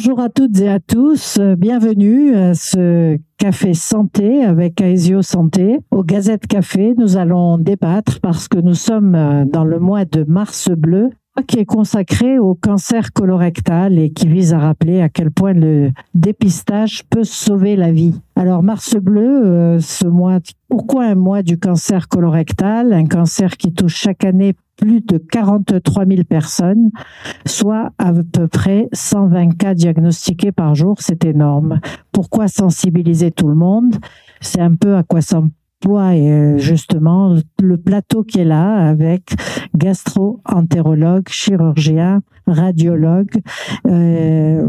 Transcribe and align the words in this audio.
Bonjour 0.00 0.20
à 0.20 0.28
toutes 0.28 0.60
et 0.60 0.68
à 0.68 0.78
tous, 0.78 1.40
bienvenue 1.58 2.32
à 2.36 2.54
ce 2.54 3.18
Café 3.36 3.74
Santé 3.74 4.44
avec 4.44 4.80
Aesio 4.80 5.22
Santé. 5.22 5.80
Au 5.90 6.04
Gazette 6.04 6.46
Café, 6.46 6.94
nous 6.96 7.16
allons 7.16 7.58
débattre 7.58 8.20
parce 8.20 8.46
que 8.46 8.58
nous 8.58 8.74
sommes 8.74 9.46
dans 9.50 9.64
le 9.64 9.80
mois 9.80 10.04
de 10.04 10.22
mars 10.22 10.70
bleu 10.70 11.10
qui 11.48 11.58
est 11.58 11.64
consacré 11.64 12.38
au 12.38 12.54
cancer 12.54 13.12
colorectal 13.12 13.98
et 13.98 14.10
qui 14.10 14.28
vise 14.28 14.54
à 14.54 14.58
rappeler 14.58 15.00
à 15.00 15.08
quel 15.08 15.32
point 15.32 15.52
le 15.52 15.90
dépistage 16.14 17.04
peut 17.10 17.24
sauver 17.24 17.76
la 17.76 17.92
vie. 17.92 18.20
Alors 18.36 18.62
Mars 18.62 18.94
bleu, 18.96 19.46
euh, 19.46 19.80
ce 19.80 20.06
mois, 20.06 20.38
pourquoi 20.68 21.06
un 21.06 21.14
mois 21.14 21.42
du 21.42 21.58
cancer 21.58 22.08
colorectal, 22.08 22.92
un 22.92 23.06
cancer 23.06 23.56
qui 23.56 23.72
touche 23.72 23.96
chaque 23.96 24.24
année 24.24 24.54
plus 24.78 25.00
de 25.00 25.18
43 25.18 26.06
000 26.06 26.22
personnes, 26.24 26.90
soit 27.44 27.92
à 27.98 28.12
peu 28.12 28.48
près 28.48 28.88
120 28.92 29.58
cas 29.58 29.74
diagnostiqués 29.74 30.52
par 30.52 30.74
jour, 30.74 30.96
c'est 31.00 31.24
énorme. 31.24 31.80
Pourquoi 32.12 32.48
sensibiliser 32.48 33.30
tout 33.30 33.48
le 33.48 33.54
monde? 33.54 33.96
C'est 34.40 34.60
un 34.60 34.74
peu 34.74 34.96
à 34.96 35.02
quoi 35.02 35.20
s'emploie 35.20 36.14
euh, 36.14 36.58
justement 36.58 37.36
le 37.60 37.76
plateau 37.76 38.22
qui 38.22 38.40
est 38.40 38.44
là 38.44 38.88
avec 38.88 39.34
gastro-entérologue, 39.76 41.28
chirurgien, 41.28 42.22
radiologue, 42.46 43.42
euh, 43.86 44.68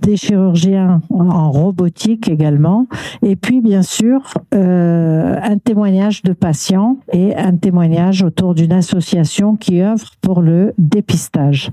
des 0.00 0.16
chirurgiens 0.16 1.02
en 1.10 1.50
robotique 1.50 2.28
également, 2.28 2.86
et 3.22 3.36
puis 3.36 3.60
bien 3.60 3.82
sûr 3.82 4.20
euh, 4.54 5.36
un 5.42 5.58
témoignage 5.58 6.22
de 6.22 6.32
patients 6.32 6.98
et 7.12 7.36
un 7.36 7.56
témoignage 7.56 8.22
autour 8.22 8.54
d'une 8.54 8.72
association 8.72 9.56
qui 9.56 9.80
œuvre 9.82 10.10
pour 10.20 10.42
le 10.42 10.72
dépistage. 10.78 11.70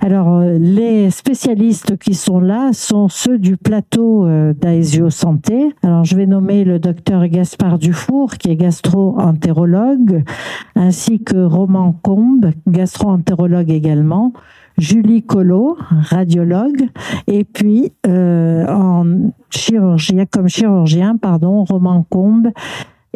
Alors 0.00 0.28
euh, 0.28 0.58
les 0.58 1.10
spécialistes 1.10 1.96
qui 1.98 2.14
sont 2.14 2.40
là 2.40 2.70
sont 2.72 3.08
ceux 3.08 3.38
du 3.38 3.56
plateau 3.56 4.26
euh, 4.26 4.52
d'Aesio 4.52 5.10
Santé. 5.10 5.74
Alors 5.82 6.04
je 6.04 6.16
vais 6.16 6.26
nommer 6.26 6.64
le 6.64 6.78
docteur 6.78 7.26
Gaspard 7.28 7.78
Dufour 7.78 8.34
qui 8.34 8.50
est 8.50 8.56
gastro-entérologue, 8.56 10.24
ainsi 10.76 11.22
que 11.22 11.44
Roman 11.44 11.92
Combe, 12.02 12.50
gastro-entérologue 12.66 13.70
également. 13.70 14.32
Julie 14.78 15.22
Collot, 15.22 15.76
radiologue, 15.78 16.88
et 17.26 17.44
puis 17.44 17.92
euh, 18.06 18.66
en 18.66 19.30
chirurgien, 19.50 20.26
comme 20.26 20.48
chirurgien, 20.48 21.16
pardon, 21.16 21.64
Roman 21.64 22.04
Combe, 22.08 22.48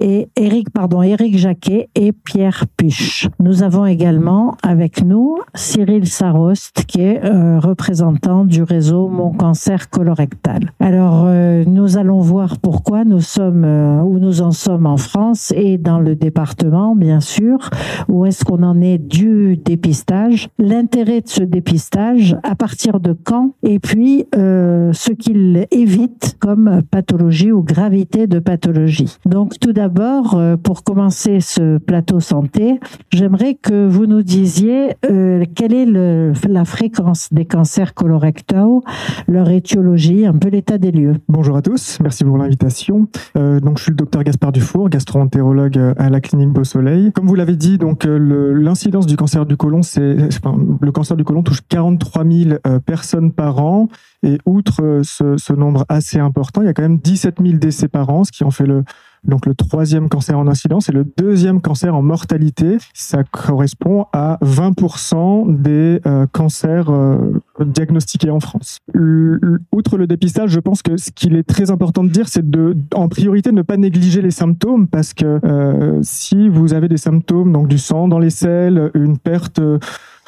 et 0.01 0.29
Eric, 0.37 0.71
pardon, 0.71 1.03
Eric 1.03 1.37
Jacquet 1.37 1.89
et 1.95 2.13
Pierre 2.13 2.65
Puche. 2.77 3.29
Nous 3.41 3.63
avons 3.63 3.85
également 3.85 4.57
avec 4.63 5.05
nous 5.05 5.39
Cyril 5.55 6.07
Sarost, 6.07 6.85
qui 6.87 7.01
est 7.01 7.25
euh, 7.25 7.59
représentant 7.59 8.45
du 8.45 8.63
réseau 8.63 9.09
Mon 9.09 9.33
Cancer 9.33 9.91
Colorectal. 9.91 10.73
Alors, 10.79 11.25
euh, 11.27 11.65
nous 11.67 11.99
allons 11.99 12.21
voir 12.21 12.59
pourquoi 12.59 13.05
nous 13.05 13.21
sommes 13.21 13.65
euh, 13.65 14.01
où 14.03 14.19
nous 14.19 14.41
en 14.41 14.53
sommes 14.53 14.87
en 14.87 14.97
France 14.97 15.53
et 15.57 15.79
dans 15.79 15.99
le 15.99 16.15
département, 16.15 16.95
bien 16.95 17.21
sûr. 17.21 17.71
Où 18.09 18.25
est-ce 18.25 18.45
qu'on 18.45 18.63
en 18.63 18.81
est 18.81 18.99
du 18.99 19.57
dépistage? 19.57 20.49
L'intérêt 20.59 21.21
de 21.21 21.29
ce 21.29 21.43
dépistage, 21.43 22.37
à 22.45 22.55
partir 22.55 23.01
de 23.01 23.13
quand? 23.13 23.53
Et 23.63 23.79
puis, 23.79 24.27
ce 24.33 25.13
qu'il 25.13 25.67
évite 25.71 26.37
comme 26.39 26.83
pathologie 26.91 27.53
ou 27.53 27.63
gravité 27.63 28.27
de 28.27 28.39
pathologie. 28.39 29.17
Donc, 29.27 29.59
tout 29.59 29.73
d'abord, 29.73 29.88
d'abord, 29.89 30.35
euh, 30.35 30.59
pour 30.59 30.85
commencer 30.85 31.41
ce 31.41 31.79
plateau 31.79 32.21
santé, 32.21 32.79
j'aimerais 33.11 33.55
que 33.55 33.89
vous 33.89 34.05
nous 34.05 34.23
disiez 34.23 34.95
euh, 35.11 35.47
quelle 35.55 35.73
est 35.73 35.87
la 35.87 36.65
fréquence 36.67 37.33
des 37.33 37.47
cancers 37.47 37.95
colorectaux, 37.95 38.85
leur 39.29 39.49
étiologie, 39.49 40.27
un 40.27 40.35
peu 40.35 40.51
l'état 40.51 40.77
des 40.77 40.93
lieux. 40.93 41.15
Bonjour 41.31 41.57
à 41.57 41.63
tous, 41.63 42.01
merci 42.03 42.23
pour 42.23 42.37
l'invitation. 42.37 43.09
Euh, 43.39 43.61
donc, 43.61 43.79
je 43.79 43.85
suis 43.85 43.93
le 43.93 43.97
docteur 43.97 44.25
Gaspard 44.25 44.53
Dufour, 44.53 44.91
gastro-entérologue 44.91 45.79
à 45.97 46.11
la 46.11 46.21
clinique 46.21 46.51
Beau 46.51 46.65
Soleil. 46.65 47.11
Comme 47.13 47.27
vous 47.27 47.35
l'avez 47.35 47.57
dit, 47.57 47.79
donc 47.79 48.05
l'incidence 48.05 49.07
du 49.07 49.17
cancer 49.17 49.47
du 49.47 49.57
côlon, 49.57 49.83
c'est 49.83 50.17
le 50.83 50.93
cancer 50.93 51.17
du 51.17 51.25
côlon 51.25 51.43
touche 51.43 51.63
43 51.67 52.25
000 52.31 52.59
personnes 52.85 53.33
par 53.33 53.65
an. 53.65 53.89
Et 54.25 54.37
outre 54.45 55.01
ce, 55.05 55.37
ce, 55.37 55.53
nombre 55.53 55.87
assez 55.89 56.19
important, 56.19 56.61
il 56.61 56.67
y 56.67 56.69
a 56.69 56.75
quand 56.75 56.83
même 56.83 56.99
17 56.99 57.37
000 57.41 57.59
décès 57.59 57.87
par 57.87 58.11
an, 58.11 58.25
ce 58.25 58.33
qui 58.33 58.43
en 58.43 58.51
fait 58.51 58.67
le, 58.67 58.83
donc 59.25 59.47
le 59.47 59.55
troisième 59.55 60.09
cancer 60.09 60.39
en 60.39 60.47
incidence 60.47 60.89
et 60.89 60.93
le 60.93 61.05
deuxième 61.17 61.61
cancer 61.61 61.95
en 61.95 62.03
mortalité. 62.03 62.79
Ça 62.95 63.25
correspond 63.25 64.07
à 64.13 64.39
20% 64.43 65.61
des 65.61 66.01
euh, 66.07 66.27
cancers 66.33 66.91
euh, 66.91 67.41
diagnostiqués 67.61 68.31
en 68.31 68.41
France. 68.41 68.79
outre 69.73 69.99
le 69.99 70.07
dépistage, 70.07 70.51
je 70.51 70.61
pense 70.61 70.83
que 70.83 70.97
ce 70.97 71.11
qu'il 71.11 71.37
est 71.37 71.43
très 71.43 71.71
important 71.71 72.05
de 72.05 72.11
dire, 72.11 72.29
c'est 72.29 72.49
de, 72.49 72.77
en 72.95 73.09
priorité, 73.09 73.53
ne 73.53 73.63
pas 73.63 73.77
négliger 73.77 74.23
les 74.23 74.31
symptômes 74.31 74.89
parce 74.89 75.15
que 75.15 75.41
euh, 75.45 75.99
si 76.03 76.49
vous 76.49 76.75
avez 76.75 76.89
des 76.89 76.97
symptômes, 76.97 77.53
donc 77.53 77.69
du 77.69 77.79
sang 77.79 78.09
dans 78.09 78.19
les 78.19 78.31
selles, 78.31 78.91
une 78.95 79.19
perte 79.19 79.61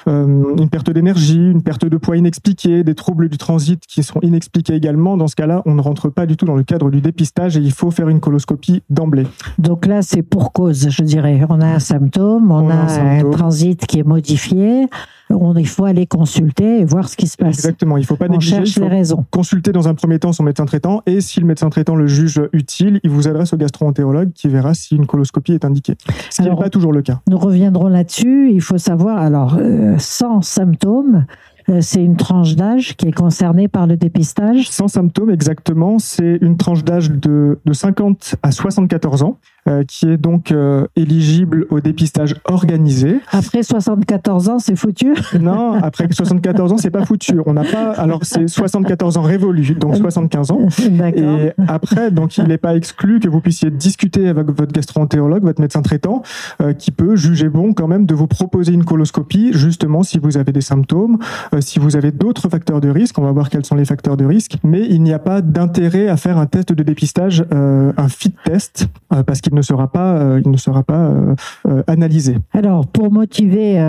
euh, 0.09 0.57
une 0.57 0.69
perte 0.69 0.91
d'énergie, 0.91 1.51
une 1.51 1.63
perte 1.63 1.85
de 1.85 1.97
poids 1.97 2.17
inexpliquée, 2.17 2.85
des 2.85 2.95
troubles 2.95 3.29
du 3.29 3.39
transit 3.39 3.81
qui 3.87 4.03
sont 4.03 4.21
inexpliqués 4.23 4.75
également. 4.75 5.17
Dans 5.17 5.29
ce 5.29 5.37
cas-là, 5.37 5.63
on 5.67 5.75
ne 5.75 5.81
rentre 5.81 6.09
pas 6.09 6.27
du 6.27 6.37
tout 6.37 6.47
dans 6.47 6.57
le 6.57 6.63
cadre 6.63 6.91
du 6.91 7.01
dépistage 7.01 7.57
et 7.57 7.61
il 7.61 7.73
faut 7.73 7.91
faire 7.91 8.09
une 8.09 8.21
coloscopie 8.21 8.83
d'emblée. 8.91 9.27
Donc 9.59 9.87
là, 9.87 10.03
c'est 10.03 10.23
pour 10.23 10.53
cause, 10.53 10.89
je 10.91 11.03
dirais. 11.03 11.45
On 11.49 11.61
a 11.61 11.67
un 11.67 11.79
symptôme, 11.79 12.51
on, 12.51 12.69
a, 12.71 12.75
un, 12.75 13.31
transit 13.31 13.87
qui 13.87 13.99
est 13.99 14.07
modifié. 14.07 14.87
On, 15.31 15.55
il 15.57 15.69
faut 15.69 15.85
aller 15.85 16.07
consulter 16.07 16.81
et 16.81 16.85
voir 16.85 17.09
ce 17.09 17.17
qui 17.17 17.27
se 17.27 17.37
passe. 17.37 17.59
Exactement, 17.59 17.97
il 17.97 18.01
ne 18.01 18.07
faut 18.07 18.17
pas 18.17 18.29
négliger. 18.29 18.57
Cherche 18.57 18.77
les 18.77 18.89
raisons. 18.89 19.25
Consulter 19.31 19.73
dans 19.73 19.89
un 19.89 19.95
premier 19.95 20.19
temps 20.19 20.33
son 20.33 20.43
médecin 20.43 20.67
traitant 20.67 21.03
et 21.07 21.21
si 21.21 21.41
le 21.41 21.47
médecin 21.47 21.71
traitant 21.71 21.95
le 21.95 22.07
juge 22.07 22.43
utile, 22.53 23.01
il 23.05 23.11
vous 23.11 23.29
adresse 23.29 23.53
au 23.53 23.57
gastro-entérologue 23.57 24.33
qui 24.35 24.49
verra 24.49 24.75
si 24.75 24.97
une 24.97 25.07
coloscopie 25.07 25.53
est 25.53 25.65
indiquée. 25.65 25.95
Ce 26.31 26.43
qui 26.43 26.49
n'est 26.49 26.57
pas 26.57 26.71
toujours 26.71 26.93
le 26.93 27.03
cas. 27.03 27.21
Nous 27.29 27.39
reviendrons 27.39 27.89
là-dessus. 27.89 28.51
Il 28.53 28.61
faut 28.61 28.79
savoir, 28.79 29.19
alors, 29.19 29.57
euh, 29.59 29.95
sans 29.99 30.43
symptômes, 30.43 31.25
euh, 31.69 31.81
c'est 31.81 32.03
une 32.03 32.17
tranche 32.17 32.57
d'âge 32.57 32.97
qui 32.97 33.07
est 33.09 33.13
concernée 33.13 33.69
par 33.69 33.87
le 33.87 33.97
dépistage 33.97 34.69
Sans 34.71 34.89
symptômes, 34.89 35.31
exactement. 35.31 35.99
C'est 35.99 36.39
une 36.41 36.57
tranche 36.57 36.85
d'âge 36.85 37.11
de, 37.11 37.59
de 37.65 37.73
50 37.73 38.37
à 38.43 38.51
74 38.51 39.23
ans. 39.23 39.39
Euh, 39.69 39.85
qui 39.87 40.09
est 40.09 40.17
donc 40.17 40.53
euh, 40.53 40.87
éligible 40.97 41.67
au 41.69 41.81
dépistage 41.81 42.35
organisé. 42.47 43.21
Après 43.31 43.63
74 43.63 44.49
ans, 44.49 44.59
c'est 44.59 44.75
foutu 44.75 45.15
Non, 45.39 45.75
après 45.75 46.09
74 46.11 46.73
ans, 46.73 46.79
c'est 46.79 46.91
pas 46.91 47.05
foutu. 47.05 47.39
On 47.45 47.53
n'a 47.53 47.65
pas. 47.65 47.91
Alors, 47.93 48.21
c'est 48.23 48.49
74 48.49 49.19
ans 49.19 49.23
révolus, 49.23 49.75
donc 49.75 49.97
75 49.97 50.51
ans. 50.51 50.69
Et 51.15 51.53
après, 51.69 52.11
donc, 52.11 52.39
il 52.39 52.45
n'est 52.45 52.59
pas 52.59 52.75
exclu 52.75 53.21
que 53.21 53.29
vous 53.29 53.43
puissiez 53.43 53.71
discuter 53.71 54.29
avec 54.29 54.47
votre 54.47 54.73
gastro-entérologue, 54.73 55.43
votre 55.43 55.61
médecin 55.61 55.83
traitant, 55.83 56.23
euh, 56.63 56.73
qui 56.73 56.91
peut 56.91 57.15
juger 57.15 57.51
bon 57.51 57.75
quand 57.75 57.87
même 57.87 58.07
de 58.07 58.15
vous 58.15 58.27
proposer 58.27 58.73
une 58.73 58.85
coloscopie, 58.85 59.51
justement 59.53 60.03
si 60.03 60.19
vous 60.19 60.39
avez 60.39 60.53
des 60.53 60.63
symptômes, 60.63 61.19
si 61.61 61.79
vous 61.79 61.97
avez 61.97 62.13
d'autres 62.13 62.49
facteurs 62.49 62.81
de 62.81 62.89
risque. 62.89 63.19
On 63.19 63.25
va 63.25 63.33
voir 63.33 63.51
quels 63.51 63.67
sont 63.67 63.77
les 63.77 63.85
facteurs 63.85 64.17
de 64.17 64.25
risque. 64.25 64.57
Mais 64.65 64.87
il 64.89 65.03
n'y 65.03 65.13
a 65.13 65.19
pas 65.19 65.43
d'intérêt 65.43 66.09
à 66.09 66.17
faire 66.17 66.39
un 66.39 66.47
test 66.47 66.73
de 66.73 66.83
dépistage, 66.83 67.45
un 67.51 68.09
fit 68.09 68.35
test, 68.45 68.89
parce 69.27 69.43
qu'il 69.43 69.50
il 69.51 69.57
ne 69.57 69.63
sera 69.63 69.89
pas, 69.89 70.15
euh, 70.15 70.41
il 70.45 70.51
ne 70.51 70.57
sera 70.57 70.83
pas 70.83 71.09
euh, 71.09 71.35
euh, 71.69 71.83
analysé. 71.87 72.37
Alors, 72.53 72.87
pour 72.87 73.13
motiver 73.13 73.81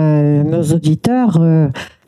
nos 0.44 0.62
auditeurs, 0.62 1.40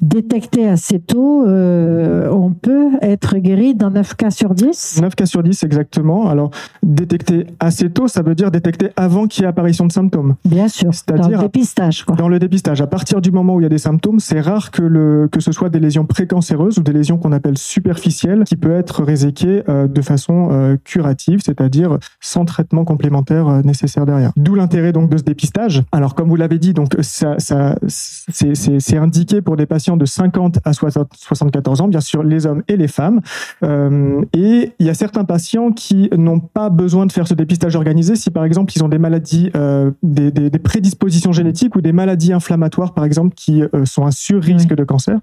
détecté 0.04 0.68
assez 0.68 1.00
tôt, 1.00 1.46
euh, 1.46 2.28
on 2.30 2.52
peut 2.52 2.90
être 3.00 3.38
guéri 3.38 3.74
dans 3.74 3.90
9 3.90 4.14
cas 4.14 4.30
sur 4.30 4.54
10 4.54 5.00
9 5.00 5.14
cas 5.14 5.26
sur 5.26 5.42
10, 5.42 5.62
exactement. 5.62 6.28
Alors, 6.28 6.50
détecter 6.82 7.46
assez 7.58 7.90
tôt, 7.90 8.06
ça 8.06 8.22
veut 8.22 8.34
dire 8.34 8.50
détecter 8.50 8.90
avant 8.96 9.26
qu'il 9.26 9.42
y 9.42 9.44
ait 9.44 9.48
apparition 9.48 9.86
de 9.86 9.92
symptômes. 9.92 10.36
Bien 10.44 10.68
sûr, 10.68 10.90
dans 11.06 11.28
le 11.28 11.38
dépistage. 11.38 12.04
Dans 12.18 12.28
le 12.28 12.38
dépistage. 12.38 12.80
À 12.80 12.86
partir 12.86 13.20
du 13.20 13.30
moment 13.30 13.54
où 13.54 13.60
il 13.60 13.64
y 13.64 13.66
a 13.66 13.70
des 13.70 13.78
symptômes, 13.78 14.20
c'est 14.20 14.40
rare 14.40 14.70
que, 14.70 14.82
le, 14.82 15.28
que 15.32 15.40
ce 15.40 15.52
soit 15.52 15.70
des 15.70 15.80
lésions 15.80 16.04
précancéreuses 16.04 16.78
ou 16.78 16.82
des 16.82 16.92
lésions 16.92 17.16
qu'on 17.16 17.32
appelle 17.32 17.56
superficielles 17.56 18.44
qui 18.44 18.56
peuvent 18.56 18.72
être 18.78 19.02
réséquées 19.02 19.62
euh, 19.68 19.88
de 19.88 20.02
façon 20.02 20.48
euh, 20.52 20.76
curative, 20.84 21.40
c'est-à-dire 21.42 21.98
sans 22.20 22.44
traitement 22.44 22.84
complémentaire 22.84 23.62
nécessaire 23.64 24.04
derrière. 24.04 24.32
D'où 24.36 24.54
l'intérêt 24.54 24.92
donc 24.92 25.08
de 25.08 25.16
ce 25.16 25.22
dépistage. 25.22 25.82
Alors, 25.92 26.14
comme 26.14 26.28
vous 26.28 26.36
l'avez 26.36 26.58
dit, 26.58 26.74
donc 26.74 26.94
ça, 27.00 27.36
ça 27.38 27.76
c'est 27.88 28.96
indiqué 28.96 29.40
pour 29.40 29.56
des 29.56 29.66
patients 29.66 29.93
de 29.96 30.04
50 30.04 30.58
à 30.64 30.72
74 30.72 31.80
ans, 31.80 31.88
bien 31.88 32.00
sûr 32.00 32.22
les 32.22 32.46
hommes 32.46 32.62
et 32.68 32.76
les 32.76 32.88
femmes. 32.88 33.20
Euh, 33.62 34.22
et 34.32 34.72
il 34.78 34.86
y 34.86 34.90
a 34.90 34.94
certains 34.94 35.24
patients 35.24 35.72
qui 35.72 36.10
n'ont 36.16 36.40
pas 36.40 36.70
besoin 36.70 37.06
de 37.06 37.12
faire 37.12 37.26
ce 37.26 37.34
dépistage 37.34 37.76
organisé 37.76 38.16
si 38.16 38.30
par 38.30 38.44
exemple 38.44 38.72
ils 38.76 38.82
ont 38.84 38.88
des 38.88 38.98
maladies, 38.98 39.50
euh, 39.56 39.90
des, 40.02 40.50
prédispositions 40.58 41.32
génétiques 41.32 41.76
ou 41.76 41.80
des 41.80 41.92
maladies 41.92 42.32
inflammatoires 42.32 42.94
par 42.94 43.04
exemple 43.04 43.34
qui 43.34 43.62
euh, 43.62 43.84
sont 43.84 44.06
un 44.06 44.10
sur-risque 44.10 44.74
de 44.74 44.84
cancer, 44.84 45.18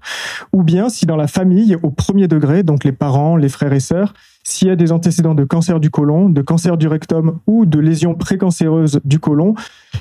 ou 0.52 0.62
bien 0.62 0.88
si 0.88 1.06
dans 1.06 1.16
la 1.16 1.26
famille 1.26 1.76
au 1.82 1.90
premier 1.90 2.28
degré, 2.28 2.62
donc 2.62 2.84
les 2.84 2.92
parents, 2.92 3.36
les 3.36 3.48
frères 3.48 3.72
et 3.72 3.80
sœurs, 3.80 4.14
s'il 4.44 4.68
y 4.68 4.70
a 4.70 4.76
des 4.76 4.92
antécédents 4.92 5.34
de 5.34 5.44
cancer 5.44 5.78
du 5.78 5.90
côlon, 5.90 6.28
de 6.28 6.42
cancer 6.42 6.76
du 6.76 6.88
rectum 6.88 7.38
ou 7.46 7.64
de 7.64 7.78
lésions 7.78 8.14
précancéreuses 8.14 9.00
du 9.04 9.18
côlon, 9.18 9.54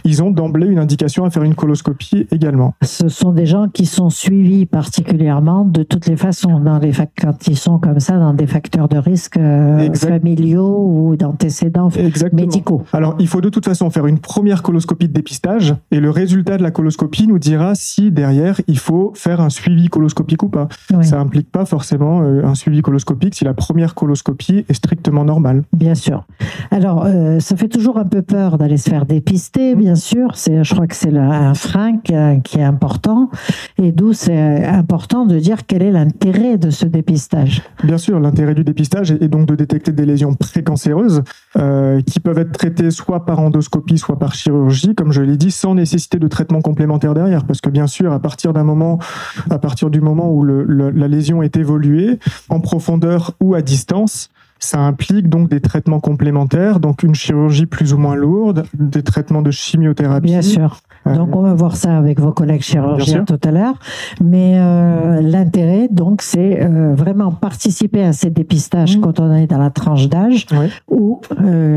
ils 0.03 0.23
ont 0.23 0.31
d'emblée 0.31 0.67
une 0.67 0.79
indication 0.79 1.25
à 1.25 1.29
faire 1.29 1.43
une 1.43 1.55
coloscopie 1.55 2.27
également. 2.31 2.73
Ce 2.81 3.07
sont 3.07 3.31
des 3.31 3.45
gens 3.45 3.67
qui 3.69 3.85
sont 3.85 4.09
suivis 4.09 4.50
particulièrement 4.69 5.65
de 5.65 5.83
toutes 5.83 6.07
les 6.07 6.15
façons 6.15 6.59
dans 6.59 6.79
les 6.79 6.91
quand 7.19 7.47
ils 7.47 7.57
sont 7.57 7.79
comme 7.79 7.99
ça 7.99 8.17
dans 8.17 8.33
des 8.33 8.47
facteurs 8.47 8.87
de 8.87 8.97
risque 8.97 9.37
euh, 9.37 9.93
familiaux 9.93 10.85
ou 10.85 11.15
d'antécédents 11.15 11.89
médicaux. 12.33 12.83
Alors, 12.93 13.15
il 13.19 13.27
faut 13.27 13.41
de 13.41 13.49
toute 13.49 13.65
façon 13.65 13.89
faire 13.89 14.07
une 14.07 14.19
première 14.19 14.61
coloscopie 14.61 15.07
de 15.07 15.13
dépistage 15.13 15.75
et 15.91 15.99
le 15.99 16.09
résultat 16.09 16.57
de 16.57 16.63
la 16.63 16.71
coloscopie 16.71 17.27
nous 17.27 17.39
dira 17.39 17.75
si 17.75 18.11
derrière 18.11 18.59
il 18.67 18.77
faut 18.77 19.13
faire 19.15 19.41
un 19.41 19.49
suivi 19.49 19.87
coloscopique 19.87 20.43
ou 20.43 20.49
pas. 20.49 20.67
Ça 21.01 21.19
implique 21.19 21.51
pas 21.51 21.65
forcément 21.65 22.21
euh, 22.21 22.45
un 22.45 22.55
suivi 22.55 22.81
coloscopique 22.81 23.35
si 23.35 23.43
la 23.43 23.53
première 23.53 23.95
coloscopie 23.95 24.65
est 24.67 24.73
strictement 24.73 25.23
normale. 25.25 25.63
Bien 25.73 25.95
sûr. 25.95 26.25
Alors, 26.71 27.05
euh, 27.05 27.39
ça 27.39 27.55
fait 27.55 27.67
toujours 27.67 27.97
un 27.97 28.05
peu 28.05 28.21
peur 28.21 28.57
d'aller 28.57 28.77
se 28.77 28.89
faire 28.89 29.05
dépister, 29.05 29.75
bien 29.75 29.95
sûr. 29.95 30.35
C'est, 30.35 30.63
je 30.63 30.73
crois 30.73 30.87
que 30.87 30.95
c'est 30.95 31.15
un 31.15 31.53
frein 31.53 31.97
qui, 31.97 32.13
est 32.13 32.63
important 32.63 33.29
et 33.77 33.91
d'où 33.91 34.13
c'est 34.13 34.37
important 34.65 35.25
de 35.25 35.39
dire 35.39 35.65
quel 35.65 35.83
est 35.83 35.91
l'intérêt 35.91 36.57
de 36.57 36.69
ce 36.69 36.85
dépistage. 36.85 37.61
Bien 37.83 37.97
sûr, 37.97 38.19
l'intérêt 38.19 38.55
du 38.55 38.63
dépistage 38.63 39.11
est 39.11 39.27
donc 39.27 39.47
de 39.47 39.55
détecter 39.55 39.91
des 39.91 40.05
lésions 40.05 40.33
précancéreuses 40.33 41.23
euh, 41.57 42.01
qui 42.01 42.19
peuvent 42.19 42.37
être 42.37 42.51
traitées 42.51 42.91
soit 42.91 43.25
par 43.25 43.39
endoscopie, 43.39 43.97
soit 43.97 44.19
par 44.19 44.33
chirurgie, 44.33 44.95
comme 44.95 45.11
je 45.11 45.21
l'ai 45.21 45.37
dit, 45.37 45.51
sans 45.51 45.75
nécessité 45.75 46.19
de 46.19 46.27
traitement 46.27 46.61
complémentaire 46.61 47.13
derrière, 47.13 47.45
parce 47.45 47.61
que 47.61 47.69
bien 47.69 47.87
sûr, 47.87 48.11
à 48.13 48.19
partir 48.19 48.53
d'un 48.53 48.63
moment, 48.63 48.99
à 49.49 49.59
partir 49.59 49.89
du 49.89 50.01
moment 50.01 50.31
où 50.31 50.43
la 50.43 51.07
lésion 51.07 51.41
est 51.41 51.57
évoluée, 51.57 52.19
en 52.49 52.59
profondeur 52.59 53.33
ou 53.41 53.55
à 53.55 53.61
distance, 53.61 54.29
ça 54.61 54.79
implique 54.79 55.27
donc 55.27 55.49
des 55.49 55.59
traitements 55.59 55.99
complémentaires, 55.99 56.79
donc 56.79 57.03
une 57.03 57.15
chirurgie 57.15 57.65
plus 57.65 57.93
ou 57.93 57.97
moins 57.97 58.15
lourde, 58.15 58.63
des 58.73 59.01
traitements 59.01 59.41
de 59.41 59.51
chimiothérapie. 59.51 60.27
Bien 60.27 60.41
sûr. 60.41 60.77
Euh, 61.07 61.15
donc 61.15 61.35
on 61.35 61.41
va 61.41 61.53
voir 61.55 61.75
ça 61.75 61.97
avec 61.97 62.19
vos 62.19 62.31
collègues 62.31 62.61
chirurgiens 62.61 63.25
tout 63.25 63.39
à 63.43 63.51
l'heure. 63.51 63.73
Mais 64.23 64.53
euh, 64.57 65.19
l'intérêt, 65.19 65.87
donc, 65.89 66.21
c'est 66.21 66.61
euh, 66.61 66.93
vraiment 66.93 67.31
participer 67.31 68.03
à 68.03 68.13
ces 68.13 68.29
dépistages 68.29 68.97
mmh. 68.97 69.01
quand 69.01 69.19
on 69.19 69.33
est 69.33 69.47
dans 69.47 69.57
la 69.57 69.71
tranche 69.71 70.07
d'âge 70.07 70.45
ou 70.87 71.21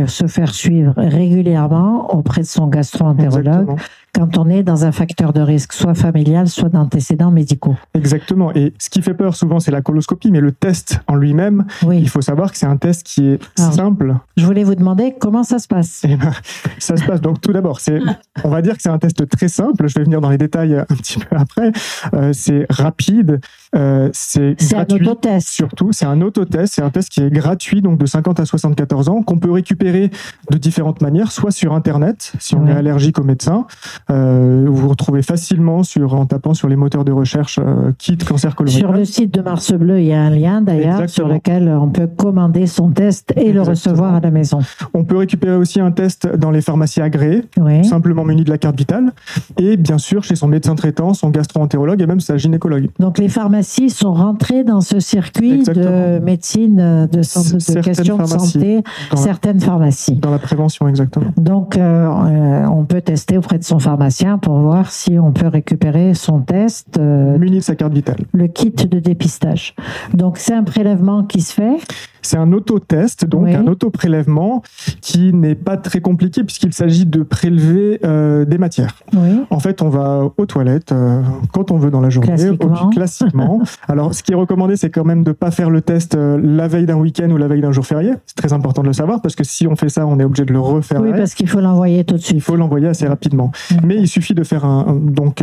se 0.06 0.26
faire 0.26 0.54
suivre 0.54 0.92
régulièrement 0.96 2.14
auprès 2.14 2.42
de 2.42 2.46
son 2.46 2.66
gastro-entérologue 2.66 3.76
quand 4.14 4.38
on 4.38 4.48
est 4.48 4.62
dans 4.62 4.84
un 4.84 4.92
facteur 4.92 5.32
de 5.32 5.40
risque, 5.40 5.72
soit 5.72 5.94
familial, 5.94 6.48
soit 6.48 6.68
d'antécédents 6.68 7.30
médicaux. 7.30 7.76
Exactement. 7.94 8.54
Et 8.54 8.72
ce 8.78 8.88
qui 8.88 9.02
fait 9.02 9.14
peur 9.14 9.34
souvent, 9.34 9.58
c'est 9.58 9.72
la 9.72 9.82
coloscopie, 9.82 10.30
mais 10.30 10.40
le 10.40 10.52
test 10.52 11.00
en 11.08 11.16
lui-même, 11.16 11.64
il 11.92 12.08
faut 12.08 12.22
savoir 12.22 12.52
que 12.52 12.58
c'est 12.58 12.66
un 12.66 12.76
test 12.76 13.02
qui 13.02 13.26
est 13.26 13.40
simple. 13.56 14.14
Je 14.36 14.46
voulais 14.46 14.64
vous 14.64 14.76
demander 14.76 15.14
comment 15.18 15.42
ça 15.42 15.58
se 15.58 15.66
passe. 15.66 16.02
Eh 16.04 16.16
ben, 16.16 16.32
ça 16.78 16.96
se 16.96 17.04
passe. 17.04 17.20
Donc 17.20 17.40
tout 17.40 17.52
d'abord, 17.52 17.80
c'est, 17.80 17.98
on 18.44 18.50
va 18.50 18.62
dire 18.62 18.76
que 18.76 18.82
c'est 18.82 18.88
un 18.88 18.98
test 18.98 19.28
très 19.28 19.48
simple. 19.48 19.88
Je 19.88 19.94
vais 19.98 20.04
venir 20.04 20.20
dans 20.20 20.30
les 20.30 20.38
détails 20.38 20.74
un 20.76 20.96
petit 20.96 21.18
peu 21.18 21.36
après. 21.36 21.72
Euh, 22.14 22.32
c'est 22.32 22.66
rapide, 22.70 23.40
euh, 23.74 24.08
c'est 24.12 24.56
gratuit. 24.70 24.98
Un 24.98 25.10
autotest. 25.10 25.48
Surtout, 25.48 25.92
c'est 25.92 26.06
un 26.06 26.20
autotest. 26.20 26.74
C'est 26.74 26.82
un 26.82 26.90
test 26.90 27.08
qui 27.08 27.22
est 27.22 27.30
gratuit, 27.30 27.82
donc 27.82 27.98
de 27.98 28.06
50 28.06 28.40
à 28.40 28.44
74 28.44 29.08
ans, 29.08 29.22
qu'on 29.22 29.38
peut 29.38 29.50
récupérer 29.50 30.10
de 30.50 30.58
différentes 30.58 31.00
manières, 31.00 31.32
soit 31.32 31.50
sur 31.50 31.72
Internet, 31.74 32.32
si 32.38 32.54
on 32.54 32.66
est 32.66 32.72
allergique 32.72 33.18
au 33.18 33.24
médecin, 33.24 33.66
euh, 34.10 34.66
vous 34.68 34.88
retrouvez 34.88 35.22
facilement 35.22 35.82
sur, 35.82 36.14
en 36.14 36.26
tapant 36.26 36.54
sur 36.54 36.68
les 36.68 36.76
moteurs 36.76 37.04
de 37.04 37.12
recherche 37.12 37.58
euh, 37.62 37.92
kit 37.98 38.16
cancer 38.16 38.54
colorectal. 38.54 38.88
Sur 38.88 38.92
le 38.92 39.04
site 39.04 39.34
de 39.34 39.40
Mars 39.40 39.72
Bleu, 39.72 40.00
il 40.00 40.06
y 40.06 40.12
a 40.12 40.20
un 40.20 40.30
lien 40.30 40.62
d'ailleurs 40.62 41.08
sur 41.08 41.28
lequel 41.28 41.68
on 41.68 41.88
peut 41.88 42.06
commander 42.06 42.66
son 42.66 42.90
test 42.90 43.32
et 43.36 43.52
le 43.52 43.62
recevoir 43.62 44.14
à 44.14 44.20
la 44.20 44.30
maison. 44.30 44.60
On 44.92 45.04
peut 45.04 45.16
récupérer 45.16 45.56
aussi 45.56 45.80
un 45.80 45.90
test 45.90 46.26
dans 46.26 46.50
les 46.50 46.60
pharmacies 46.60 47.00
agréées, 47.00 47.42
simplement 47.82 48.24
muni 48.24 48.44
de 48.44 48.50
la 48.50 48.58
carte 48.58 48.76
vitale, 48.76 49.12
et 49.58 49.76
bien 49.76 49.98
sûr 49.98 50.22
chez 50.22 50.36
son 50.36 50.48
médecin 50.48 50.74
traitant, 50.74 51.14
son 51.14 51.30
gastro-entérologue 51.30 52.00
et 52.00 52.06
même 52.06 52.20
sa 52.20 52.36
gynécologue. 52.36 52.88
Donc 52.98 53.18
les 53.18 53.28
pharmacies 53.28 53.63
sont 53.64 54.14
rentrées 54.14 54.64
dans 54.64 54.80
ce 54.80 55.00
circuit 55.00 55.62
de 55.62 56.18
médecine, 56.20 56.76
de, 56.76 57.18
de 57.18 57.80
questions 57.80 58.18
de 58.18 58.26
santé, 58.26 58.82
certaines 59.14 59.60
pharmacies. 59.60 60.16
Dans 60.16 60.30
la 60.30 60.38
prévention, 60.38 60.88
exactement. 60.88 61.26
Donc 61.36 61.76
euh, 61.76 62.66
on 62.66 62.84
peut 62.84 63.00
tester 63.00 63.38
auprès 63.38 63.58
de 63.58 63.64
son 63.64 63.78
pharmacien 63.78 64.38
pour 64.38 64.58
voir 64.58 64.90
si 64.90 65.18
on 65.18 65.32
peut 65.32 65.48
récupérer 65.48 66.14
son 66.14 66.40
test. 66.40 66.98
Euh, 66.98 67.38
Muni 67.38 67.58
de 67.58 67.62
sa 67.62 67.74
carte 67.74 67.92
vitale. 67.92 68.18
Le 68.32 68.46
kit 68.46 68.70
de 68.70 68.98
dépistage. 68.98 69.74
Donc 70.12 70.38
c'est 70.38 70.54
un 70.54 70.64
prélèvement 70.64 71.24
qui 71.24 71.40
se 71.40 71.52
fait 71.54 71.78
c'est 72.24 72.38
un 72.38 72.52
auto-test, 72.52 73.26
donc 73.26 73.48
un 73.48 73.66
auto-prélèvement 73.66 74.62
qui 75.00 75.32
n'est 75.32 75.54
pas 75.54 75.76
très 75.76 76.00
compliqué 76.00 76.42
puisqu'il 76.42 76.72
s'agit 76.72 77.04
de 77.04 77.22
prélever 77.22 78.00
euh, 78.04 78.44
des 78.44 78.58
matières. 78.58 79.02
En 79.50 79.60
fait, 79.60 79.82
on 79.82 79.90
va 79.90 80.22
aux 80.36 80.46
toilettes 80.46 80.92
euh, 80.92 81.20
quand 81.52 81.70
on 81.70 81.76
veut 81.76 81.90
dans 81.90 82.00
la 82.00 82.10
journée, 82.10 82.28
classiquement. 82.28 82.90
classiquement. 82.90 83.53
Alors, 83.88 84.14
ce 84.14 84.22
qui 84.22 84.32
est 84.32 84.36
recommandé, 84.36 84.76
c'est 84.76 84.90
quand 84.90 85.04
même 85.04 85.22
de 85.22 85.30
ne 85.30 85.34
pas 85.34 85.50
faire 85.50 85.70
le 85.70 85.80
test 85.80 86.14
euh, 86.14 86.38
la 86.42 86.68
veille 86.68 86.86
d'un 86.86 86.96
week-end 86.96 87.30
ou 87.30 87.36
la 87.36 87.48
veille 87.48 87.60
d'un 87.60 87.72
jour 87.72 87.86
férié. 87.86 88.12
C'est 88.26 88.36
très 88.36 88.52
important 88.52 88.82
de 88.82 88.88
le 88.88 88.92
savoir 88.92 89.20
parce 89.22 89.34
que 89.34 89.44
si 89.44 89.66
on 89.66 89.76
fait 89.76 89.88
ça, 89.88 90.06
on 90.06 90.18
est 90.18 90.24
obligé 90.24 90.44
de 90.44 90.52
le 90.52 90.60
refaire. 90.60 91.00
Oui, 91.00 91.12
parce 91.16 91.34
qu'il 91.34 91.48
faut 91.48 91.60
l'envoyer 91.60 92.04
tout 92.04 92.14
de 92.14 92.20
suite. 92.20 92.36
Il 92.36 92.40
faut 92.40 92.56
l'envoyer 92.56 92.88
assez 92.88 93.06
rapidement. 93.06 93.52
Mais 93.82 93.96
il 93.96 94.08
suffit 94.08 94.34
de 94.34 94.44
faire 94.44 94.64
un, 94.64 94.94
donc 94.94 95.42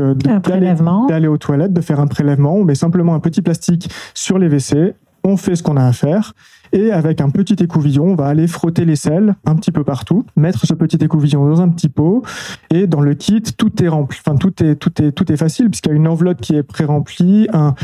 d'aller 1.08 1.28
aux 1.28 1.38
toilettes, 1.38 1.74
de 1.74 1.82
faire 1.82 2.00
un 2.00 2.08
prélèvement. 2.08 2.56
On 2.56 2.64
met 2.64 2.76
simplement 2.76 3.14
un 3.14 3.20
petit 3.20 3.42
plastique 3.42 3.90
sur 4.14 4.38
les 4.38 4.48
WC. 4.48 4.96
On 5.24 5.38
fait 5.38 5.56
ce 5.56 5.64
qu'on 5.64 5.78
a 5.78 5.86
à 5.86 5.94
faire 5.94 6.34
et 6.74 6.92
avec 6.92 7.20
un 7.22 7.30
petit 7.30 7.62
écouvillon, 7.62 8.06
on 8.06 8.16
va 8.16 8.28
aller 8.28 8.48
frotter 8.48 8.86
les 8.86 8.96
selles 8.96 9.36
un 9.46 9.56
petit 9.56 9.72
peu 9.72 9.84
partout, 9.84 10.26
mettre 10.36 10.66
ce 10.66 10.74
petit 10.74 10.98
écouvillon 10.98 11.48
dans 11.48 11.62
un 11.62 11.70
petit 11.70 11.90
pot 11.90 12.24
et 12.70 12.88
dans 12.88 13.02
le 13.02 13.14
kit, 13.14 13.42
tout 13.42 13.84
est 13.84 13.88
rempli. 13.88 14.20
Enfin, 14.26 14.38
tout 14.38 14.64
est, 14.64 14.76
tout 14.76 15.02
est, 15.02 15.12
tout 15.12 15.32
est 15.32 15.38
facile 15.38 15.70
puisqu'il 15.70 15.90
y 15.90 15.92
a 15.92 15.96
une 15.96 16.08
enveloppe 16.08 16.40
qui 16.40 16.56
est 16.56 16.64
pré-remplie, 16.64 17.48
un, 17.52 17.76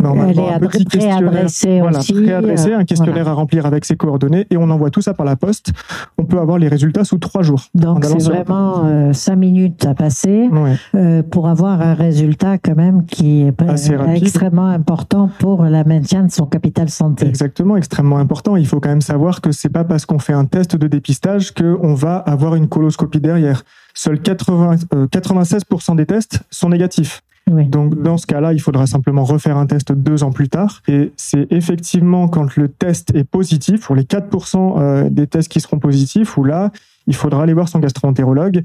Normalement, 0.00 0.52
un 0.52 0.58
petit 0.58 0.84
préadressé 0.84 1.80
voilà, 1.80 1.98
préadressé, 1.98 2.72
un 2.72 2.84
questionnaire 2.84 3.28
à 3.28 3.32
remplir 3.32 3.66
avec 3.66 3.84
ses 3.84 3.96
coordonnées 3.96 4.46
et 4.50 4.56
on 4.56 4.70
envoie 4.70 4.90
tout 4.90 5.02
ça 5.02 5.14
par 5.14 5.26
la 5.26 5.36
poste. 5.36 5.72
On 6.18 6.24
peut 6.24 6.38
avoir 6.38 6.58
les 6.58 6.68
résultats 6.68 7.04
sous 7.04 7.18
trois 7.18 7.42
jours. 7.42 7.64
Donc 7.74 8.04
c'est 8.04 8.22
vraiment 8.22 8.84
euh, 8.84 9.12
cinq 9.12 9.36
minutes 9.36 9.86
à 9.86 9.94
passer 9.94 10.48
euh, 10.94 11.22
pour 11.22 11.48
avoir 11.48 11.80
un 11.80 11.94
résultat 11.94 12.58
quand 12.58 12.76
même 12.76 13.06
qui 13.06 13.42
est 13.42 13.62
euh, 13.62 14.14
extrêmement 14.14 14.66
important 14.66 15.30
pour 15.38 15.64
la 15.64 15.84
maintien 15.84 16.24
de 16.24 16.30
son 16.30 16.46
capital 16.46 16.88
santé. 16.88 17.26
Exactement, 17.26 17.76
extrêmement 17.76 18.18
important. 18.18 18.56
Il 18.56 18.66
faut 18.66 18.80
quand 18.80 18.88
même 18.88 19.00
savoir 19.00 19.40
que 19.40 19.52
c'est 19.52 19.68
pas 19.68 19.84
parce 19.84 20.06
qu'on 20.06 20.18
fait 20.18 20.32
un 20.32 20.44
test 20.44 20.76
de 20.76 20.86
dépistage 20.86 21.52
qu'on 21.52 21.94
va 21.94 22.16
avoir 22.16 22.54
une 22.54 22.68
coloscopie 22.68 23.20
derrière. 23.20 23.62
Seuls 23.94 24.20
80, 24.20 24.76
96% 25.10 25.96
des 25.96 26.06
tests 26.06 26.40
sont 26.50 26.68
négatifs. 26.68 27.22
Donc 27.48 28.02
dans 28.02 28.16
ce 28.16 28.26
cas-là, 28.26 28.52
il 28.52 28.60
faudra 28.60 28.86
simplement 28.86 29.22
refaire 29.22 29.56
un 29.56 29.66
test 29.66 29.92
deux 29.92 30.24
ans 30.24 30.32
plus 30.32 30.48
tard. 30.48 30.82
Et 30.88 31.12
c'est 31.16 31.46
effectivement 31.50 32.26
quand 32.26 32.56
le 32.56 32.68
test 32.68 33.14
est 33.14 33.24
positif, 33.24 33.86
pour 33.86 33.94
les 33.94 34.02
4% 34.02 34.80
euh, 34.80 35.08
des 35.10 35.28
tests 35.28 35.50
qui 35.50 35.60
seront 35.60 35.78
positifs, 35.78 36.36
où 36.36 36.44
là, 36.44 36.72
il 37.06 37.14
faudra 37.14 37.44
aller 37.44 37.54
voir 37.54 37.68
son 37.68 37.78
gastro-entérologue 37.78 38.62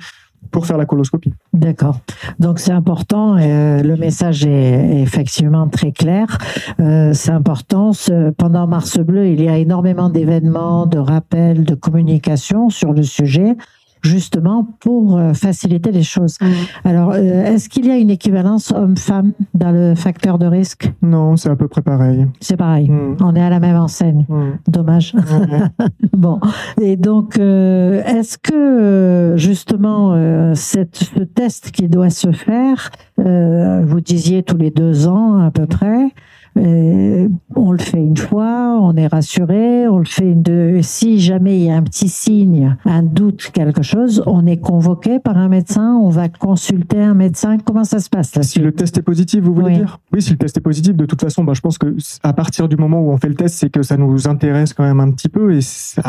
pour 0.49 0.65
faire 0.65 0.77
la 0.77 0.87
coloscopie. 0.87 1.31
D'accord. 1.53 1.99
Donc 2.39 2.57
c'est 2.57 2.71
important. 2.71 3.37
Euh, 3.37 3.83
le 3.83 3.95
message 3.95 4.43
est 4.47 5.01
effectivement 5.01 5.67
très 5.67 5.91
clair. 5.91 6.39
Euh, 6.79 7.13
c'est 7.13 7.31
important. 7.31 7.91
pendant 8.39 8.65
Mars 8.65 8.97
Bleu, 8.97 9.27
il 9.27 9.43
y 9.43 9.47
a 9.47 9.57
énormément 9.57 10.09
d'événements, 10.09 10.87
de 10.87 10.97
rappels, 10.97 11.63
de 11.65 11.75
communication 11.75 12.71
sur 12.71 12.93
le 12.93 13.03
sujet 13.03 13.55
justement 14.01 14.67
pour 14.79 15.17
euh, 15.17 15.33
faciliter 15.33 15.91
les 15.91 16.03
choses. 16.03 16.37
Mm. 16.41 16.45
Alors, 16.85 17.11
euh, 17.11 17.45
est-ce 17.45 17.69
qu'il 17.69 17.85
y 17.85 17.91
a 17.91 17.97
une 17.97 18.09
équivalence 18.09 18.71
homme-femme 18.71 19.33
dans 19.53 19.71
le 19.71 19.95
facteur 19.95 20.37
de 20.37 20.45
risque? 20.45 20.91
Non, 21.01 21.37
c'est 21.37 21.49
à 21.49 21.55
peu 21.55 21.67
près 21.67 21.81
pareil. 21.81 22.27
C'est 22.39 22.57
pareil. 22.57 22.89
Mm. 22.89 23.17
On 23.21 23.35
est 23.35 23.41
à 23.41 23.49
la 23.49 23.59
même 23.59 23.75
enseigne. 23.75 24.25
Mm. 24.27 24.51
Dommage. 24.67 25.15
bon. 26.13 26.39
Et 26.79 26.95
donc, 26.95 27.37
euh, 27.37 28.03
est-ce 28.03 28.37
que 28.37 29.35
justement 29.37 30.15
cette, 30.55 30.97
ce 30.97 31.23
test 31.23 31.71
qui 31.71 31.87
doit 31.87 32.09
se 32.09 32.31
faire, 32.31 32.91
vous 33.17 34.01
disiez 34.01 34.43
tous 34.43 34.57
les 34.57 34.71
deux 34.71 35.07
ans 35.07 35.39
à 35.39 35.51
peu 35.51 35.65
près, 35.65 36.11
euh, 36.57 37.29
on 37.55 37.71
le 37.71 37.77
fait 37.77 37.97
une 37.97 38.17
fois, 38.17 38.77
on 38.81 38.95
est 38.95 39.07
rassuré, 39.07 39.87
on 39.87 39.99
le 39.99 40.05
fait 40.05 40.31
une 40.31 40.41
deux. 40.41 40.81
Si 40.81 41.19
jamais 41.19 41.57
il 41.57 41.65
y 41.65 41.71
a 41.71 41.75
un 41.75 41.83
petit 41.83 42.09
signe, 42.09 42.75
un 42.85 43.03
doute, 43.03 43.51
quelque 43.53 43.83
chose, 43.83 44.23
on 44.25 44.45
est 44.45 44.57
convoqué 44.57 45.19
par 45.19 45.37
un 45.37 45.47
médecin, 45.47 45.95
on 46.01 46.09
va 46.09 46.27
consulter 46.29 47.01
un 47.01 47.13
médecin. 47.13 47.57
Comment 47.63 47.83
ça 47.83 47.99
se 47.99 48.09
passe 48.09 48.35
là 48.35 48.43
Si 48.43 48.59
le 48.59 48.71
test 48.71 48.97
est 48.97 49.01
positif, 49.01 49.41
vous 49.41 49.53
voulez 49.53 49.75
dire? 49.75 49.99
Oui, 50.11 50.21
si 50.21 50.31
le 50.31 50.37
test 50.37 50.57
est 50.57 50.61
positif, 50.61 50.95
de 50.95 51.05
toute 51.05 51.21
façon, 51.21 51.43
bah, 51.43 51.53
je 51.55 51.61
pense 51.61 51.77
que 51.77 51.95
à 52.23 52.33
partir 52.33 52.67
du 52.67 52.75
moment 52.75 52.99
où 53.01 53.11
on 53.11 53.17
fait 53.17 53.29
le 53.29 53.35
test, 53.35 53.55
c'est 53.55 53.69
que 53.69 53.83
ça 53.83 53.97
nous 53.97 54.27
intéresse 54.27 54.73
quand 54.73 54.83
même 54.83 54.99
un 54.99 55.11
petit 55.11 55.29
peu. 55.29 55.53
Et 55.53 55.61
ça... 55.61 56.01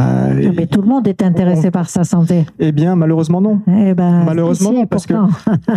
Mais 0.56 0.66
tout 0.66 0.82
le 0.82 0.88
monde 0.88 1.06
est 1.06 1.22
intéressé 1.22 1.70
par 1.70 1.88
sa 1.88 2.04
santé. 2.04 2.46
Eh 2.58 2.72
bien, 2.72 2.96
malheureusement 2.96 3.40
non. 3.40 3.60
Eh 3.68 3.94
ben, 3.94 4.24
malheureusement 4.24 4.72
non, 4.72 4.86
parce 4.86 5.06
que 5.06 5.14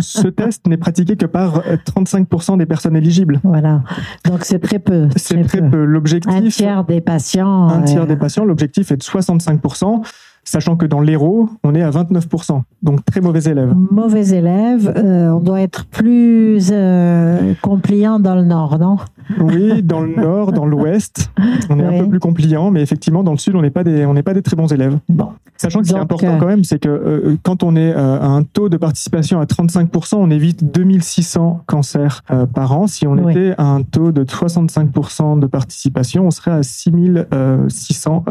ce 0.00 0.28
test 0.28 0.66
n'est 0.66 0.76
pratiqué 0.76 1.16
que 1.16 1.26
par 1.26 1.60
35% 1.60 2.58
des 2.58 2.66
personnes 2.66 2.96
éligibles. 2.96 3.40
Voilà. 3.44 3.82
Donc 4.24 4.44
c'est 4.44 4.55
c'est 4.56 4.68
très 4.68 4.78
peu. 4.78 5.08
C'est 5.16 5.42
très, 5.42 5.68
peu. 5.68 5.84
L'objectif. 5.84 6.32
Un 6.32 6.48
tiers 6.48 6.84
des 6.84 7.00
patients. 7.00 7.68
Un 7.68 7.82
tiers 7.82 8.06
des 8.06 8.16
patients. 8.16 8.44
L'objectif 8.44 8.90
est 8.90 8.96
de 8.96 9.02
65%. 9.02 10.02
Sachant 10.46 10.76
que 10.76 10.86
dans 10.86 11.00
l'héros, 11.00 11.50
on 11.64 11.74
est 11.74 11.82
à 11.82 11.90
29%. 11.90 12.62
Donc 12.82 13.04
très 13.04 13.20
mauvais 13.20 13.42
élève. 13.50 13.74
Mauvais 13.74 14.28
élève, 14.28 14.92
euh, 14.96 15.30
on 15.30 15.40
doit 15.40 15.60
être 15.60 15.84
plus 15.86 16.70
euh, 16.72 17.52
compliant 17.60 18.18
dans 18.20 18.36
le 18.36 18.44
nord, 18.44 18.78
non? 18.78 18.96
Oui, 19.40 19.82
dans 19.82 20.00
le 20.00 20.14
nord, 20.14 20.52
dans 20.52 20.64
l'ouest, 20.64 21.30
on 21.68 21.80
est 21.80 21.84
un 21.84 22.04
peu 22.04 22.08
plus 22.08 22.20
compliant, 22.20 22.70
mais 22.70 22.80
effectivement, 22.80 23.24
dans 23.24 23.32
le 23.32 23.38
sud, 23.38 23.56
on 23.56 23.62
n'est 23.62 23.70
pas 23.70 23.82
des, 23.82 24.06
on 24.06 24.14
pas 24.22 24.34
des 24.34 24.42
très 24.42 24.56
bons 24.56 24.72
élèves. 24.72 24.98
Bon. 25.08 25.30
Sachant 25.56 25.80
que 25.80 25.88
c'est 25.88 25.96
important 25.96 26.34
euh, 26.34 26.38
quand 26.38 26.46
même, 26.46 26.64
c'est 26.64 26.78
que 26.78 27.36
quand 27.42 27.62
on 27.62 27.76
est 27.76 27.92
à 27.92 28.26
un 28.26 28.42
taux 28.42 28.68
de 28.68 28.76
participation 28.76 29.40
à 29.40 29.46
35%, 29.46 30.16
on 30.16 30.30
évite 30.30 30.70
2600 30.70 31.62
cancers 31.66 32.22
par 32.54 32.78
an. 32.78 32.86
Si 32.86 33.06
on 33.06 33.28
était 33.28 33.54
à 33.56 33.64
un 33.64 33.82
taux 33.82 34.12
de 34.12 34.22
65% 34.24 35.40
de 35.40 35.46
participation, 35.46 36.26
on 36.26 36.30
serait 36.30 36.50
à 36.50 36.62
6600 36.62 38.24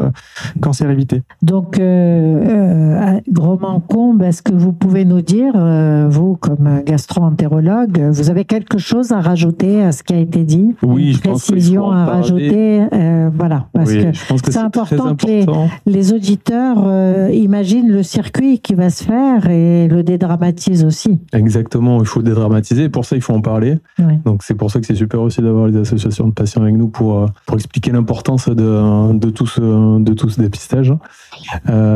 cancers 0.61 0.89
évités. 0.89 1.23
Donc, 1.41 1.79
euh, 2.05 3.19
Gros 3.29 3.57
Mancombe, 3.57 4.21
est-ce 4.23 4.41
que 4.41 4.53
vous 4.53 4.71
pouvez 4.71 5.05
nous 5.05 5.21
dire, 5.21 5.53
euh, 5.55 6.07
vous 6.09 6.35
comme 6.35 6.81
gastro-entérologue, 6.85 7.99
vous 8.11 8.29
avez 8.29 8.45
quelque 8.45 8.77
chose 8.77 9.11
à 9.11 9.19
rajouter 9.19 9.81
à 9.83 9.91
ce 9.91 10.03
qui 10.03 10.13
a 10.13 10.19
été 10.19 10.43
dit 10.43 10.75
Oui, 10.83 11.13
Une 11.13 11.19
précision 11.19 11.91
à 11.91 12.05
rajouter, 12.05 12.83
euh, 12.93 13.29
voilà, 13.35 13.67
parce 13.73 13.91
que, 13.93 14.51
c'est 14.51 14.57
important, 14.57 15.15
que 15.15 15.25
les, 15.85 16.13
auditeurs 16.13 16.77
euh, 16.85 17.29
imaginent 17.33 17.91
le 17.91 18.03
circuit 18.03 18.59
qui 18.59 18.75
va 18.75 18.89
se 18.89 19.03
faire 19.03 19.49
et 19.49 19.87
le 19.87 20.03
dédramatisent 20.03 20.85
aussi. 20.85 21.19
Exactement, 21.33 21.99
il 22.01 22.05
faut 22.07 22.21
dédramatiser. 22.21 22.89
Pour 22.89 23.05
ça, 23.05 23.15
il 23.15 23.21
faut 23.21 23.33
en 23.33 23.41
parler. 23.41 23.79
Donc 24.25 24.43
c'est 24.43 24.55
pour 24.55 24.71
ça 24.71 24.79
que 24.79 24.85
c'est 24.85 24.95
super 24.95 25.21
aussi 25.21 25.41
d'avoir 25.41 25.67
les 25.67 25.77
associations 25.77 26.27
de 26.27 26.33
patients 26.33 26.61
avec 26.61 26.75
nous 26.75 26.87
pour 26.87 27.25
pour 27.45 27.55
expliquer 27.55 27.91
l'importance 27.91 28.49
de, 28.49 29.13
de 29.13 29.29
tout 29.29 29.47
ce 29.47 29.99
de 29.99 30.13
tout 30.13 30.29
ce 30.29 30.41
dépistage. 30.41 30.93
Euh, 31.69 31.94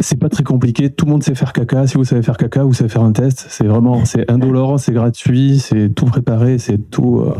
c'est 0.00 0.18
pas 0.18 0.28
très 0.28 0.42
compliqué. 0.42 0.90
Tout 0.90 1.06
le 1.06 1.12
monde 1.12 1.22
sait 1.22 1.34
faire 1.34 1.52
caca. 1.52 1.86
Si 1.86 1.96
vous 1.96 2.04
savez 2.04 2.22
faire 2.22 2.36
caca, 2.36 2.64
vous 2.64 2.74
savez 2.74 2.88
faire 2.88 3.02
un 3.02 3.12
test. 3.12 3.46
C'est 3.48 3.66
vraiment, 3.66 4.04
c'est 4.04 4.30
indolore, 4.30 4.80
c'est 4.80 4.92
gratuit, 4.92 5.58
c'est 5.58 5.88
tout 5.94 6.06
préparé, 6.06 6.58
c'est 6.58 6.78
tout. 6.90 7.20
Euh, 7.20 7.34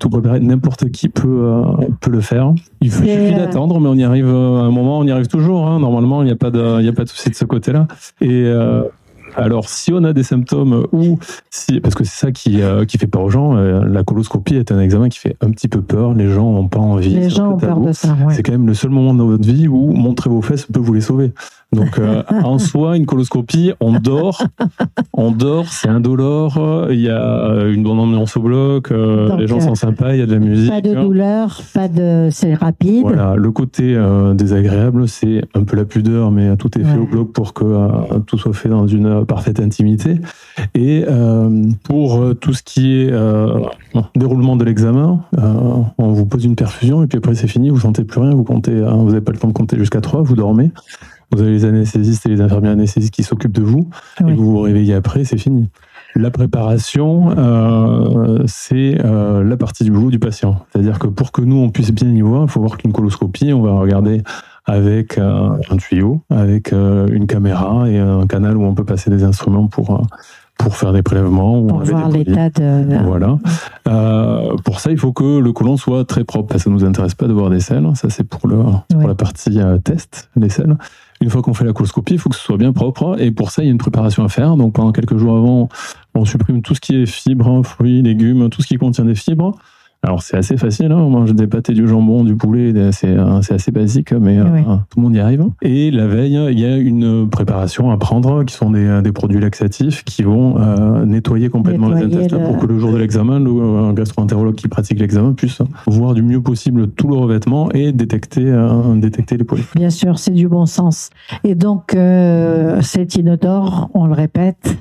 tout 0.00 0.10
préparé, 0.10 0.40
n'importe 0.40 0.90
qui 0.90 1.08
peut 1.08 1.44
euh, 1.44 1.62
peut 2.00 2.10
le 2.10 2.20
faire. 2.20 2.52
Il 2.80 2.92
suffit 2.92 3.10
euh, 3.10 3.38
d'attendre, 3.38 3.78
mais 3.78 3.88
on 3.88 3.94
y 3.94 4.02
arrive 4.02 4.26
à 4.26 4.28
un 4.28 4.70
moment, 4.70 4.98
on 4.98 5.04
y 5.04 5.10
arrive 5.12 5.28
toujours. 5.28 5.68
Hein. 5.68 5.78
Normalement, 5.78 6.22
il 6.22 6.26
n'y 6.26 6.32
a 6.32 6.36
pas 6.36 6.50
de, 6.50 6.80
il 6.82 6.88
a 6.88 6.92
pas 6.92 7.04
de 7.04 7.08
souci 7.08 7.30
de 7.30 7.36
ce 7.36 7.44
côté-là. 7.44 7.86
Et 8.20 8.52
alors, 9.36 9.68
si 9.68 9.92
on 9.92 10.04
a 10.04 10.12
des 10.12 10.22
symptômes 10.22 10.86
ou 10.92 11.18
si, 11.50 11.80
parce 11.80 11.94
que 11.94 12.04
c'est 12.04 12.18
ça 12.26 12.32
qui, 12.32 12.62
euh, 12.62 12.84
qui 12.84 12.98
fait 12.98 13.06
peur 13.06 13.22
aux 13.22 13.30
gens, 13.30 13.56
euh, 13.56 13.84
la 13.84 14.04
coloscopie 14.04 14.56
est 14.56 14.72
un 14.72 14.80
examen 14.80 15.08
qui 15.08 15.18
fait 15.18 15.36
un 15.40 15.50
petit 15.50 15.68
peu 15.68 15.82
peur. 15.82 16.14
Les 16.14 16.28
gens 16.28 16.52
n'ont 16.52 16.68
pas 16.68 16.78
envie. 16.78 17.14
Les 17.14 17.30
gens 17.30 17.52
ont 17.52 17.56
peur 17.56 17.80
de 17.80 17.92
ça. 17.92 18.16
C'est 18.30 18.42
quand 18.42 18.52
même 18.52 18.66
le 18.66 18.74
seul 18.74 18.90
moment 18.90 19.14
dans 19.14 19.26
votre 19.26 19.46
vie 19.46 19.68
où 19.68 19.92
montrer 19.92 20.30
vos 20.30 20.42
fesses 20.42 20.66
peut 20.66 20.80
vous 20.80 20.94
les 20.94 21.00
sauver. 21.00 21.32
Donc, 21.74 21.98
euh, 21.98 22.22
en 22.44 22.58
soi, 22.58 22.96
une 22.96 23.06
coloscopie, 23.06 23.72
on 23.80 23.98
dort, 23.98 24.44
on 25.12 25.30
dort, 25.30 25.66
c'est 25.68 25.88
indolore. 25.88 26.86
Il 26.90 27.00
y 27.00 27.10
a 27.10 27.64
une 27.66 27.82
bonne 27.82 27.98
ambiance 27.98 28.36
au 28.36 28.40
bloc. 28.40 28.90
les 28.90 29.46
gens 29.46 29.60
sont 29.60 29.74
sympas. 29.74 30.14
Il 30.14 30.20
y 30.20 30.22
a 30.22 30.26
de 30.26 30.32
la 30.32 30.38
musique. 30.38 30.70
Pas 30.70 30.80
de 30.80 30.94
douleur, 30.94 31.60
pas 31.74 31.88
de, 31.88 32.28
c'est 32.30 32.54
rapide. 32.54 33.02
Voilà. 33.02 33.34
Le 33.36 33.50
côté 33.50 33.98
désagréable, 34.34 35.08
c'est 35.08 35.42
un 35.54 35.64
peu 35.64 35.76
la 35.76 35.84
pudeur, 35.84 36.30
mais 36.30 36.56
tout 36.56 36.78
est 36.78 36.84
fait 36.84 36.98
au 36.98 37.06
bloc 37.06 37.32
pour 37.32 37.54
que 37.54 37.64
tout 38.26 38.38
soit 38.38 38.52
fait 38.52 38.68
dans 38.68 38.86
une 38.86 39.24
parfaite 39.26 39.60
intimité. 39.60 40.20
Et 40.74 41.04
euh, 41.08 41.64
pour 41.82 42.20
euh, 42.20 42.34
tout 42.34 42.52
ce 42.52 42.62
qui 42.62 43.02
est 43.02 43.10
euh, 43.10 43.60
déroulement 44.14 44.56
de 44.56 44.64
l'examen, 44.64 45.24
on 45.98 46.12
vous 46.12 46.26
pose 46.26 46.44
une 46.44 46.56
perfusion 46.56 47.02
et 47.02 47.06
puis 47.06 47.18
après 47.18 47.34
c'est 47.34 47.48
fini, 47.48 47.70
vous 47.70 47.80
sentez 47.80 48.04
plus 48.04 48.20
rien, 48.20 48.34
vous 48.34 48.44
comptez, 48.44 48.72
vous 48.72 49.08
n'avez 49.08 49.20
pas 49.20 49.32
le 49.32 49.38
temps 49.38 49.48
de 49.48 49.52
compter 49.52 49.76
jusqu'à 49.78 50.00
3, 50.00 50.22
vous 50.22 50.36
dormez. 50.36 50.70
Vous 51.34 51.42
avez 51.42 51.50
les 51.50 51.64
anesthésistes 51.64 52.26
et 52.26 52.28
les 52.28 52.40
infirmières 52.40 52.72
anesthésistes 52.72 53.14
qui 53.14 53.22
s'occupent 53.22 53.52
de 53.52 53.62
vous 53.62 53.88
et 54.20 54.32
vous 54.32 54.52
vous 54.52 54.60
réveillez 54.60 54.94
après, 54.94 55.24
c'est 55.24 55.38
fini. 55.38 55.68
La 56.16 56.30
préparation, 56.30 57.30
c'est 58.46 58.94
la 59.02 59.56
partie 59.56 59.84
du 59.84 59.90
boulot 59.90 60.10
du 60.10 60.20
patient. 60.20 60.64
C'est-à-dire 60.72 60.98
que 60.98 61.08
pour 61.08 61.32
que 61.32 61.42
nous, 61.42 61.56
on 61.56 61.70
puisse 61.70 61.90
bien 61.90 62.08
y 62.08 62.20
voir, 62.20 62.44
il 62.44 62.48
faut 62.48 62.60
voir 62.60 62.78
qu'une 62.78 62.92
coloscopie, 62.92 63.52
on 63.52 63.62
va 63.62 63.72
regarder 63.72 64.22
avec 64.66 65.18
euh, 65.18 65.50
un 65.70 65.76
tuyau, 65.76 66.22
avec 66.30 66.72
euh, 66.72 67.06
une 67.08 67.26
caméra 67.26 67.88
et 67.88 67.98
un 67.98 68.26
canal 68.26 68.56
où 68.56 68.64
on 68.64 68.74
peut 68.74 68.84
passer 68.84 69.10
des 69.10 69.24
instruments 69.24 69.66
pour 69.66 69.90
euh, 69.90 70.02
pour 70.56 70.76
faire 70.76 70.92
des 70.92 71.02
prélèvements. 71.02 71.66
Pour 71.66 71.80
voir 71.80 72.08
l'état 72.08 72.48
de... 72.48 73.04
Voilà. 73.04 73.38
Euh, 73.88 74.56
pour 74.64 74.78
ça, 74.78 74.92
il 74.92 74.98
faut 74.98 75.12
que 75.12 75.40
le 75.40 75.52
côlon 75.52 75.76
soit 75.76 76.04
très 76.04 76.22
propre. 76.22 76.56
Ça 76.58 76.70
ne 76.70 76.76
nous 76.76 76.84
intéresse 76.84 77.16
pas 77.16 77.26
de 77.26 77.32
voir 77.32 77.50
des 77.50 77.58
selles. 77.58 77.84
Ça, 77.96 78.08
c'est 78.08 78.22
pour, 78.22 78.46
le, 78.46 78.62
pour 78.88 79.08
la 79.08 79.16
partie 79.16 79.58
test, 79.82 80.30
les 80.36 80.48
selles. 80.48 80.76
Une 81.20 81.30
fois 81.30 81.42
qu'on 81.42 81.54
fait 81.54 81.64
la 81.64 81.72
coloscopie, 81.72 82.14
il 82.14 82.18
faut 82.18 82.28
que 82.28 82.36
ce 82.36 82.42
soit 82.42 82.56
bien 82.56 82.72
propre. 82.72 83.16
Et 83.18 83.30
pour 83.30 83.50
ça, 83.50 83.62
il 83.62 83.66
y 83.66 83.68
a 83.68 83.72
une 83.72 83.78
préparation 83.78 84.24
à 84.24 84.28
faire. 84.28 84.56
Donc, 84.56 84.74
pendant 84.74 84.92
quelques 84.92 85.16
jours 85.16 85.36
avant, 85.36 85.68
on 86.14 86.24
supprime 86.24 86.62
tout 86.62 86.74
ce 86.74 86.80
qui 86.80 86.96
est 86.96 87.06
fibres, 87.06 87.62
fruits, 87.64 88.02
légumes, 88.02 88.50
tout 88.50 88.62
ce 88.62 88.66
qui 88.66 88.76
contient 88.76 89.04
des 89.04 89.14
fibres. 89.14 89.56
Alors 90.04 90.22
c'est 90.22 90.36
assez 90.36 90.58
facile, 90.58 90.92
hein. 90.92 90.98
on 90.98 91.08
mange 91.08 91.34
des 91.34 91.46
pâtés, 91.46 91.72
du 91.72 91.88
jambon, 91.88 92.24
du 92.24 92.36
poulet, 92.36 92.74
c'est 92.92 93.08
euh, 93.08 93.38
assez 93.38 93.70
basique, 93.70 94.12
mais 94.12 94.38
euh, 94.38 94.44
tout 94.90 94.98
le 94.98 95.02
monde 95.02 95.16
y 95.16 95.18
arrive. 95.18 95.46
Et 95.62 95.90
la 95.90 96.06
veille, 96.06 96.38
il 96.50 96.60
y 96.60 96.66
a 96.66 96.76
une 96.76 97.30
préparation 97.30 97.90
à 97.90 97.96
prendre, 97.96 98.44
qui 98.44 98.54
sont 98.54 98.70
des, 98.70 99.00
des 99.02 99.12
produits 99.12 99.40
laxatifs 99.40 100.04
qui 100.04 100.22
vont 100.22 100.58
euh, 100.58 101.06
nettoyer 101.06 101.48
complètement 101.48 101.88
les 101.88 102.02
intestins 102.02 102.38
pour 102.38 102.58
que 102.58 102.66
le 102.66 102.78
jour 102.78 102.92
de 102.92 102.98
l'examen, 102.98 103.40
le 103.40 103.94
gastro-entérologue 103.94 104.56
qui 104.56 104.68
pratique 104.68 105.00
l'examen 105.00 105.32
puisse 105.32 105.62
voir 105.86 106.12
du 106.12 106.22
mieux 106.22 106.42
possible 106.42 106.88
tout 106.88 107.08
le 107.08 107.16
revêtement 107.16 107.70
et 107.72 107.92
détecter, 107.92 108.52
détecter 108.96 109.38
les 109.38 109.44
polypes. 109.44 109.74
Bien 109.74 109.90
sûr, 109.90 110.18
c'est 110.18 110.32
du 110.32 110.48
bon 110.48 110.66
sens. 110.66 111.08
Et 111.44 111.54
donc 111.54 111.96
c'est 112.82 113.16
inodore, 113.16 113.88
on 113.94 114.06
le 114.06 114.12
répète, 114.12 114.76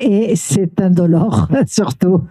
et, 0.00 0.32
c'est 0.34 0.80
indolore 0.80 1.48
surtout. 1.66 2.22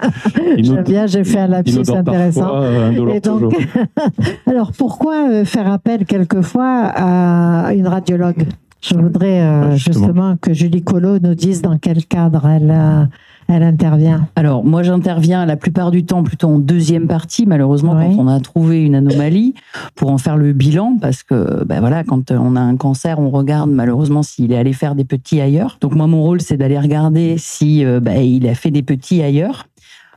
J'aime 0.57 0.83
bien, 0.83 1.05
j'ai 1.05 1.23
fait 1.23 1.39
un 1.39 1.47
lapsus 1.47 1.83
intéressant. 2.15 2.61
Euh, 2.61 3.19
alors 4.47 4.71
pourquoi 4.71 5.29
euh, 5.29 5.45
faire 5.45 5.71
appel 5.71 6.05
quelquefois 6.05 6.91
à 6.95 7.73
une 7.73 7.87
radiologue? 7.87 8.47
Je 8.81 8.95
voudrais 8.95 9.41
euh, 9.41 9.75
justement. 9.75 10.37
que 10.37 10.53
Julie 10.53 10.83
Collot 10.83 11.19
nous 11.19 11.33
dise 11.33 11.61
dans 11.61 11.77
quel 11.77 12.05
cadre 12.05 12.45
elle 12.47 13.09
elle 13.47 13.61
intervient 13.61 14.27
Alors, 14.35 14.65
moi, 14.65 14.81
j'interviens 14.81 15.45
la 15.45 15.55
plupart 15.55 15.91
du 15.91 16.03
temps 16.03 16.23
plutôt 16.23 16.47
en 16.47 16.57
deuxième 16.57 17.05
partie, 17.05 17.45
malheureusement, 17.45 17.93
quand 17.93 18.23
on 18.23 18.27
a 18.27 18.39
trouvé 18.39 18.81
une 18.81 18.95
anomalie, 18.95 19.53
pour 19.93 20.09
en 20.09 20.17
faire 20.17 20.35
le 20.35 20.51
bilan, 20.51 20.97
parce 20.99 21.21
que, 21.21 21.63
ben 21.63 21.79
voilà, 21.79 22.03
quand 22.03 22.31
on 22.31 22.55
a 22.55 22.59
un 22.59 22.75
cancer, 22.75 23.19
on 23.19 23.29
regarde 23.29 23.69
malheureusement 23.69 24.23
s'il 24.23 24.51
est 24.51 24.57
allé 24.57 24.73
faire 24.73 24.95
des 24.95 25.05
petits 25.05 25.41
ailleurs. 25.41 25.77
Donc, 25.79 25.93
moi, 25.93 26.07
mon 26.07 26.23
rôle, 26.23 26.41
c'est 26.41 26.57
d'aller 26.57 26.79
regarder 26.79 27.35
si 27.37 27.85
ben, 27.85 28.19
il 28.19 28.47
a 28.47 28.55
fait 28.55 28.71
des 28.71 28.81
petits 28.81 29.21
ailleurs. 29.21 29.67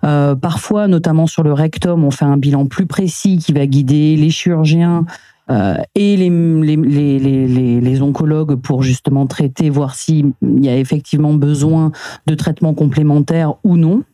Euh, 0.05 0.35
parfois, 0.35 0.89
notamment 0.89 1.27
sur 1.27 1.43
le 1.43 1.53
rectum, 1.53 2.05
on 2.05 2.11
fait 2.11 2.25
un 2.25 2.37
bilan 2.37 2.67
plus 2.67 2.87
précis 2.87 3.39
qui 3.39 3.53
va 3.53 3.67
guider 3.67 4.17
les 4.17 4.31
chirurgiens 4.31 5.05
euh, 5.51 5.77
et 5.95 6.17
les, 6.17 7.81
les, 7.81 8.03
oncologues 8.03 8.57
pour 8.57 8.83
justement 8.83 9.27
traiter, 9.27 9.71
voir 9.71 9.95
s'il 9.95 10.33
y 10.43 10.69
a 10.69 10.77
effectivement 10.77 11.33
besoin 11.33 11.91
de 12.27 12.35
traitements 12.35 12.75
complémentaires 12.75 13.55
ou 13.65 13.77
non. 13.77 14.05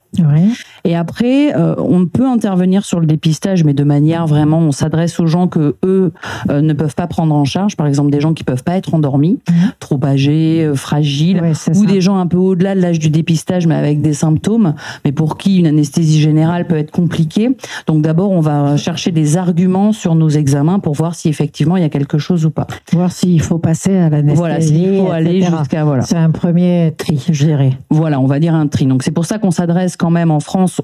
Et 0.85 0.95
après, 0.95 1.57
euh, 1.57 1.75
on 1.79 2.07
peut 2.07 2.27
intervenir 2.27 2.85
sur 2.85 3.01
le 3.01 3.07
dépistage, 3.07 3.65
mais 3.65 3.73
de 3.73 3.85
manière 3.85 4.27
vraiment, 4.27 4.59
on 4.59 4.73
s'adresse 4.73 5.19
aux 5.19 5.27
gens 5.27 5.49
que 5.49 5.77
eux 5.85 6.13
euh, 6.51 6.61
ne 6.61 6.73
peuvent 6.75 6.95
pas 6.95 7.07
prendre 7.07 7.35
en 7.35 7.45
charge. 7.45 7.77
Par 7.77 7.87
exemple, 7.87 8.11
des 8.11 8.21
gens 8.21 8.35
qui 8.35 8.45
peuvent 8.45 8.63
pas 8.63 8.77
être 8.77 8.95
endormis, 8.95 9.39
trop 9.81 9.99
âgés, 10.05 10.63
euh, 10.63 10.75
fragiles, 10.75 11.43
ou 11.75 11.87
des 11.87 12.01
gens 12.01 12.19
un 12.19 12.27
peu 12.27 12.37
au-delà 12.37 12.75
de 12.75 12.81
l'âge 12.81 12.99
du 12.99 13.09
dépistage, 13.09 13.67
mais 13.67 13.75
avec 13.75 14.03
des 14.03 14.13
symptômes, 14.13 14.75
mais 15.05 15.13
pour 15.13 15.39
qui 15.39 15.59
une 15.59 15.67
anesthésie 15.67 16.21
générale 16.21 16.67
peut 16.67 16.77
être 16.77 16.91
compliquée. 16.91 17.57
Donc 17.87 18.03
d'abord, 18.03 18.31
on 18.31 18.41
va 18.41 18.77
chercher 18.77 19.11
des 19.11 19.37
arguments 19.37 19.93
sur 19.93 20.15
nos 20.15 20.29
examens 20.29 20.81
pour 20.81 20.95
voir 20.95 21.15
si 21.15 21.29
effectivement 21.29 21.77
il 21.77 21.83
y 21.83 21.87
a 21.87 21.91
quelque 21.91 22.19
chose 22.19 22.45
ou 22.45 22.51
pas. 22.51 22.67
Voir 22.93 23.11
s'il 23.11 23.41
faut 23.41 23.59
passer 23.59 23.97
à 23.97 24.11
l'anesthésie. 24.11 24.39
Voilà, 24.39 24.61
s'il 24.61 24.99
faut 24.99 25.11
aller 25.11 25.43
jusqu'à 25.43 25.85
voilà. 25.85 26.03
C'est 26.03 26.17
un 26.17 26.31
premier 26.31 26.93
tri, 26.97 27.25
je 27.31 27.47
dirais. 27.47 27.73
Voilà, 27.91 28.21
on 28.21 28.27
va 28.27 28.39
dire 28.39 28.55
un 28.55 28.67
tri. 28.67 28.87
Donc 28.87 29.03
c'est 29.03 29.11
pour 29.11 29.25
ça 29.25 29.39
qu'on 29.39 29.51
s'adresse 29.51 29.97
quand 30.05 30.11
même 30.11 30.31
en 30.31 30.41
France 30.41 30.83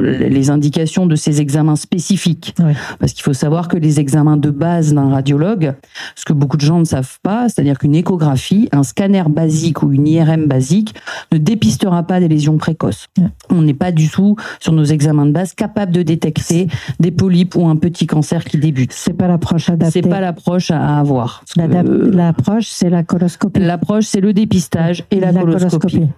les 0.00 0.48
indications 0.48 1.04
de 1.04 1.14
ces 1.14 1.42
examens 1.42 1.76
spécifiques. 1.76 2.54
Parce 2.98 3.12
qu'il 3.12 3.22
faut 3.22 3.34
savoir 3.34 3.68
que 3.68 3.76
les 3.76 4.00
examens 4.00 4.38
de 4.38 4.48
base 4.48 4.94
d'un 4.94 5.10
radiologue, 5.10 5.74
ce 6.16 6.24
que 6.24 6.32
beaucoup 6.32 6.56
de 6.56 6.62
gens 6.62 6.78
ne 6.78 6.86
savent 6.86 7.18
pas, 7.22 7.50
c'est-à-dire 7.50 7.78
qu'une 7.78 7.94
échographie, 7.94 8.70
un 8.72 8.82
scanner 8.82 9.24
basique 9.28 9.82
ou 9.82 9.92
une 9.92 10.08
IRM 10.08 10.46
basique 10.46 10.94
ne 11.32 11.36
dépistera 11.36 12.02
pas 12.04 12.18
des 12.18 12.28
lésions 12.28 12.56
précoces. 12.56 13.08
On 13.50 13.60
n'est 13.60 13.74
pas 13.74 13.92
du 13.92 14.08
tout 14.08 14.36
sur 14.58 14.72
nos 14.72 14.84
examens 14.84 15.26
de 15.26 15.32
base 15.32 15.52
capable 15.52 15.92
de 15.92 16.00
détecter 16.00 16.68
des 16.98 17.10
polypes 17.10 17.56
ou 17.56 17.66
un 17.66 17.76
petit 17.76 18.06
cancer 18.06 18.42
qui 18.42 18.56
débute. 18.56 18.94
C'est 18.94 19.12
pas 19.12 19.28
l'approche 19.28 19.68
adaptée. 19.68 20.00
C'est 20.00 20.08
pas 20.08 20.22
l'approche 20.22 20.70
à 20.70 20.98
avoir. 20.98 21.44
L'approche, 21.58 22.68
c'est 22.70 22.88
la 22.88 23.02
coloscopie. 23.02 23.60
L'approche, 23.60 24.06
c'est 24.06 24.22
le 24.22 24.32
dépistage 24.32 25.04
et 25.10 25.20
la, 25.20 25.30
coloscopie. 25.30 26.08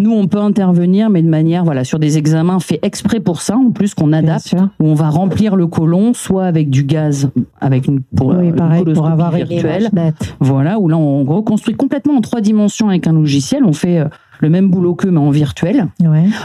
Nous, 0.00 0.12
on 0.12 0.28
peut 0.28 0.38
intervenir, 0.38 1.10
mais 1.10 1.20
de 1.20 1.28
manière, 1.28 1.64
voilà, 1.64 1.82
sur 1.82 1.98
des 1.98 2.03
des 2.04 2.18
examens 2.18 2.60
faits 2.60 2.80
exprès 2.82 3.18
pour 3.18 3.40
ça, 3.40 3.56
en 3.56 3.70
plus 3.70 3.94
qu'on 3.94 4.12
adapte, 4.12 4.54
où 4.78 4.86
on 4.86 4.94
va 4.94 5.08
remplir 5.08 5.56
le 5.56 5.66
côlon, 5.66 6.12
soit 6.12 6.44
avec 6.44 6.68
du 6.68 6.84
gaz, 6.84 7.30
avec 7.62 7.86
une, 7.86 8.02
pour, 8.02 8.28
oui, 8.28 8.52
pareil, 8.52 8.84
pour 8.84 9.06
avoir 9.06 9.32
virtuelle, 9.32 9.90
voilà, 10.38 10.78
où 10.78 10.88
là 10.88 10.98
on 10.98 11.24
reconstruit 11.24 11.74
complètement 11.74 12.16
en 12.16 12.20
trois 12.20 12.42
dimensions 12.42 12.90
avec 12.90 13.06
un 13.06 13.14
logiciel. 13.14 13.64
On 13.64 13.72
fait 13.72 14.00
euh, 14.00 14.04
le 14.40 14.50
même 14.50 14.68
boulot 14.68 14.94
qu'eux, 14.94 15.10
mais 15.10 15.18
en 15.18 15.30
virtuel. 15.30 15.88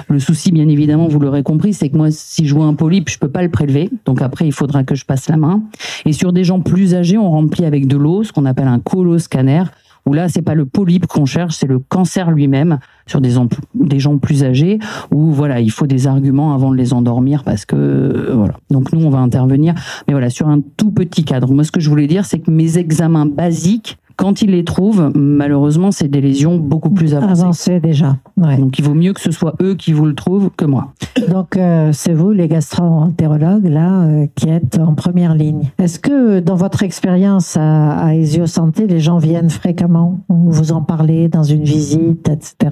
Le 0.07 0.19
souci, 0.19 0.53
bien 0.53 0.69
évidemment, 0.69 1.09
vous 1.09 1.19
l'aurez 1.19 1.43
compris, 1.43 1.73
c'est 1.73 1.89
que 1.89 1.97
moi, 1.97 2.07
si 2.09 2.47
je 2.47 2.55
vois 2.55 2.65
un 2.65 2.73
polype, 2.73 3.09
je 3.09 3.19
peux 3.19 3.29
pas 3.29 3.43
le 3.43 3.49
prélever. 3.49 3.89
Donc 4.05 4.21
après, 4.21 4.45
il 4.45 4.53
faudra 4.53 4.85
que 4.85 4.95
je 4.95 5.03
passe 5.03 5.27
la 5.27 5.35
main. 5.35 5.61
Et 6.05 6.13
sur 6.13 6.31
des 6.31 6.45
gens 6.45 6.61
plus 6.61 6.95
âgés, 6.95 7.17
on 7.17 7.29
remplit 7.29 7.65
avec 7.65 7.85
de 7.85 7.97
l'eau, 7.97 8.23
ce 8.23 8.31
qu'on 8.31 8.45
appelle 8.45 8.69
un 8.69 8.79
coloscanner 8.79 9.63
où 10.09 10.13
là, 10.13 10.27
c'est 10.27 10.41
pas 10.41 10.55
le 10.55 10.65
polype 10.65 11.05
qu'on 11.05 11.25
cherche, 11.25 11.55
c'est 11.55 11.67
le 11.67 11.77
cancer 11.77 12.31
lui-même 12.31 12.79
sur 13.05 13.21
des, 13.21 13.29
gens 13.29 14.17
plus 14.17 14.43
âgés, 14.43 14.79
où 15.11 15.31
voilà, 15.31 15.59
il 15.59 15.69
faut 15.69 15.85
des 15.85 16.07
arguments 16.07 16.55
avant 16.55 16.71
de 16.71 16.75
les 16.75 16.93
endormir 16.93 17.43
parce 17.43 17.65
que 17.65 17.75
euh. 17.75 18.47
Donc 18.71 18.91
nous, 18.91 19.05
on 19.05 19.11
va 19.11 19.19
intervenir, 19.19 19.75
mais 20.07 20.13
voilà, 20.13 20.31
sur 20.31 20.47
un 20.47 20.61
tout 20.77 20.89
petit 20.89 21.23
cadre. 21.23 21.53
Moi, 21.53 21.63
ce 21.63 21.71
que 21.71 21.79
je 21.79 21.89
voulais 21.89 22.07
dire, 22.07 22.25
c'est 22.25 22.39
que 22.39 22.49
mes 22.49 22.79
examens 22.79 23.27
basiques 23.27 23.99
quand 24.19 24.41
ils 24.41 24.51
les 24.51 24.65
trouvent, 24.65 25.13
malheureusement, 25.15 25.93
c'est 25.93 26.09
des 26.09 26.19
lésions 26.19 26.57
beaucoup 26.57 26.89
plus 26.89 27.15
avancées. 27.15 27.41
Avancées 27.41 27.79
déjà. 27.79 28.17
Donc 28.35 28.77
il 28.77 28.83
vaut 28.83 28.93
mieux 28.93 29.13
que 29.13 29.21
ce 29.21 29.31
soit 29.31 29.53
eux 29.61 29.75
qui 29.75 29.93
vous 29.93 30.05
le 30.05 30.13
trouvent 30.13 30.49
que 30.57 30.65
moi. 30.65 30.93
Donc 31.29 31.55
euh, 31.55 31.91
c'est 31.93 32.11
vous, 32.11 32.31
les 32.31 32.49
gastro-entérologues, 32.49 33.67
là, 33.67 34.01
euh, 34.01 34.27
qui 34.35 34.49
êtes 34.49 34.77
en 34.77 34.93
première 34.93 35.35
ligne. 35.35 35.71
Est-ce 35.77 35.99
que 35.99 36.41
dans 36.41 36.57
votre 36.57 36.83
expérience 36.83 37.55
à, 37.55 37.91
à 37.91 38.13
Esio 38.13 38.45
Santé, 38.45 38.87
les 38.87 38.99
gens 38.99 39.19
viennent 39.19 39.49
fréquemment? 39.49 40.19
Vous 40.27 40.73
en 40.73 40.81
parlez 40.81 41.29
dans 41.29 41.43
une 41.43 41.63
visite, 41.63 42.27
etc 42.27 42.71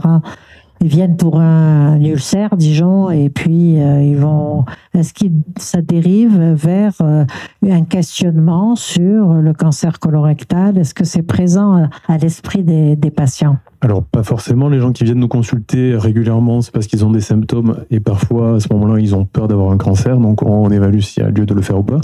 ils 0.82 0.88
viennent 0.88 1.18
pour 1.18 1.40
un 1.40 2.00
ulcère, 2.02 2.56
disons, 2.56 3.10
et 3.10 3.30
puis 3.30 3.80
euh, 3.80 4.02
ils 4.02 4.18
vont. 4.18 4.66
Est-ce 4.94 5.14
que 5.14 5.26
ça 5.58 5.82
dérive 5.82 6.38
vers 6.54 6.94
euh, 7.02 7.26
un 7.68 7.84
questionnement 7.84 8.76
sur 8.76 9.34
le 9.34 9.54
cancer 9.54 10.00
colorectal? 10.00 10.78
Est-ce 10.78 10.94
que 10.94 11.04
c'est 11.04 11.24
présent 11.24 11.88
à, 12.08 12.18
l'esprit 12.18 12.64
des, 12.64 12.96
patients? 13.16 13.58
Alors 13.82 14.04
pas 14.04 14.24
forcément, 14.24 14.70
les 14.70 14.80
gens 14.80 14.92
qui 14.92 15.04
viennent 15.04 15.20
nous 15.20 15.28
consulter 15.28 15.96
régulièrement, 15.96 16.62
c'est 16.62 16.72
parce 16.72 16.88
qu'ils 16.88 17.06
ont 17.06 17.12
des 17.12 17.22
symptômes 17.22 17.78
et 17.92 18.00
parfois 18.00 18.56
à 18.56 18.60
ce 18.60 18.72
moment-là, 18.74 19.00
ils 19.00 19.16
ont 19.16 19.26
peur 19.26 19.48
d'avoir 19.48 19.72
un 19.72 19.78
cancer, 19.78 20.18
donc 20.18 20.42
on 20.42 20.70
évalue 20.72 21.00
s'il 21.00 21.24
y 21.24 21.26
a 21.26 21.30
lieu 21.30 21.46
de 21.46 21.54
le 21.54 21.62
faire 21.62 21.80
ou 21.80 21.84
pas. 21.84 22.02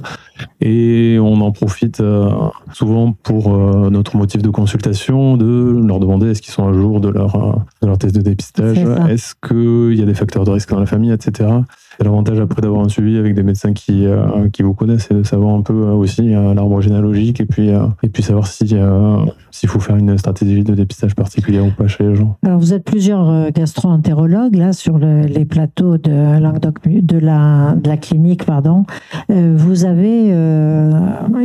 Et 0.61 1.17
on 1.19 1.41
en 1.41 1.51
profite 1.51 1.99
euh, 1.99 2.29
souvent 2.71 3.11
pour 3.11 3.49
notre 3.89 4.17
motif 4.17 4.41
de 4.41 4.49
consultation, 4.49 5.35
de 5.35 5.81
leur 5.85 5.99
demander 5.99 6.31
est-ce 6.31 6.41
qu'ils 6.41 6.53
sont 6.53 6.67
à 6.67 6.73
jour 6.73 7.01
de 7.01 7.09
leur, 7.09 7.63
de 7.81 7.87
leur 7.87 7.97
test 7.97 8.15
de 8.15 8.21
dépistage, 8.21 8.62
est-ce 9.09 9.33
qu'il 9.35 9.99
y 9.99 10.01
a 10.01 10.05
des 10.05 10.13
facteurs 10.13 10.43
de 10.43 10.51
risque 10.51 10.69
dans 10.69 10.79
la 10.79 10.85
famille, 10.85 11.11
etc. 11.11 11.49
C'est 11.97 12.05
l'avantage 12.05 12.39
après 12.39 12.61
d'avoir 12.61 12.83
un 12.83 12.89
suivi 12.89 13.17
avec 13.17 13.35
des 13.35 13.43
médecins 13.43 13.73
qui, 13.73 14.07
euh, 14.07 14.49
qui 14.51 14.63
vous 14.63 14.73
connaissent 14.73 15.11
et 15.11 15.13
de 15.13 15.23
savoir 15.23 15.53
un 15.53 15.61
peu 15.61 15.73
euh, 15.73 15.93
aussi 15.93 16.33
euh, 16.33 16.53
l'arbre 16.55 16.81
généalogique 16.81 17.39
et 17.39 17.45
puis, 17.45 17.69
et 17.69 18.09
puis 18.09 18.23
savoir 18.23 18.47
si, 18.47 18.75
s'il 19.51 19.69
faut 19.69 19.79
faire 19.79 19.95
une 19.95 20.17
stratégie 20.17 20.63
de 20.63 20.73
dépistage 20.73 21.15
particulière 21.15 21.65
ou 21.65 21.71
pas 21.71 21.87
chez 21.87 22.03
les 22.03 22.15
gens? 22.15 22.37
Alors 22.43 22.59
vous 22.59 22.73
êtes 22.73 22.83
plusieurs 22.83 23.51
gastro-entérologues 23.51 24.55
là 24.55 24.73
sur 24.73 24.97
les 24.97 25.45
plateaux 25.45 25.97
de 25.97 26.39
Languedoc, 26.39 26.87
de 26.87 27.17
la, 27.19 27.75
de 27.75 27.87
la 27.87 27.97
clinique, 27.97 28.45
pardon. 28.45 28.85
vous 29.29 29.85
avez, 29.85 30.29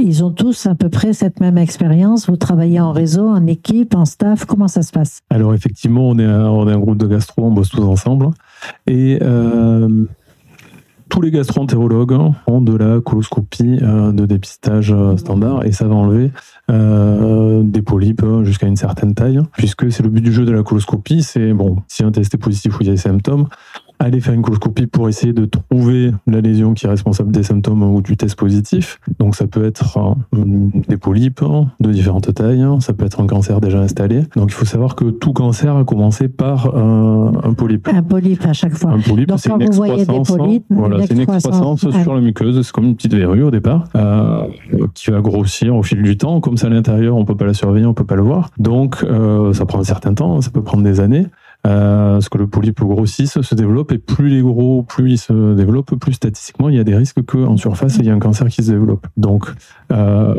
ils 0.01 0.25
ont 0.25 0.31
tous 0.31 0.67
à 0.67 0.75
peu 0.75 0.89
près 0.89 1.13
cette 1.13 1.41
même 1.41 1.59
expérience. 1.59 2.29
Vous 2.29 2.37
travaillez 2.37 2.81
en 2.81 2.93
réseau, 2.93 3.29
en 3.29 3.47
équipe, 3.47 3.95
en 3.95 4.05
staff. 4.05 4.45
Comment 4.45 4.69
ça 4.69 4.83
se 4.83 4.93
passe? 4.93 5.23
Alors 5.31 5.55
effectivement, 5.55 6.09
on 6.09 6.19
est, 6.19 6.25
un, 6.25 6.47
on 6.47 6.69
est 6.69 6.73
un 6.73 6.79
groupe 6.79 6.99
de 6.99 7.07
gastro, 7.09 7.45
on 7.45 7.51
bosse 7.51 7.71
tous 7.71 7.83
ensemble. 7.83 8.31
Et 8.87 9.19
tous 11.09 11.23
les 11.23 11.31
gastroentérologues 11.31 12.17
ont 12.47 12.61
de 12.61 12.77
la 12.77 13.01
coloscopie 13.01 13.79
euh, 13.83 14.13
de 14.13 14.27
dépistage 14.27 14.93
euh, 14.93 15.17
standard 15.17 15.65
et 15.65 15.73
ça 15.73 15.87
va 15.87 15.95
enlever 15.95 16.31
euh, 16.71 17.63
des 17.63 17.83
polypes 17.83 18.25
jusqu'à 18.43 18.67
une 18.67 18.77
certaine 18.77 19.15
taille, 19.15 19.41
puisque 19.53 19.91
c'est 19.91 20.03
le 20.03 20.11
but 20.11 20.21
du 20.21 20.33
jeu 20.33 20.45
de 20.45 20.53
la 20.53 20.63
coloscopie, 20.63 21.23
c'est 21.23 21.53
bon, 21.53 21.79
si 21.89 22.05
un 22.05 22.13
test 22.13 22.35
est 22.35 22.39
positif 22.39 22.79
ou 22.79 22.83
il 22.83 22.87
y 22.87 22.91
a 22.91 22.93
des 22.93 22.99
symptômes, 22.99 23.49
aller 23.99 24.21
faire 24.21 24.35
une 24.35 24.43
coloscopie 24.43 24.87
pour 24.87 25.09
essayer 25.09 25.33
de 25.33 25.45
trouver 25.45 26.13
la 26.27 26.41
lésion 26.41 26.75
qui 26.75 26.87
est 26.87 26.89
responsable 26.89 27.33
des 27.33 27.43
symptômes 27.43 27.83
ou 27.83 28.01
du 28.01 28.17
test 28.17 28.37
positif. 28.37 29.01
Donc 29.19 29.35
ça 29.35 29.47
peut 29.47 29.65
être 29.65 29.99
euh, 30.35 30.45
des 30.89 30.97
polypes 30.97 31.45
de 31.81 31.91
différentes 31.91 32.33
tailles, 32.35 32.65
ça 32.81 32.93
peut 32.93 33.05
être 33.05 33.21
un 33.21 33.27
cancer 33.27 33.61
déjà 33.61 33.81
installé. 33.81 34.23
Donc 34.37 34.51
il 34.51 34.55
faut 34.55 34.65
savoir 34.65 34.95
que 34.95 35.07
tout 35.11 35.33
cancer 35.33 35.77
a 35.77 35.85
commencé 35.85 36.29
par 36.29 36.77
un, 36.77 37.33
un 37.43 37.53
polype. 37.55 37.89
Un 37.93 38.03
polype 38.03 38.45
à 38.45 38.53
chaque 38.53 38.75
fois. 38.75 38.93
Un 38.93 39.01
polype, 39.01 39.33
c'est 39.37 39.51
une 39.51 39.63
excroissance. 39.63 40.33
Voilà, 40.71 41.07
c'est 41.07 41.15
une 41.15 41.21
excroissance 41.21 41.91
sur 41.91 42.15
la 42.15 42.21
muqueuse. 42.21 42.61
C'est 42.63 42.73
comme 42.73 42.85
une 42.85 42.97
petite 42.97 43.15
verrue 43.15 43.43
au 43.43 43.51
départ 43.51 43.85
euh, 43.97 44.47
qui 44.95 45.11
va 45.11 45.21
grossir 45.21 45.75
au 45.75 45.83
fil 45.83 46.03
du 46.03 46.17
temps. 46.17 46.41
Comme 46.41 46.57
ça 46.57 46.69
à 46.69 46.71
l'intérieur, 46.71 47.17
on 47.17 47.25
peut 47.25 47.37
pas 47.37 47.47
la 47.47 47.55
surveiller, 47.55 47.87
on 47.87 47.95
peut 47.95 48.05
pas 48.05 48.17
le 48.17 48.23
voir. 48.23 48.51
Donc 48.59 49.03
euh, 49.03 49.53
ça 49.53 49.67
prend 49.67 49.81
un 49.81 49.85
certain 49.85 50.15
temps, 50.15 50.41
ça 50.41 50.51
peut 50.51 50.63
prendre 50.63 50.83
des 50.83 51.01
années. 51.01 51.27
Euh, 51.67 52.15
parce 52.15 52.29
que 52.29 52.39
le 52.39 52.47
polype 52.47 52.81
grossisse, 52.81 53.41
se 53.41 53.55
développe, 53.55 53.93
et 53.93 53.99
plus 53.99 54.29
les 54.29 54.41
gros, 54.41 54.83
plus 54.83 55.13
il 55.13 55.19
se 55.19 55.55
développe, 55.55 55.95
plus 55.97 56.13
statistiquement 56.13 56.69
il 56.69 56.77
y 56.77 56.79
a 56.79 56.85
des 56.85 56.95
risques 56.95 57.23
qu'en 57.25 57.57
surface 57.57 57.97
il 57.99 58.07
y 58.07 58.11
a 58.11 58.15
un 58.15 58.19
cancer 58.19 58.49
qui 58.49 58.63
se 58.63 58.73
développe. 58.73 59.07
Donc 59.17 59.47
euh, 59.93 60.35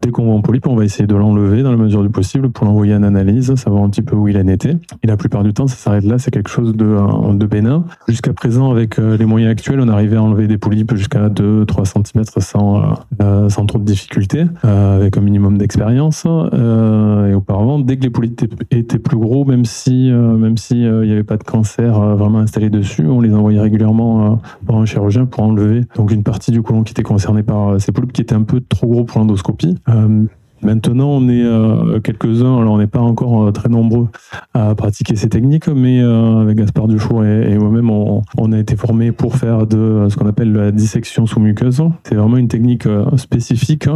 dès 0.00 0.10
qu'on 0.10 0.24
voit 0.24 0.34
un 0.34 0.40
polype, 0.40 0.66
on 0.66 0.76
va 0.76 0.84
essayer 0.84 1.06
de 1.06 1.14
l'enlever 1.14 1.62
dans 1.62 1.70
la 1.70 1.76
mesure 1.76 2.02
du 2.02 2.10
possible 2.10 2.50
pour 2.50 2.66
l'envoyer 2.66 2.94
en 2.94 3.02
analyse, 3.02 3.54
savoir 3.56 3.82
un 3.82 3.90
petit 3.90 4.02
peu 4.02 4.16
où 4.16 4.28
il 4.28 4.36
en 4.36 4.46
était. 4.46 4.76
Et 5.02 5.06
la 5.06 5.16
plupart 5.16 5.42
du 5.42 5.52
temps, 5.52 5.66
ça 5.66 5.76
s'arrête 5.76 6.04
là, 6.04 6.18
c'est 6.18 6.30
quelque 6.30 6.50
chose 6.50 6.74
de, 6.76 6.84
euh, 6.84 7.34
de 7.34 7.46
bénin. 7.46 7.84
Jusqu'à 8.08 8.32
présent, 8.32 8.70
avec 8.70 8.98
euh, 8.98 9.16
les 9.16 9.24
moyens 9.24 9.50
actuels, 9.50 9.80
on 9.80 9.88
arrivait 9.88 10.16
à 10.16 10.22
enlever 10.22 10.46
des 10.46 10.58
polypes 10.58 10.94
jusqu'à 10.94 11.28
2-3 11.28 11.84
cm 11.84 12.24
sans, 12.38 12.94
euh, 13.20 13.48
sans 13.48 13.66
trop 13.66 13.78
de 13.78 13.84
difficultés, 13.84 14.44
euh, 14.64 14.96
avec 14.96 15.16
un 15.16 15.20
minimum 15.20 15.58
d'expérience. 15.58 16.24
et 16.24 17.34
auparavant, 17.34 17.78
dès 17.78 17.96
que 17.96 18.02
les 18.02 18.10
polypes 18.10 18.42
étaient 18.70 18.98
plus 18.98 19.16
gros, 19.16 19.44
même 19.44 19.64
si, 19.64 20.10
même 20.10 20.56
si 20.56 20.71
il 20.76 21.06
n'y 21.06 21.12
avait 21.12 21.24
pas 21.24 21.36
de 21.36 21.44
cancer 21.44 21.98
vraiment 22.16 22.38
installé 22.38 22.70
dessus, 22.70 23.06
on 23.06 23.20
les 23.20 23.34
envoyait 23.34 23.60
régulièrement 23.60 24.40
par 24.66 24.76
un 24.76 24.84
chirurgien 24.84 25.26
pour 25.26 25.42
enlever 25.42 25.82
donc 25.96 26.10
une 26.10 26.22
partie 26.22 26.50
du 26.50 26.62
côlon 26.62 26.82
qui 26.82 26.92
était 26.92 27.02
concernée 27.02 27.42
par 27.42 27.80
ces 27.80 27.92
polypes 27.92 28.12
qui 28.12 28.22
étaient 28.22 28.34
un 28.34 28.42
peu 28.42 28.60
trop 28.60 28.86
gros 28.86 29.04
pour 29.04 29.18
l'endoscopie. 29.18 29.76
Euh, 29.88 30.24
maintenant, 30.62 31.08
on 31.08 31.28
est 31.28 31.44
euh, 31.44 32.00
quelques-uns, 32.00 32.58
alors 32.58 32.74
on 32.74 32.78
n'est 32.78 32.86
pas 32.86 33.00
encore 33.00 33.48
euh, 33.48 33.52
très 33.52 33.68
nombreux 33.68 34.08
à 34.54 34.74
pratiquer 34.74 35.16
ces 35.16 35.28
techniques, 35.28 35.68
mais 35.68 36.00
avec 36.00 36.56
Gaspard 36.56 36.88
Dufour 36.88 37.24
et, 37.24 37.56
moi-même, 37.58 37.90
on, 37.90 38.52
a 38.52 38.58
été 38.58 38.76
formés 38.76 39.12
pour 39.12 39.36
faire 39.36 39.66
de 39.66 40.06
ce 40.08 40.16
qu'on 40.16 40.26
appelle 40.26 40.52
la 40.52 40.72
dissection 40.72 41.26
sous 41.26 41.40
muqueuse. 41.40 41.82
C'est 42.04 42.14
vraiment 42.14 42.36
une 42.36 42.48
technique 42.48 42.86
spécifique. 43.16 43.88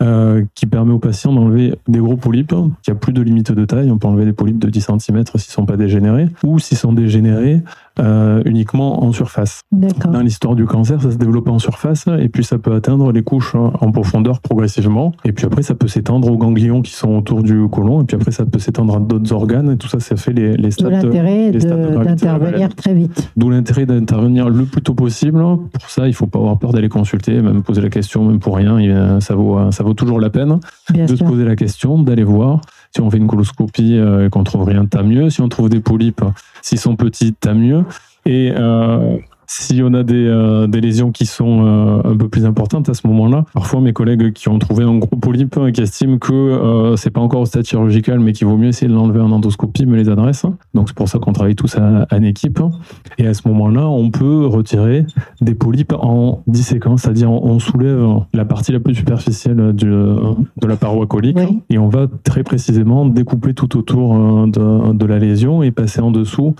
Hein, 0.00 0.46
qui 0.54 0.66
permet 0.66 0.92
aux 0.92 0.98
patients 0.98 1.32
d'enlever 1.32 1.74
des 1.88 1.98
gros 1.98 2.16
polypes, 2.16 2.54
qui 2.82 2.90
a 2.90 2.94
plus 2.94 3.12
de 3.12 3.22
limite 3.22 3.52
de 3.52 3.64
taille. 3.64 3.90
On 3.90 3.98
peut 3.98 4.08
enlever 4.08 4.24
des 4.24 4.32
polypes 4.32 4.58
de 4.58 4.68
10 4.68 4.80
cm 4.80 4.98
s'ils 4.98 5.16
ne 5.16 5.40
sont 5.40 5.66
pas 5.66 5.76
dégénérés, 5.76 6.28
ou 6.42 6.58
s'ils 6.58 6.78
sont 6.78 6.92
dégénérés, 6.92 7.62
euh, 7.98 8.42
uniquement 8.46 9.04
en 9.04 9.12
surface. 9.12 9.62
Dans 9.70 10.20
l'histoire 10.20 10.54
du 10.54 10.64
cancer, 10.64 11.00
ça 11.02 11.10
se 11.10 11.16
développe 11.16 11.48
en 11.48 11.58
surface 11.58 12.06
et 12.18 12.28
puis 12.28 12.44
ça 12.44 12.58
peut 12.58 12.74
atteindre 12.74 13.12
les 13.12 13.22
couches 13.22 13.54
hein, 13.54 13.72
en 13.80 13.92
profondeur 13.92 14.40
progressivement. 14.40 15.12
Et 15.24 15.32
puis 15.32 15.44
après, 15.46 15.62
ça 15.62 15.74
peut 15.74 15.88
s'étendre 15.88 16.30
aux 16.30 16.38
ganglions 16.38 16.82
qui 16.82 16.92
sont 16.92 17.10
autour 17.10 17.42
du 17.42 17.68
côlon. 17.68 18.02
Et 18.02 18.04
puis 18.04 18.16
après, 18.16 18.30
ça 18.30 18.46
peut 18.46 18.58
s'étendre 18.58 18.96
à 18.96 19.00
d'autres 19.00 19.32
organes. 19.32 19.72
Et 19.72 19.76
tout 19.76 19.88
ça, 19.88 20.00
ça 20.00 20.16
fait 20.16 20.32
les, 20.32 20.56
les 20.56 20.70
stades. 20.70 21.02
D'où 21.02 21.08
l'intérêt 21.08 21.50
d'intervenir 21.50 22.74
très 22.74 22.94
vite. 22.94 23.30
D'où 23.36 23.50
l'intérêt 23.50 23.86
d'intervenir 23.86 24.48
le 24.48 24.64
plus 24.64 24.82
tôt 24.82 24.94
possible. 24.94 25.38
Pour 25.38 25.90
ça, 25.90 26.08
il 26.08 26.14
faut 26.14 26.26
pas 26.26 26.38
avoir 26.38 26.58
peur 26.58 26.72
d'aller 26.72 26.88
consulter, 26.88 27.40
même 27.42 27.62
poser 27.62 27.82
la 27.82 27.90
question, 27.90 28.24
même 28.24 28.38
pour 28.38 28.56
rien. 28.56 29.20
Ça 29.20 29.34
vaut, 29.34 29.70
ça 29.70 29.84
vaut 29.84 29.94
toujours 29.94 30.20
la 30.20 30.30
peine 30.30 30.60
de 30.92 31.14
se 31.14 31.24
poser 31.24 31.44
la 31.44 31.56
question, 31.56 32.02
d'aller 32.02 32.24
voir. 32.24 32.60
Si 32.94 33.00
on 33.00 33.10
fait 33.10 33.16
une 33.16 33.26
coloscopie 33.26 33.96
euh, 33.96 34.26
et 34.26 34.30
qu'on 34.30 34.44
trouve 34.44 34.64
rien, 34.64 34.84
tant 34.84 35.02
mieux. 35.02 35.30
Si 35.30 35.40
on 35.40 35.48
trouve 35.48 35.70
des 35.70 35.80
polypes, 35.80 36.22
s'ils 36.60 36.78
sont 36.78 36.96
petits, 36.96 37.32
tant 37.32 37.54
mieux. 37.54 37.84
Et 38.26 38.52
euh, 38.54 39.16
si 39.60 39.82
on 39.82 39.92
a 39.92 40.02
des, 40.02 40.26
euh, 40.26 40.66
des 40.66 40.80
lésions 40.80 41.12
qui 41.12 41.26
sont 41.26 41.66
euh, 41.66 42.12
un 42.12 42.16
peu 42.16 42.28
plus 42.28 42.46
importantes 42.46 42.88
à 42.88 42.94
ce 42.94 43.06
moment-là, 43.06 43.44
parfois 43.52 43.82
mes 43.82 43.92
collègues 43.92 44.32
qui 44.32 44.48
ont 44.48 44.58
trouvé 44.58 44.82
un 44.82 44.96
gros 44.96 45.16
polype 45.16 45.58
et 45.66 45.72
qui 45.72 45.82
estiment 45.82 46.16
que 46.16 46.32
euh, 46.32 46.96
c'est 46.96 47.10
pas 47.10 47.20
encore 47.20 47.42
au 47.42 47.44
stade 47.44 47.66
chirurgical, 47.66 48.18
mais 48.18 48.32
qu'il 48.32 48.46
vaut 48.46 48.56
mieux 48.56 48.68
essayer 48.68 48.88
de 48.88 48.94
l'enlever 48.94 49.20
en 49.20 49.30
endoscopie, 49.30 49.84
me 49.84 49.96
les 49.96 50.08
adressent. 50.08 50.46
Donc 50.72 50.88
c'est 50.88 50.96
pour 50.96 51.08
ça 51.08 51.18
qu'on 51.18 51.34
travaille 51.34 51.54
tous 51.54 51.76
en 51.76 52.22
équipe. 52.22 52.60
Et 53.18 53.26
à 53.26 53.34
ce 53.34 53.46
moment-là, 53.48 53.86
on 53.88 54.10
peut 54.10 54.46
retirer 54.46 55.04
des 55.42 55.54
polypes 55.54 55.92
en 55.92 56.42
disséquant, 56.46 56.96
c'est-à-dire 56.96 57.30
on 57.30 57.58
soulève 57.58 58.02
la 58.32 58.46
partie 58.46 58.72
la 58.72 58.80
plus 58.80 58.94
superficielle 58.94 59.72
du, 59.74 59.86
de 59.86 60.66
la 60.66 60.76
paroi 60.76 61.06
colique 61.06 61.38
et 61.68 61.78
on 61.78 61.88
va 61.88 62.06
très 62.24 62.42
précisément 62.42 63.04
découper 63.04 63.52
tout 63.52 63.76
autour 63.76 64.46
de, 64.46 64.92
de 64.92 65.06
la 65.06 65.18
lésion 65.18 65.62
et 65.62 65.70
passer 65.70 66.00
en 66.00 66.10
dessous 66.10 66.54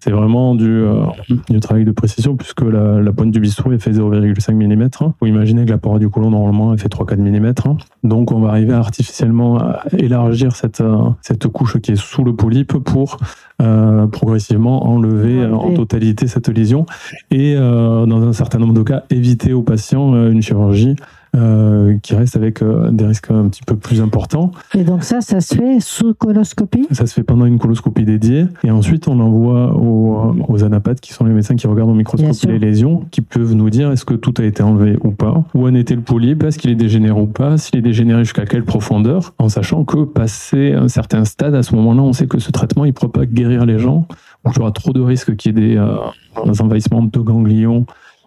C'est 0.00 0.12
vraiment 0.12 0.54
du, 0.54 0.70
euh, 0.70 1.04
du 1.50 1.58
travail 1.58 1.84
de 1.84 1.90
précision 1.90 2.36
puisque 2.36 2.62
la, 2.62 3.00
la 3.00 3.12
pointe 3.12 3.32
du 3.32 3.40
bistouri 3.40 3.80
fait 3.80 3.90
0,5 3.90 4.52
mm. 4.54 5.12
Vous 5.20 5.26
imaginez 5.26 5.64
que 5.64 5.70
la 5.70 5.78
paroi 5.78 5.98
du 5.98 6.08
côlon 6.08 6.30
normalement 6.30 6.72
elle 6.72 6.78
fait 6.78 6.88
3-4 6.88 7.16
mm. 7.18 7.78
Donc 8.04 8.30
on 8.30 8.38
va 8.38 8.50
arriver 8.50 8.74
à 8.74 8.78
artificiellement 8.78 9.60
élargir 9.96 10.54
cette, 10.54 10.82
cette 11.20 11.48
couche 11.48 11.80
qui 11.80 11.92
est 11.92 11.96
sous 11.96 12.22
le 12.22 12.34
polype 12.34 12.74
pour 12.78 13.18
euh, 13.60 14.06
progressivement 14.06 14.86
enlever 14.86 15.44
en 15.44 15.74
totalité 15.74 16.28
cette 16.28 16.48
lésion 16.48 16.86
et 17.32 17.56
euh, 17.56 18.06
dans 18.06 18.22
un 18.22 18.32
certain 18.32 18.58
nombre 18.58 18.74
de 18.74 18.82
cas 18.82 19.02
éviter 19.10 19.52
aux 19.52 19.62
patients 19.62 20.14
une 20.30 20.42
chirurgie 20.42 20.94
euh, 21.36 21.96
qui 22.02 22.14
reste 22.14 22.36
avec 22.36 22.62
euh, 22.62 22.90
des 22.90 23.04
risques 23.04 23.30
un 23.30 23.48
petit 23.48 23.62
peu 23.62 23.76
plus 23.76 24.00
importants. 24.00 24.50
Et 24.74 24.84
donc 24.84 25.02
ça, 25.02 25.20
ça 25.20 25.40
se 25.40 25.54
fait 25.54 25.80
sous 25.80 26.14
coloscopie? 26.14 26.86
Ça 26.90 27.06
se 27.06 27.14
fait 27.14 27.22
pendant 27.22 27.44
une 27.44 27.58
coloscopie 27.58 28.04
dédiée. 28.04 28.46
Et 28.64 28.70
ensuite, 28.70 29.08
on 29.08 29.16
l'envoie 29.16 29.74
aux, 29.76 30.34
aux, 30.48 30.64
anapathes, 30.64 31.00
qui 31.00 31.12
sont 31.12 31.24
les 31.24 31.32
médecins 31.32 31.56
qui 31.56 31.66
regardent 31.66 31.90
au 31.90 31.94
microscope 31.94 32.34
les 32.50 32.58
lésions, 32.58 33.04
qui 33.10 33.20
peuvent 33.20 33.54
nous 33.54 33.70
dire 33.70 33.90
est-ce 33.90 34.04
que 34.04 34.14
tout 34.14 34.34
a 34.38 34.44
été 34.44 34.62
enlevé 34.62 34.98
ou 35.04 35.10
pas, 35.10 35.44
où 35.54 35.66
en 35.66 35.74
était 35.74 35.94
le 35.94 36.02
polype, 36.02 36.42
est-ce 36.44 36.58
qu'il 36.58 36.70
est 36.70 36.76
dégénéré 36.76 37.18
ou 37.18 37.26
pas, 37.26 37.58
s'il 37.58 37.78
est 37.78 37.82
dégénéré 37.82 38.24
jusqu'à 38.24 38.46
quelle 38.46 38.64
profondeur, 38.64 39.34
en 39.38 39.48
sachant 39.48 39.84
que 39.84 40.04
passé 40.04 40.72
un 40.72 40.88
certain 40.88 41.24
stade, 41.24 41.54
à 41.54 41.62
ce 41.62 41.74
moment-là, 41.74 42.02
on 42.02 42.12
sait 42.12 42.26
que 42.26 42.38
ce 42.38 42.50
traitement, 42.50 42.84
il 42.84 42.88
ne 42.88 42.92
pourra 42.92 43.12
pas 43.12 43.26
guérir 43.26 43.66
les 43.66 43.78
gens, 43.78 44.06
ou 44.44 44.50
qu'il 44.50 44.58
y 44.58 44.62
aura 44.62 44.72
trop 44.72 44.92
de 44.92 45.00
risques 45.00 45.36
qu'il 45.36 45.56
y 45.56 45.58
ait 45.58 45.68
des, 45.68 45.76
euh, 45.76 45.96
des 46.44 46.60
envahissements 46.62 47.02
de 47.02 47.18
ganglions 47.18 47.86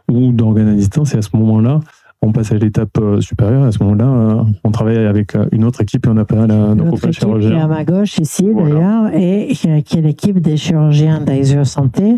ou 0.09 0.31
d'organes 0.31 0.67
à 0.67 0.73
distance. 0.73 1.13
Et 1.13 1.17
à 1.17 1.21
ce 1.21 1.29
moment-là, 1.33 1.79
on 2.23 2.31
passe 2.31 2.51
à 2.51 2.55
l'étape 2.55 2.97
euh, 2.99 3.19
supérieure. 3.19 3.63
À 3.63 3.71
ce 3.71 3.83
moment-là, 3.83 4.05
euh, 4.05 4.43
on 4.63 4.71
travaille 4.71 4.97
avec 4.97 5.35
euh, 5.35 5.47
une 5.51 5.63
autre 5.63 5.81
équipe 5.81 6.05
et 6.05 6.09
on 6.09 6.17
appelle 6.17 6.45
nos 6.47 6.91
copains 6.91 7.11
chirurgiens. 7.11 7.49
Qui 7.49 7.55
est 7.55 7.61
à 7.61 7.67
ma 7.67 7.83
gauche 7.83 8.19
ici 8.19 8.47
d'ailleurs 8.53 9.07
et 9.13 9.53
qui 9.83 9.97
est 9.97 10.01
l'équipe 10.01 10.39
des 10.39 10.57
chirurgiens 10.57 11.19
d'Aesio 11.21 11.63
Santé 11.63 12.15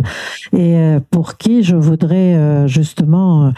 et 0.56 0.98
pour 1.10 1.38
qui 1.38 1.64
je 1.64 1.76
voudrais 1.76 2.68
justement 2.68 3.54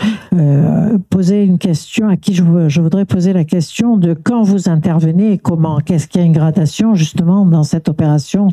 poser 1.10 1.44
une 1.44 1.58
question, 1.58 2.08
à 2.08 2.16
qui 2.16 2.34
je, 2.34 2.44
je 2.68 2.82
voudrais 2.82 3.06
poser 3.06 3.34
la 3.34 3.44
question 3.44 3.98
de 3.98 4.14
quand 4.14 4.44
vous 4.44 4.70
intervenez 4.70 5.34
et 5.34 5.38
comment? 5.38 5.80
Qu'est-ce 5.80 6.08
qu'il 6.08 6.22
y 6.22 6.24
a 6.24 6.28
une 6.28 6.34
gradation 6.34 6.96
justement 6.96 7.46
dans 7.46 7.64
cette 7.64 7.90
opération? 7.90 8.50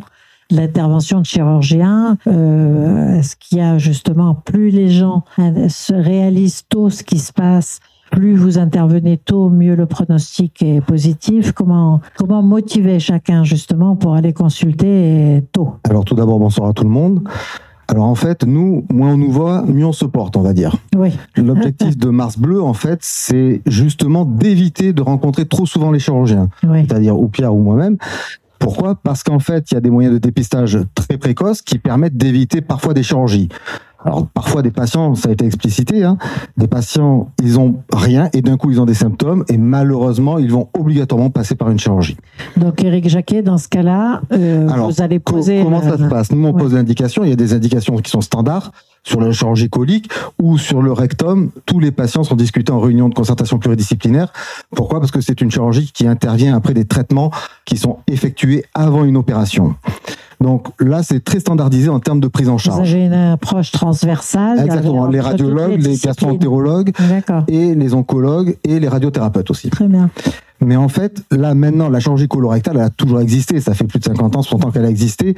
L'intervention 0.55 1.21
de 1.21 1.27
chirurgien 1.27 2.19
euh, 2.27 3.19
Est-ce 3.19 3.37
qu'il 3.37 3.59
y 3.59 3.61
a 3.61 3.79
justement 3.79 4.35
plus 4.35 4.71
les 4.71 4.89
gens 4.89 5.25
se 5.39 5.95
réalisent 5.95 6.65
tôt 6.69 6.91
ce 6.91 7.03
qui 7.03 7.19
se 7.19 7.33
passe 7.33 7.81
plus 8.13 8.37
vous 8.37 8.59
intervenez 8.59 9.17
tôt, 9.17 9.49
mieux 9.49 9.75
le 9.75 9.87
pronostic 9.87 10.63
est 10.63 10.83
positif. 10.83 11.53
Comment, 11.53 12.03
comment 12.17 12.43
motiver 12.43 13.01
chacun 13.01 13.43
justement 13.43 13.97
pour 13.97 14.15
aller 14.15 14.35
consulter 14.35 15.43
tôt? 15.53 15.77
Alors 15.89 16.05
tout 16.05 16.15
d'abord, 16.15 16.39
bonsoir 16.39 16.69
à 16.69 16.73
tout 16.75 16.85
le 16.85 16.91
monde. 16.91 17.27
Alors 17.89 18.05
en 18.05 18.15
fait, 18.15 18.45
nous, 18.45 18.85
moins 18.93 19.15
on 19.15 19.17
nous 19.17 19.31
voit, 19.31 19.63
mieux 19.63 19.87
on 19.87 19.93
se 19.93 20.05
porte, 20.05 20.37
on 20.37 20.43
va 20.43 20.53
dire. 20.53 20.77
Oui. 20.97 21.11
L'objectif 21.37 21.97
de 21.97 22.11
Mars 22.11 22.39
Bleu, 22.39 22.63
en 22.63 22.75
fait, 22.75 22.99
c'est 23.03 23.63
justement 23.67 24.25
d'éviter 24.25 24.93
de 24.93 25.03
rencontrer 25.03 25.47
trop 25.47 25.67
souvent 25.67 25.91
les 25.91 25.99
chirurgiens, 25.99 26.49
oui. 26.65 26.87
c'est-à-dire 26.87 27.19
ou 27.19 27.29
Pierre 27.29 27.55
ou 27.55 27.61
moi-même, 27.61 27.97
pourquoi? 28.63 28.95
Parce 28.95 29.25
qu'en 29.25 29.41
fait, 29.41 29.71
il 29.71 29.75
y 29.75 29.77
a 29.77 29.81
des 29.81 29.91
moyens 29.91 30.15
de 30.15 30.19
dépistage 30.19 30.79
très 30.95 31.19
précoces 31.19 31.63
qui 31.63 31.79
permettent 31.79 32.17
d'éviter 32.17 32.61
parfois 32.61 32.95
des 32.95 33.03
chirurgies. 33.03 33.49
Alors 34.05 34.27
parfois 34.27 34.63
des 34.63 34.71
patients, 34.71 35.15
ça 35.15 35.29
a 35.29 35.33
été 35.33 35.45
explicité, 35.45 36.03
hein, 36.03 36.17
des 36.57 36.67
patients, 36.67 37.31
ils 37.41 37.59
ont 37.59 37.77
rien 37.93 38.29
et 38.33 38.43
d'un 38.43 38.57
coup 38.57 38.71
ils 38.73 38.81
ont 38.81 38.85
des 38.85 38.95
symptômes 38.95 39.45
et 39.49 39.57
malheureusement 39.57 40.39
ils 40.39 40.51
vont 40.51 40.69
obligatoirement 40.77 41.31
passer 41.31 41.55
par 41.55 41.71
une 41.71 41.79
chirurgie. 41.79 42.17
Donc 42.57 42.83
Eric 42.83 43.09
Jacquet, 43.09 43.43
dans 43.43 43.59
ce 43.59 43.69
cas-là, 43.69 44.23
euh, 44.33 44.67
vous 44.67 45.03
allez 45.03 45.21
poser. 45.21 45.63
comment 45.63 45.83
ça 45.83 45.99
se 45.99 46.05
passe? 46.05 46.33
Nous 46.33 46.45
on 46.45 46.53
pose 46.53 46.75
l'indication. 46.75 47.23
Il 47.23 47.31
y 47.31 47.33
a 47.33 47.37
des 47.37 47.55
indications 47.55 47.97
qui 47.97 48.11
sont 48.11 48.23
standards 48.23 48.73
sur 49.05 49.21
la 49.21 49.33
chirurgie 49.33 49.69
colique 49.69 50.11
ou 50.41 50.59
sur 50.59 50.83
le 50.83 50.93
rectum. 50.93 51.51
Tous 51.67 51.81
les 51.81 51.91
patients 51.91 52.25
sont 52.25 52.37
discutés 52.37 52.73
en 52.73 52.81
réunion 52.81 53.09
de 53.09 53.15
concertation 53.15 53.59
pluridisciplinaire. 53.59 54.33
Pourquoi? 54.75 55.01
Parce 55.01 55.11
que 55.11 55.21
c'est 55.21 55.41
une 55.41 55.51
chirurgie 55.51 55.91
qui 55.93 56.07
intervient 56.07 56.57
après 56.57 56.75
des 56.75 56.85
traitements 56.85 57.31
qui 57.65 57.77
sont 57.77 57.99
effectués 58.07 58.65
avant 58.75 59.05
une 59.05 59.17
opération. 59.17 59.75
Donc 60.41 60.69
là, 60.81 61.03
c'est 61.03 61.23
très 61.23 61.39
standardisé 61.39 61.89
en 61.89 62.01
termes 62.01 62.21
de 62.21 62.27
prise 62.27 62.49
en 62.49 62.59
charge. 62.59 62.89
J'ai 62.89 63.07
une 63.07 63.13
approche 63.13 63.71
transversale. 63.71 64.59
Exactement. 64.61 65.07
Les 65.07 65.21
radiologues, 65.21 65.81
les, 65.81 65.93
les 65.93 65.97
gastroentérologues 65.97 66.93
et 67.49 67.75
les 67.75 67.95
oncologues 67.95 68.57
et 68.65 68.81
les 68.81 68.89
radiothérapeutes 68.89 69.51
aussi. 69.51 69.71
Très 69.71 69.87
bien. 69.87 70.11
Mais 70.61 70.77
en 70.77 70.89
fait, 70.89 71.23
là 71.31 71.55
maintenant, 71.55 71.89
la 71.89 72.01
chirurgie 72.01 72.29
colorectale, 72.29 72.77
elle 72.77 72.85
a 72.85 72.91
toujours 72.91 73.21
existé. 73.21 73.61
Ça 73.61 73.75
fait 73.75 73.85
plus 73.85 73.99
de 73.99 74.05
50 74.05 74.37
ans, 74.37 74.43
60 74.43 74.65
ans 74.65 74.71
qu'elle 74.71 74.85
a 74.85 74.91
existé 74.91 75.35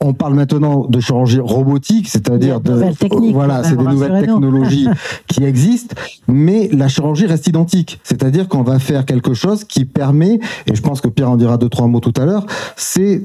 on 0.00 0.12
parle 0.12 0.34
maintenant 0.34 0.86
de 0.88 1.00
chirurgie 1.00 1.40
robotique, 1.40 2.08
c'est-à-dire 2.08 2.60
de 2.60 2.84
voilà, 3.32 3.64
c'est 3.64 3.76
des 3.76 3.84
nouvelles 3.84 4.20
technologies 4.20 4.88
qui 5.26 5.44
existent, 5.44 5.96
mais 6.28 6.68
la 6.72 6.88
chirurgie 6.88 7.26
reste 7.26 7.46
identique, 7.46 8.00
c'est-à-dire 8.04 8.48
qu'on 8.48 8.62
va 8.62 8.78
faire 8.78 9.04
quelque 9.04 9.34
chose 9.34 9.64
qui 9.64 9.84
permet, 9.84 10.40
et 10.66 10.74
je 10.74 10.82
pense 10.82 11.00
que 11.00 11.08
Pierre 11.08 11.30
en 11.30 11.36
dira 11.36 11.56
deux 11.56 11.68
trois 11.68 11.86
mots 11.86 12.00
tout 12.00 12.12
à 12.16 12.24
l'heure, 12.24 12.46
c'est 12.76 13.22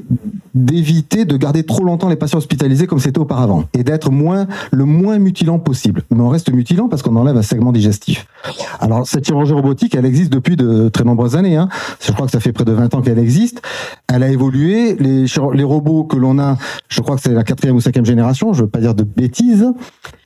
d'éviter 0.54 1.26
de 1.26 1.38
garder 1.38 1.64
trop 1.64 1.84
longtemps 1.84 2.10
les 2.10 2.16
patients 2.16 2.40
hospitalisés 2.40 2.88
comme 2.88 3.00
c'était 3.00 3.20
auparavant 3.20 3.66
et 3.74 3.84
d'être 3.84 4.12
moins 4.12 4.48
le 4.72 4.86
moins 4.86 5.20
mutilant 5.20 5.60
possible. 5.60 6.04
Mais 6.12 6.22
on 6.22 6.30
reste 6.30 6.52
mutilant 6.52 6.90
parce 6.90 7.02
qu'on 7.02 7.16
enlève 7.16 7.38
un 7.38 7.44
segment 7.44 7.72
digestif. 7.72 8.28
Alors 8.80 9.08
cette 9.08 9.26
chirurgie 9.26 9.54
robotique, 9.54 9.96
elle 9.96 10.06
existe 10.06 10.32
depuis 10.32 10.56
de 10.56 10.90
très 10.90 11.04
nombreuses 11.04 11.36
années. 11.36 11.58
Hein. 11.58 11.70
Je 12.02 12.12
crois 12.12 12.26
que 12.26 12.32
ça 12.32 12.40
fait 12.40 12.52
près 12.52 12.66
de 12.66 12.72
20 12.72 12.96
ans 12.96 13.02
qu'elle 13.02 13.20
existe. 13.20 13.62
Elle 14.08 14.24
a 14.24 14.30
évolué. 14.30 14.96
Les, 15.00 15.26
les 15.54 15.64
robots 15.64 16.04
que 16.04 16.18
l'on 16.18 16.39
je 16.88 17.02
crois 17.02 17.16
que 17.16 17.22
c'est 17.22 17.34
la 17.34 17.44
quatrième 17.44 17.76
ou 17.76 17.82
cinquième 17.82 18.06
génération, 18.06 18.54
je 18.54 18.60
ne 18.60 18.66
veux 18.66 18.70
pas 18.70 18.80
dire 18.80 18.96
de 18.96 19.04
bêtises. 19.04 19.66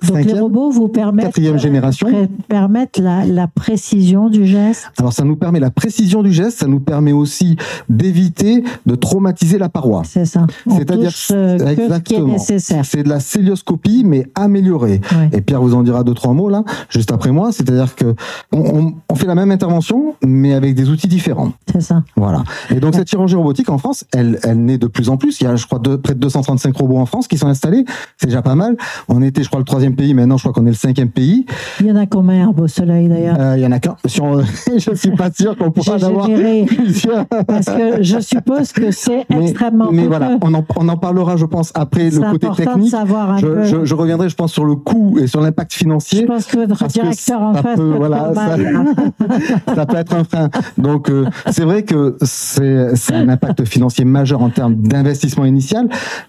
Donc 0.08 0.26
les 0.26 0.40
robots 0.40 0.70
vous 0.70 0.88
permettent, 0.88 1.28
quatrième 1.28 1.58
génération. 1.58 2.08
permettent 2.48 2.98
la, 2.98 3.26
la, 3.26 3.48
précision 3.48 4.30
du 4.30 4.46
geste 4.46 4.92
Alors 4.98 5.14
ça 5.14 5.24
nous 5.24 5.36
permet 5.36 5.60
la 5.60 5.72
précision 5.72 6.24
du 6.24 6.32
geste, 6.32 6.60
ça 6.60 6.68
nous 6.68 6.80
permet 6.80 7.14
aussi 7.14 7.58
d'éviter 7.90 8.64
de 8.86 8.96
traumatiser 8.96 9.58
la 9.58 9.70
paroi. 9.70 10.04
C'est 10.06 10.26
ça. 10.26 10.46
C'est-à-dire 10.70 11.12
ce 11.12 12.00
qui 12.00 12.16
est 12.16 12.22
nécessaire. 12.22 12.84
C'est 12.86 13.04
de 13.04 13.10
la 13.10 13.20
célioscopie 13.20 14.04
mais 14.06 14.28
améliorée. 14.36 15.02
Et 15.32 15.42
Pierre 15.42 15.62
vous 15.62 15.74
en 15.74 15.84
dira 15.84 16.04
deux 16.04 16.14
trois 16.14 16.34
mots 16.34 16.50
là, 16.50 16.64
juste 16.90 17.12
après 17.12 17.32
moi. 17.32 17.52
C'est-à-dire 17.52 17.96
que 17.96 18.16
on, 18.52 18.94
on, 19.10 19.16
fait 19.16 19.28
la 19.28 19.36
même 19.36 19.52
intervention 19.52 20.16
mais 20.26 20.54
avec 20.54 20.76
des 20.76 20.90
outils 20.90 21.08
différents. 21.08 21.54
C'est 21.72 21.82
ça. 21.82 22.04
Voilà. 22.16 22.44
Et 22.70 22.80
donc 22.80 22.96
cette 22.96 23.10
chirurgie 23.10 23.36
robotique 23.36 23.70
en 23.70 23.78
France, 23.78 24.06
elle, 24.14 24.40
elle 24.44 24.64
naît 24.64 24.78
de 24.78 24.88
plus 24.88 25.10
en 25.10 25.18
plus. 25.18 25.40
Il 25.42 25.46
y 25.46 25.48
a, 25.48 25.56
je 25.56 25.66
crois, 25.66 25.80
de, 25.94 26.02
près 26.02 26.14
de 26.14 26.20
235 26.20 26.76
robots 26.76 26.98
en 26.98 27.06
France 27.06 27.28
qui 27.28 27.38
sont 27.38 27.48
installés. 27.48 27.86
C'est 28.18 28.28
déjà 28.28 28.42
pas 28.42 28.56
mal. 28.56 28.76
On 29.10 29.22
était, 29.22 29.44
je 29.44 29.48
crois, 29.48 29.60
le 29.60 29.66
troisième 29.66 29.96
pays. 29.96 30.14
Maintenant, 30.14 30.38
je 30.38 30.44
crois 30.44 30.54
qu'on 30.54 30.66
est 30.66 30.72
le 30.72 30.76
cinquième 30.76 31.10
pays. 31.10 31.46
Il 31.80 31.88
y 31.88 31.92
en 31.92 31.96
a 31.96 32.06
combien 32.06 32.52
Beau 32.52 32.68
Soleil 32.68 33.08
d'ailleurs 33.08 33.38
euh, 33.40 33.56
Il 33.58 33.64
y 33.64 33.66
en 33.66 33.72
a 33.72 33.80
qu'un. 33.80 33.96
Je 34.06 34.96
suis 34.96 35.12
pas 35.12 35.30
sûr 35.32 35.58
qu'on 35.58 35.72
pourra 35.72 35.96
en 35.96 36.04
avoir 36.04 36.28
plusieurs. 36.68 37.26
Parce 37.48 37.66
que 37.66 38.02
je 38.02 38.20
suppose 38.20 38.72
que 38.72 38.92
c'est 38.92 39.26
extrêmement. 39.30 39.92
Mais 39.92 40.08
voilà, 40.08 40.38
on 40.42 40.54
en, 40.54 40.66
on 40.76 40.90
en, 40.90 40.98
parlera, 40.98 41.38
je 41.38 41.46
pense, 41.46 41.72
après 41.76 42.10
le 42.10 42.32
côté 42.32 42.48
technique. 42.56 42.86
De 42.86 42.90
savoir 42.90 43.32
un 43.32 43.38
je, 43.38 43.46
peu. 43.46 43.64
Je, 43.64 43.86
je, 43.86 43.96
reviendrai, 43.96 44.30
je 44.30 44.36
pense, 44.36 44.52
sur 44.52 44.66
le 44.66 44.76
coût 44.76 45.18
et 45.20 45.28
sur 45.28 45.42
l'impact 45.42 45.74
financier. 45.74 46.22
Je 46.22 46.26
pense 46.26 46.46
que 46.46 46.68
votre 46.68 46.88
directeur 46.88 47.42
en 47.42 47.54
face 47.54 47.76
peut, 47.76 47.94
voilà, 47.98 48.34
ça, 48.34 48.56
ça, 49.76 49.86
peut 49.86 49.98
être 49.98 50.16
un 50.16 50.24
frein. 50.24 50.50
Donc, 50.78 51.10
euh, 51.10 51.26
c'est 51.52 51.64
vrai 51.64 51.84
que 51.84 52.18
c'est 52.24 53.14
un 53.14 53.30
impact 53.30 53.66
financier 53.66 54.06
majeur 54.06 54.42
en 54.42 54.50
termes 54.50 54.76
d'investissement 54.76 55.46
initial, 55.46 55.83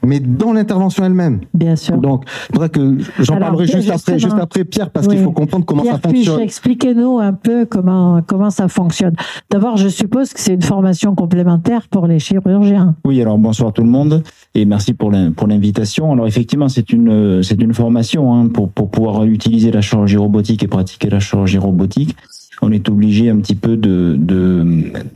mais 0.04 0.20
dans 0.20 0.52
l'intervention 0.52 1.04
elle-même. 1.04 1.40
Bien 1.52 1.76
sûr. 1.76 1.96
Donc, 1.98 2.24
faudrait 2.52 2.68
que 2.68 2.98
j'en 3.18 3.38
parlerai 3.38 3.66
juste 3.66 3.90
après, 3.90 4.18
juste 4.18 4.36
après 4.38 4.64
Pierre, 4.64 4.90
parce 4.90 5.08
qu'il 5.08 5.18
faut 5.18 5.32
comprendre 5.32 5.64
comment 5.64 5.82
Pierre 5.82 6.00
ça 6.02 6.08
fonctionne. 6.08 6.40
Expliquez-nous 6.40 7.18
un 7.18 7.32
peu 7.32 7.66
comment 7.66 8.22
comment 8.26 8.50
ça 8.50 8.68
fonctionne. 8.68 9.14
D'abord, 9.50 9.76
je 9.76 9.88
suppose 9.88 10.32
que 10.32 10.40
c'est 10.40 10.54
une 10.54 10.62
formation 10.62 11.14
complémentaire 11.14 11.88
pour 11.88 12.06
les 12.06 12.18
chirurgiens. 12.18 12.94
Oui, 13.04 13.20
alors 13.20 13.38
bonsoir 13.38 13.72
tout 13.72 13.82
le 13.82 13.88
monde 13.88 14.22
et 14.54 14.64
merci 14.64 14.94
pour 14.94 15.10
l'invitation. 15.10 16.12
Alors 16.12 16.26
effectivement, 16.26 16.68
c'est 16.68 16.92
une 16.92 17.42
c'est 17.42 17.60
une 17.60 17.74
formation 17.74 18.34
hein, 18.34 18.48
pour 18.48 18.70
pour 18.70 18.90
pouvoir 18.90 19.24
utiliser 19.24 19.70
la 19.70 19.80
chirurgie 19.80 20.16
robotique 20.16 20.62
et 20.62 20.68
pratiquer 20.68 21.10
la 21.10 21.20
chirurgie 21.20 21.58
robotique. 21.58 22.16
On 22.62 22.70
est 22.72 22.88
obligé 22.88 23.30
un 23.30 23.38
petit 23.38 23.56
peu 23.56 23.76
de 23.76 24.16
de, 24.18 24.64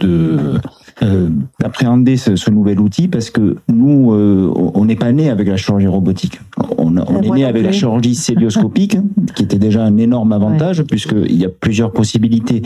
de 0.01 0.61
euh, 1.03 1.29
d'appréhender 1.61 2.17
ce, 2.17 2.35
ce, 2.35 2.51
nouvel 2.51 2.81
outil 2.81 3.07
parce 3.07 3.31
que 3.31 3.57
nous, 3.69 4.13
euh, 4.13 4.53
on 4.75 4.85
n'est 4.85 4.97
pas 4.97 5.13
né 5.13 5.31
avec 5.31 5.47
la 5.47 5.57
chirurgie 5.57 5.87
robotique. 5.87 6.41
On, 6.77 6.97
on 6.97 7.23
est 7.23 7.31
né 7.31 7.45
avec 7.45 7.63
la 7.63 7.73
chirurgie 7.73 8.15
célioscopique, 8.17 8.97
qui 9.37 9.45
était 9.45 9.59
déjà 9.59 9.85
un 9.85 9.97
énorme 9.97 10.33
avantage, 10.33 10.81
ouais. 10.81 10.85
puisqu'il 10.85 11.37
y 11.37 11.45
a 11.45 11.49
plusieurs 11.49 11.93
possibilités. 11.93 12.63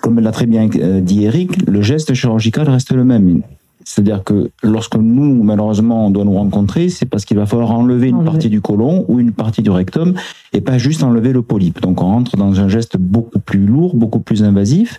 Comme 0.00 0.20
l'a 0.20 0.32
très 0.32 0.46
bien 0.46 0.68
euh, 0.76 1.00
dit 1.00 1.24
Eric, 1.24 1.68
le 1.68 1.82
geste 1.82 2.14
chirurgical 2.14 2.68
reste 2.68 2.92
le 2.92 3.04
même. 3.04 3.42
C'est-à-dire 3.84 4.22
que 4.22 4.50
lorsque 4.62 4.96
nous, 4.96 5.42
malheureusement, 5.42 6.06
on 6.06 6.10
doit 6.10 6.24
nous 6.24 6.34
rencontrer, 6.34 6.88
c'est 6.88 7.06
parce 7.06 7.24
qu'il 7.24 7.36
va 7.36 7.46
falloir 7.46 7.72
enlever 7.72 8.08
une 8.08 8.24
partie 8.24 8.48
du 8.48 8.60
côlon 8.60 9.04
ou 9.08 9.18
une 9.18 9.32
partie 9.32 9.62
du 9.62 9.70
rectum 9.70 10.14
et 10.52 10.60
pas 10.60 10.78
juste 10.78 11.02
enlever 11.02 11.32
le 11.32 11.42
polype. 11.42 11.80
Donc 11.80 12.00
on 12.00 12.06
rentre 12.06 12.36
dans 12.36 12.60
un 12.60 12.68
geste 12.68 12.96
beaucoup 12.96 13.40
plus 13.40 13.66
lourd, 13.66 13.96
beaucoup 13.96 14.20
plus 14.20 14.44
invasif 14.44 14.98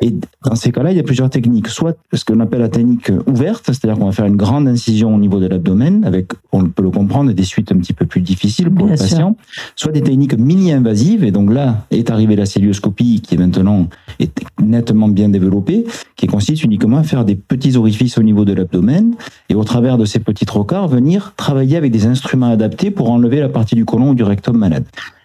Et 0.00 0.14
dans 0.44 0.54
ces 0.54 0.70
cas-là, 0.70 0.92
il 0.92 0.96
y 0.96 1.00
a 1.00 1.02
plusieurs 1.02 1.30
techniques. 1.30 1.68
Soit 1.68 1.96
ce 2.12 2.24
qu'on 2.24 2.38
appelle 2.40 2.60
la 2.60 2.68
technique 2.68 3.10
ouverte, 3.26 3.64
c'est-à-dire 3.66 3.98
qu'on 3.98 4.06
va 4.06 4.12
faire 4.12 4.26
une 4.26 4.36
grande 4.36 4.68
incision 4.68 5.14
au 5.14 5.18
niveau 5.18 5.40
de 5.40 5.46
l'abdomen, 5.46 6.04
avec, 6.04 6.30
on 6.52 6.64
peut 6.66 6.82
le 6.82 6.90
comprendre, 6.90 7.32
des 7.32 7.42
suites 7.42 7.72
un 7.72 7.76
petit 7.76 7.92
peu 7.92 8.06
plus 8.06 8.20
difficiles 8.20 8.70
pour 8.70 8.86
le 8.86 8.96
patient. 8.96 9.36
Soit 9.74 9.92
des 9.92 10.02
techniques 10.02 10.38
mini-invasives, 10.38 11.24
et 11.24 11.30
donc 11.30 11.52
là 11.52 11.86
est 11.90 12.10
arrivée 12.10 12.36
la 12.36 12.46
célioscopie, 12.46 13.20
qui 13.20 13.34
est 13.34 13.38
maintenant 13.38 13.88
est 14.20 14.32
nettement 14.60 15.08
bien 15.08 15.28
développée, 15.28 15.84
qui 16.16 16.26
consiste 16.26 16.64
uniquement 16.64 16.98
à 16.98 17.02
faire 17.02 17.24
des 17.24 17.34
petits 17.34 17.76
orifices 17.76 18.18
au 18.18 18.22
niveau 18.22 18.44
de 18.44 18.52
l'abdomen, 18.52 19.14
et 19.48 19.54
au 19.54 19.64
travers 19.64 19.98
de 19.98 20.04
ces 20.04 20.20
petits 20.20 20.46
trocars, 20.46 20.88
venir 20.88 21.34
travailler 21.36 21.76
avec 21.76 21.90
des 21.90 22.06
instruments 22.06 22.50
adaptés 22.50 22.90
pour 22.90 23.10
enlever 23.10 23.40
la 23.40 23.48
partie 23.48 23.74
du 23.74 23.84
côlon 23.84 24.10
ou 24.10 24.14
du 24.14 24.22
rectum 24.22 24.56
malade. 24.56 24.84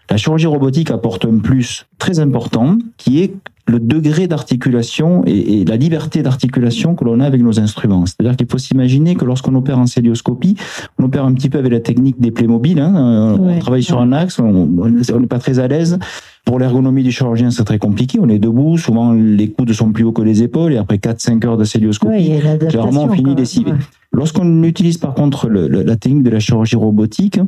La 0.09 0.17
chirurgie 0.17 0.47
robotique 0.47 0.91
apporte 0.91 1.25
un 1.25 1.39
plus 1.39 1.85
très 1.97 2.19
important 2.19 2.77
qui 2.97 3.21
est 3.21 3.33
le 3.65 3.79
degré 3.79 4.27
d'articulation 4.27 5.23
et, 5.25 5.63
la 5.63 5.77
liberté 5.77 6.21
d'articulation 6.21 6.95
que 6.95 7.05
l'on 7.05 7.19
a 7.21 7.25
avec 7.25 7.41
nos 7.41 7.59
instruments. 7.59 8.05
C'est-à-dire 8.05 8.35
qu'il 8.35 8.47
faut 8.47 8.57
s'imaginer 8.57 9.15
que 9.15 9.23
lorsqu'on 9.23 9.55
opère 9.55 9.79
en 9.79 9.85
célioscopie, 9.85 10.55
on 10.99 11.05
opère 11.05 11.23
un 11.23 11.33
petit 11.33 11.49
peu 11.49 11.59
avec 11.59 11.71
la 11.71 11.79
technique 11.79 12.19
des 12.19 12.47
mobiles. 12.47 12.79
Hein. 12.79 13.37
on 13.39 13.59
travaille 13.59 13.83
sur 13.83 14.01
un 14.01 14.11
axe, 14.11 14.39
on 14.39 14.67
n'est 14.67 15.27
pas 15.27 15.39
très 15.39 15.59
à 15.59 15.67
l'aise. 15.67 15.97
Pour 16.45 16.59
l'ergonomie 16.59 17.03
du 17.03 17.11
chirurgien, 17.11 17.51
c'est 17.51 17.63
très 17.63 17.79
compliqué. 17.79 18.19
On 18.21 18.27
est 18.27 18.39
debout, 18.39 18.77
souvent 18.77 19.13
les 19.13 19.49
coudes 19.49 19.71
sont 19.71 19.93
plus 19.93 20.03
hauts 20.03 20.11
que 20.11 20.21
les 20.21 20.43
épaules, 20.43 20.73
et 20.73 20.77
après 20.77 20.97
4-5 20.97 21.45
heures 21.45 21.57
de 21.57 21.63
célioscopie, 21.63 22.41
généralement 22.69 23.05
on 23.05 23.13
finit 23.13 23.33
lessivé. 23.33 23.71
Lorsqu'on 24.13 24.63
utilise 24.63 24.99
par 24.99 25.15
contre 25.15 25.49
le, 25.49 25.67
la 25.67 25.95
technique 25.95 26.23
de 26.23 26.29
la 26.29 26.39
chirurgie 26.39 26.75
robotique, 26.75 27.39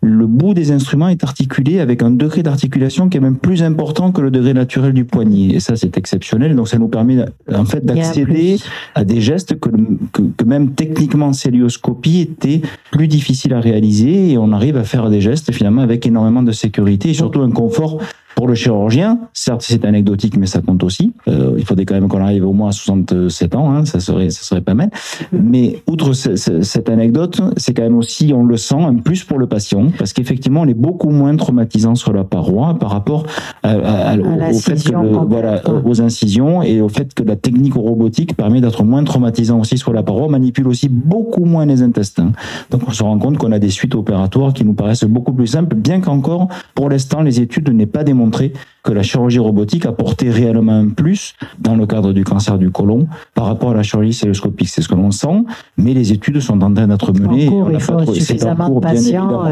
le 0.00 0.26
bout 0.26 0.54
des 0.54 0.70
instruments 0.70 1.08
est 1.08 1.24
articulé 1.24 1.80
avec 1.80 2.02
un 2.02 2.10
degré 2.10 2.44
d'articulation 2.44 3.08
qui 3.08 3.16
est 3.16 3.20
même 3.20 3.36
plus 3.36 3.64
important 3.64 4.12
que 4.12 4.20
le 4.20 4.30
degré 4.30 4.54
naturel 4.54 4.92
du 4.92 5.04
poignet. 5.04 5.54
Et 5.54 5.60
ça, 5.60 5.74
c'est 5.74 5.98
exceptionnel. 5.98 6.54
Donc, 6.54 6.68
ça 6.68 6.78
nous 6.78 6.88
permet 6.88 7.24
en 7.52 7.64
fait 7.64 7.84
d'accéder 7.84 8.58
à 8.94 9.04
des 9.04 9.20
gestes 9.20 9.58
que, 9.58 9.70
que, 10.12 10.22
que, 10.22 10.44
même 10.44 10.72
techniquement 10.72 11.32
célioscopie 11.32 12.20
était 12.20 12.62
plus 12.92 13.08
difficile 13.08 13.52
à 13.54 13.60
réaliser 13.60 14.30
et 14.30 14.38
on 14.38 14.52
arrive 14.52 14.76
à 14.76 14.84
faire 14.84 15.10
des 15.10 15.20
gestes 15.20 15.52
finalement 15.52 15.82
avec 15.82 16.06
énormément 16.06 16.42
de 16.42 16.52
sécurité 16.52 17.10
et 17.10 17.14
surtout 17.14 17.40
un 17.40 17.50
confort 17.50 17.98
pour 18.34 18.48
le 18.48 18.54
chirurgien, 18.54 19.18
certes 19.32 19.62
c'est 19.62 19.84
anecdotique, 19.84 20.36
mais 20.36 20.46
ça 20.46 20.60
compte 20.60 20.82
aussi. 20.82 21.12
Euh, 21.28 21.54
il 21.58 21.64
faudrait 21.64 21.84
quand 21.84 21.94
même 21.94 22.08
qu'on 22.08 22.22
arrive 22.22 22.46
au 22.46 22.52
moins 22.52 22.70
à 22.70 22.72
67 22.72 23.54
ans, 23.54 23.72
hein, 23.72 23.84
ça 23.84 24.00
serait 24.00 24.30
ça 24.30 24.42
serait 24.42 24.60
pas 24.60 24.74
mal. 24.74 24.90
Mais 25.32 25.82
outre 25.86 26.11
cette 26.12 26.88
anecdote, 26.88 27.40
c'est 27.56 27.74
quand 27.74 27.82
même 27.82 27.96
aussi, 27.96 28.32
on 28.34 28.44
le 28.44 28.56
sent, 28.56 28.80
un 28.80 28.96
plus 28.96 29.24
pour 29.24 29.38
le 29.38 29.46
patient, 29.46 29.88
parce 29.98 30.12
qu'effectivement, 30.12 30.62
on 30.62 30.68
est 30.68 30.74
beaucoup 30.74 31.10
moins 31.10 31.36
traumatisant 31.36 31.94
sur 31.94 32.12
la 32.12 32.24
paroi 32.24 32.78
par 32.78 32.90
rapport 32.90 33.26
à, 33.62 34.16
au, 34.16 34.54
fait 34.54 34.82
que 34.82 35.26
voilà, 35.26 35.62
aux 35.84 36.00
incisions 36.00 36.62
et 36.62 36.80
au 36.80 36.88
fait 36.88 37.12
que 37.14 37.22
la 37.22 37.36
technique 37.36 37.74
robotique 37.74 38.36
permet 38.36 38.60
d'être 38.60 38.84
moins 38.84 39.04
traumatisant 39.04 39.60
aussi 39.60 39.78
sur 39.78 39.92
la 39.92 40.02
paroi, 40.02 40.28
manipule 40.28 40.68
aussi 40.68 40.88
beaucoup 40.88 41.44
moins 41.44 41.66
les 41.66 41.82
intestins. 41.82 42.32
Donc 42.70 42.82
on 42.86 42.92
se 42.92 43.02
rend 43.02 43.18
compte 43.18 43.38
qu'on 43.38 43.52
a 43.52 43.58
des 43.58 43.70
suites 43.70 43.94
opératoires 43.94 44.52
qui 44.52 44.64
nous 44.64 44.74
paraissent 44.74 45.04
beaucoup 45.04 45.32
plus 45.32 45.48
simples, 45.48 45.74
bien 45.74 46.00
qu'encore 46.00 46.48
pour 46.74 46.88
l'instant 46.88 47.22
les 47.22 47.40
études 47.40 47.68
n'aient 47.70 47.86
pas 47.86 48.04
démontré 48.04 48.12
démontré 48.12 48.52
que 48.82 48.92
la 48.92 49.02
chirurgie 49.02 49.38
robotique 49.38 49.86
apportait 49.86 50.30
réellement 50.30 50.72
un 50.72 50.88
plus 50.88 51.34
dans 51.60 51.76
le 51.76 51.86
cadre 51.86 52.12
du 52.12 52.24
cancer 52.24 52.58
du 52.58 52.70
côlon 52.70 53.06
par 53.34 53.44
rapport 53.46 53.70
à 53.70 53.74
la 53.74 53.82
chirurgie 53.82 54.12
celluloscopique. 54.12 54.68
C'est 54.68 54.82
ce 54.82 54.88
que 54.88 54.94
l'on 54.94 55.12
sent, 55.12 55.44
mais 55.76 55.94
les 55.94 56.01
études 56.10 56.40
sont 56.40 56.60
en 56.62 56.74
train 56.74 56.88
d'être 56.88 57.12
menées. 57.12 57.46
Cours, 57.46 57.70
il 57.70 57.78
faut 57.78 58.12
suffisamment 58.12 58.68
de 58.70 58.80
patients. 58.80 59.44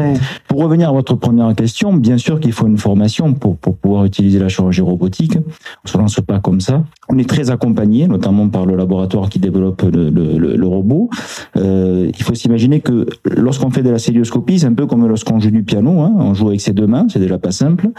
Pour 0.47 0.63
revenir 0.63 0.89
à 0.89 0.91
votre 0.91 1.15
première 1.15 1.55
question, 1.55 1.93
bien 1.93 2.17
sûr 2.17 2.39
qu'il 2.39 2.51
faut 2.51 2.67
une 2.67 2.77
formation 2.77 3.33
pour, 3.33 3.55
pour 3.55 3.77
pouvoir 3.77 4.03
utiliser 4.03 4.39
la 4.39 4.49
chirurgie 4.49 4.81
robotique. 4.81 5.37
On 5.85 5.87
se 5.87 5.97
lance 5.97 6.19
pas 6.19 6.39
comme 6.39 6.59
ça. 6.59 6.83
On 7.07 7.17
est 7.17 7.29
très 7.29 7.51
accompagné, 7.51 8.07
notamment 8.07 8.49
par 8.49 8.65
le 8.65 8.75
laboratoire 8.75 9.29
qui 9.29 9.39
développe 9.39 9.83
le, 9.83 10.09
le, 10.09 10.55
le 10.57 10.67
robot. 10.67 11.09
Euh, 11.57 12.09
il 12.17 12.23
faut 12.23 12.33
s'imaginer 12.33 12.79
que 12.79 13.05
lorsqu'on 13.25 13.69
fait 13.69 13.83
de 13.83 13.89
la 13.89 13.99
celluloscopie, 13.99 14.59
c'est 14.59 14.67
un 14.67 14.73
peu 14.73 14.87
comme 14.87 15.07
lorsqu'on 15.07 15.39
joue 15.39 15.51
du 15.51 15.63
piano. 15.63 16.01
Hein. 16.01 16.13
On 16.17 16.33
joue 16.33 16.49
avec 16.49 16.61
ses 16.61 16.73
deux 16.73 16.87
mains, 16.87 17.05
c'est 17.09 17.19
déjà 17.19 17.37
pas 17.37 17.51
simple. 17.51 17.89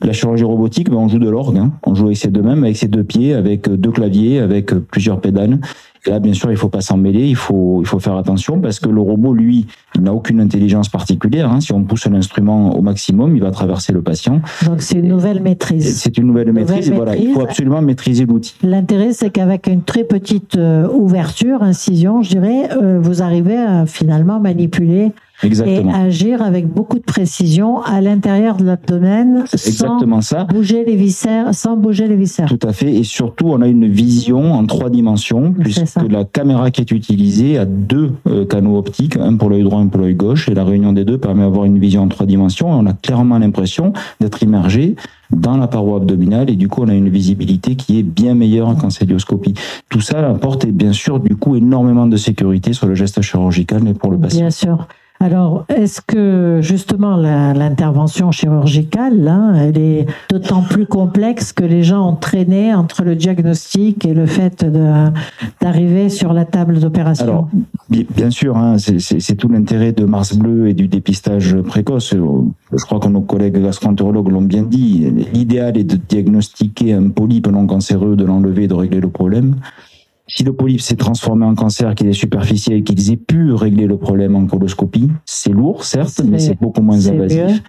La 0.00 0.12
chirurgie 0.12 0.44
robotique 0.44 0.90
mais 0.90 0.96
on 0.96 1.08
joue 1.08 1.18
de 1.18 1.28
l'orgue. 1.28 1.56
Hein. 1.58 1.72
On 1.84 1.94
joue 1.94 2.06
avec 2.06 2.18
ses 2.18 2.28
deux 2.28 2.42
mains, 2.42 2.56
avec 2.62 2.76
ses 2.76 2.88
deux 2.88 3.04
pieds, 3.04 3.34
avec 3.34 3.68
deux 3.68 3.90
claviers, 3.90 4.38
avec 4.38 4.72
plusieurs 4.74 5.20
pédales. 5.20 5.58
Et 6.06 6.10
là, 6.10 6.18
bien 6.20 6.34
sûr, 6.34 6.50
il 6.50 6.56
faut 6.56 6.68
pas 6.68 6.80
s'en 6.80 6.96
mêler, 6.96 7.26
il 7.26 7.36
faut, 7.36 7.80
il 7.80 7.86
faut 7.86 7.98
faire 7.98 8.16
attention 8.16 8.60
parce 8.60 8.80
que 8.80 8.88
le 8.88 9.00
robot, 9.00 9.32
lui, 9.32 9.66
il 9.94 10.02
n'a 10.02 10.12
aucune 10.12 10.40
intelligence 10.40 10.88
particulière. 10.88 11.50
Hein. 11.50 11.60
Si 11.60 11.72
on 11.72 11.82
pousse 11.82 12.06
l'instrument 12.06 12.76
au 12.76 12.82
maximum, 12.82 13.36
il 13.36 13.42
va 13.42 13.50
traverser 13.50 13.92
le 13.92 14.02
patient. 14.02 14.40
Donc 14.64 14.82
c'est 14.82 14.98
une 14.98 15.08
nouvelle 15.08 15.42
maîtrise. 15.42 15.98
C'est 15.98 16.18
une 16.18 16.26
nouvelle, 16.26 16.52
maîtrise, 16.52 16.90
et 16.90 16.94
voilà, 16.94 17.16
il 17.16 17.32
faut 17.32 17.42
absolument 17.42 17.82
maîtriser 17.82 18.26
l'outil. 18.26 18.54
L'intérêt, 18.62 19.12
c'est 19.12 19.30
qu'avec 19.30 19.66
une 19.66 19.82
très 19.82 20.04
petite 20.04 20.56
euh, 20.56 20.88
ouverture, 20.88 21.62
incision, 21.62 22.22
je 22.22 22.30
dirais, 22.30 22.70
euh, 22.80 22.98
vous 23.00 23.22
arrivez 23.22 23.56
à 23.56 23.86
finalement 23.86 24.40
manipuler 24.40 25.12
Exactement. 25.42 25.92
Et 25.92 25.94
agir 25.94 26.42
avec 26.42 26.66
beaucoup 26.66 26.98
de 26.98 27.04
précision 27.04 27.80
à 27.82 28.00
l'intérieur 28.00 28.56
de 28.56 28.64
l'abdomen 28.64 29.44
sans 29.46 30.20
ça. 30.20 30.44
bouger 30.44 30.84
les 30.84 30.96
viscères, 30.96 31.54
sans 31.54 31.76
bouger 31.76 32.08
les 32.08 32.16
viscères. 32.16 32.48
Tout 32.48 32.66
à 32.66 32.72
fait. 32.72 32.92
Et 32.92 33.04
surtout, 33.04 33.46
on 33.48 33.60
a 33.60 33.68
une 33.68 33.88
vision 33.88 34.52
en 34.52 34.66
trois 34.66 34.90
dimensions, 34.90 35.52
puisque 35.52 36.02
la 36.10 36.24
caméra 36.24 36.70
qui 36.70 36.80
est 36.80 36.90
utilisée 36.90 37.58
a 37.58 37.64
deux 37.64 38.12
euh, 38.26 38.44
canaux 38.44 38.76
optiques, 38.76 39.16
un 39.16 39.36
pour 39.36 39.50
l'œil 39.50 39.62
droit, 39.62 39.78
un 39.78 39.86
pour 39.86 40.00
l'œil 40.00 40.14
gauche, 40.14 40.48
et 40.48 40.54
la 40.54 40.64
réunion 40.64 40.92
des 40.92 41.04
deux 41.04 41.18
permet 41.18 41.42
d'avoir 41.42 41.64
une 41.64 41.78
vision 41.78 42.02
en 42.02 42.08
trois 42.08 42.26
dimensions. 42.26 42.68
Et 42.68 42.74
on 42.74 42.86
a 42.86 42.92
clairement 42.92 43.38
l'impression 43.38 43.92
d'être 44.20 44.42
immergé 44.42 44.96
dans 45.30 45.56
la 45.56 45.66
paroi 45.66 45.98
abdominale 45.98 46.48
et 46.48 46.56
du 46.56 46.68
coup 46.68 46.82
on 46.82 46.88
a 46.88 46.94
une 46.94 47.10
visibilité 47.10 47.76
qui 47.76 47.98
est 47.98 48.02
bien 48.02 48.34
meilleure 48.34 48.74
qu'en 48.76 48.90
célioscopie. 48.90 49.54
Tout 49.90 50.00
ça 50.00 50.26
apporte 50.26 50.66
bien 50.66 50.92
sûr 50.92 51.20
du 51.20 51.36
coup 51.36 51.56
énormément 51.56 52.06
de 52.06 52.16
sécurité 52.16 52.72
sur 52.72 52.86
le 52.86 52.94
geste 52.94 53.20
chirurgical 53.20 53.82
mais 53.84 53.94
pour 53.94 54.10
le 54.10 54.18
patient. 54.18 54.40
Bien 54.40 54.50
sûr. 54.50 54.88
Alors, 55.20 55.64
est-ce 55.68 56.00
que 56.00 56.60
justement 56.62 57.16
l'intervention 57.16 58.30
chirurgicale, 58.30 59.20
là, 59.20 59.52
elle 59.56 59.76
est 59.76 60.06
d'autant 60.30 60.62
plus 60.62 60.86
complexe 60.86 61.52
que 61.52 61.64
les 61.64 61.82
gens 61.82 62.10
ont 62.10 62.14
traîné 62.14 62.72
entre 62.72 63.02
le 63.02 63.16
diagnostic 63.16 64.04
et 64.06 64.14
le 64.14 64.26
fait 64.26 64.64
d'arriver 65.60 66.08
sur 66.08 66.32
la 66.32 66.44
table 66.44 66.78
d'opération? 66.78 67.48
Bien 67.90 68.30
sûr, 68.30 68.56
hein, 68.56 68.76
c'est 68.78 69.34
tout 69.34 69.48
l'intérêt 69.48 69.92
de 69.92 70.04
Mars 70.04 70.36
Bleu 70.36 70.68
et 70.68 70.74
du 70.74 70.86
dépistage 70.86 71.56
précoce. 71.62 72.14
Je 72.14 72.84
crois 72.84 73.00
que 73.00 73.08
nos 73.08 73.22
collègues 73.22 73.60
gastroentérologues 73.60 74.28
l'ont 74.28 74.42
bien 74.42 74.62
dit. 74.62 75.10
L'idéal 75.32 75.76
est 75.76 75.84
de 75.84 75.96
diagnostiquer 75.96 76.92
un 76.92 77.08
polype 77.08 77.48
non 77.48 77.66
cancéreux, 77.66 78.14
de 78.14 78.24
l'enlever, 78.24 78.68
de 78.68 78.74
régler 78.74 79.00
le 79.00 79.08
problème. 79.08 79.56
Si 80.30 80.44
le 80.44 80.52
polype 80.52 80.82
s'est 80.82 80.96
transformé 80.96 81.46
en 81.46 81.54
cancer, 81.54 81.94
qu'il 81.94 82.06
est 82.06 82.12
superficiel, 82.12 82.84
qu'ils 82.84 83.10
aient 83.10 83.16
pu 83.16 83.52
régler 83.52 83.86
le 83.86 83.96
problème 83.96 84.36
en 84.36 84.44
coloscopie, 84.46 85.10
c'est 85.24 85.52
lourd, 85.52 85.84
certes, 85.84 86.20
mais 86.22 86.38
c'est 86.38 86.60
beaucoup 86.60 86.82
moins 86.82 87.08
invasif. 87.08 87.62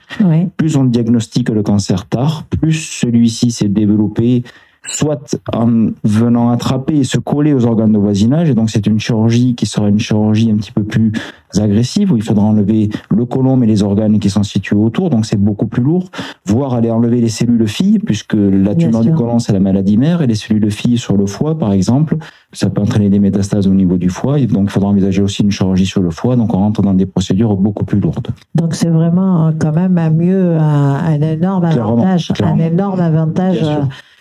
Plus 0.57 0.75
on 0.75 0.83
diagnostique 0.83 1.49
le 1.49 1.63
cancer 1.63 2.05
tard, 2.05 2.43
plus 2.49 2.73
celui-ci 2.73 3.51
s'est 3.51 3.69
développé 3.69 4.43
soit 4.89 5.37
en 5.53 5.91
venant 6.03 6.49
attraper 6.49 6.97
et 6.97 7.03
se 7.03 7.17
coller 7.17 7.53
aux 7.53 7.65
organes 7.65 7.91
de 7.91 7.97
voisinage. 7.97 8.49
Et 8.49 8.53
donc, 8.53 8.69
c'est 8.69 8.87
une 8.87 8.99
chirurgie 8.99 9.55
qui 9.55 9.65
sera 9.65 9.87
une 9.89 9.99
chirurgie 9.99 10.51
un 10.51 10.57
petit 10.57 10.71
peu 10.71 10.83
plus 10.83 11.11
agressive, 11.57 12.11
où 12.11 12.17
il 12.17 12.23
faudra 12.23 12.45
enlever 12.45 12.89
le 13.09 13.25
côlon 13.25 13.61
et 13.61 13.65
les 13.65 13.81
organes 13.81 14.19
qui 14.19 14.29
sont 14.29 14.43
situés 14.43 14.75
autour. 14.75 15.09
Donc, 15.09 15.25
c'est 15.25 15.39
beaucoup 15.39 15.67
plus 15.67 15.81
lourd. 15.81 16.09
Voire 16.45 16.73
aller 16.73 16.91
enlever 16.91 17.21
les 17.21 17.29
cellules 17.29 17.67
filles, 17.67 17.99
puisque 17.99 18.35
la 18.35 18.75
tumeur 18.75 19.01
du 19.01 19.13
côlon, 19.13 19.39
c'est 19.39 19.53
la 19.53 19.59
maladie 19.59 19.97
mère, 19.97 20.21
et 20.21 20.27
les 20.27 20.35
cellules 20.35 20.69
filles 20.71 20.97
sur 20.97 21.17
le 21.17 21.25
foie, 21.25 21.57
par 21.57 21.71
exemple, 21.71 22.17
ça 22.51 22.69
peut 22.69 22.81
entraîner 22.81 23.09
des 23.09 23.19
métastases 23.19 23.67
au 23.67 23.73
niveau 23.73 23.97
du 23.97 24.09
foie. 24.09 24.39
Et 24.39 24.47
donc, 24.47 24.65
il 24.65 24.69
faudra 24.69 24.89
envisager 24.89 25.21
aussi 25.21 25.43
une 25.43 25.51
chirurgie 25.51 25.85
sur 25.85 26.01
le 26.01 26.11
foie. 26.11 26.35
Donc, 26.35 26.53
on 26.53 26.57
rentre 26.57 26.81
dans 26.81 26.93
des 26.93 27.05
procédures 27.05 27.55
beaucoup 27.55 27.85
plus 27.85 27.99
lourdes. 27.99 28.27
Donc, 28.55 28.75
c'est 28.75 28.89
vraiment 28.89 29.51
quand 29.57 29.73
même 29.73 29.97
un 29.97 30.09
mieux, 30.09 30.57
un, 30.57 31.21
énorme 31.21 31.65
avantage, 31.65 32.31
un 32.43 32.57
énorme 32.57 32.99
avantage 32.99 33.65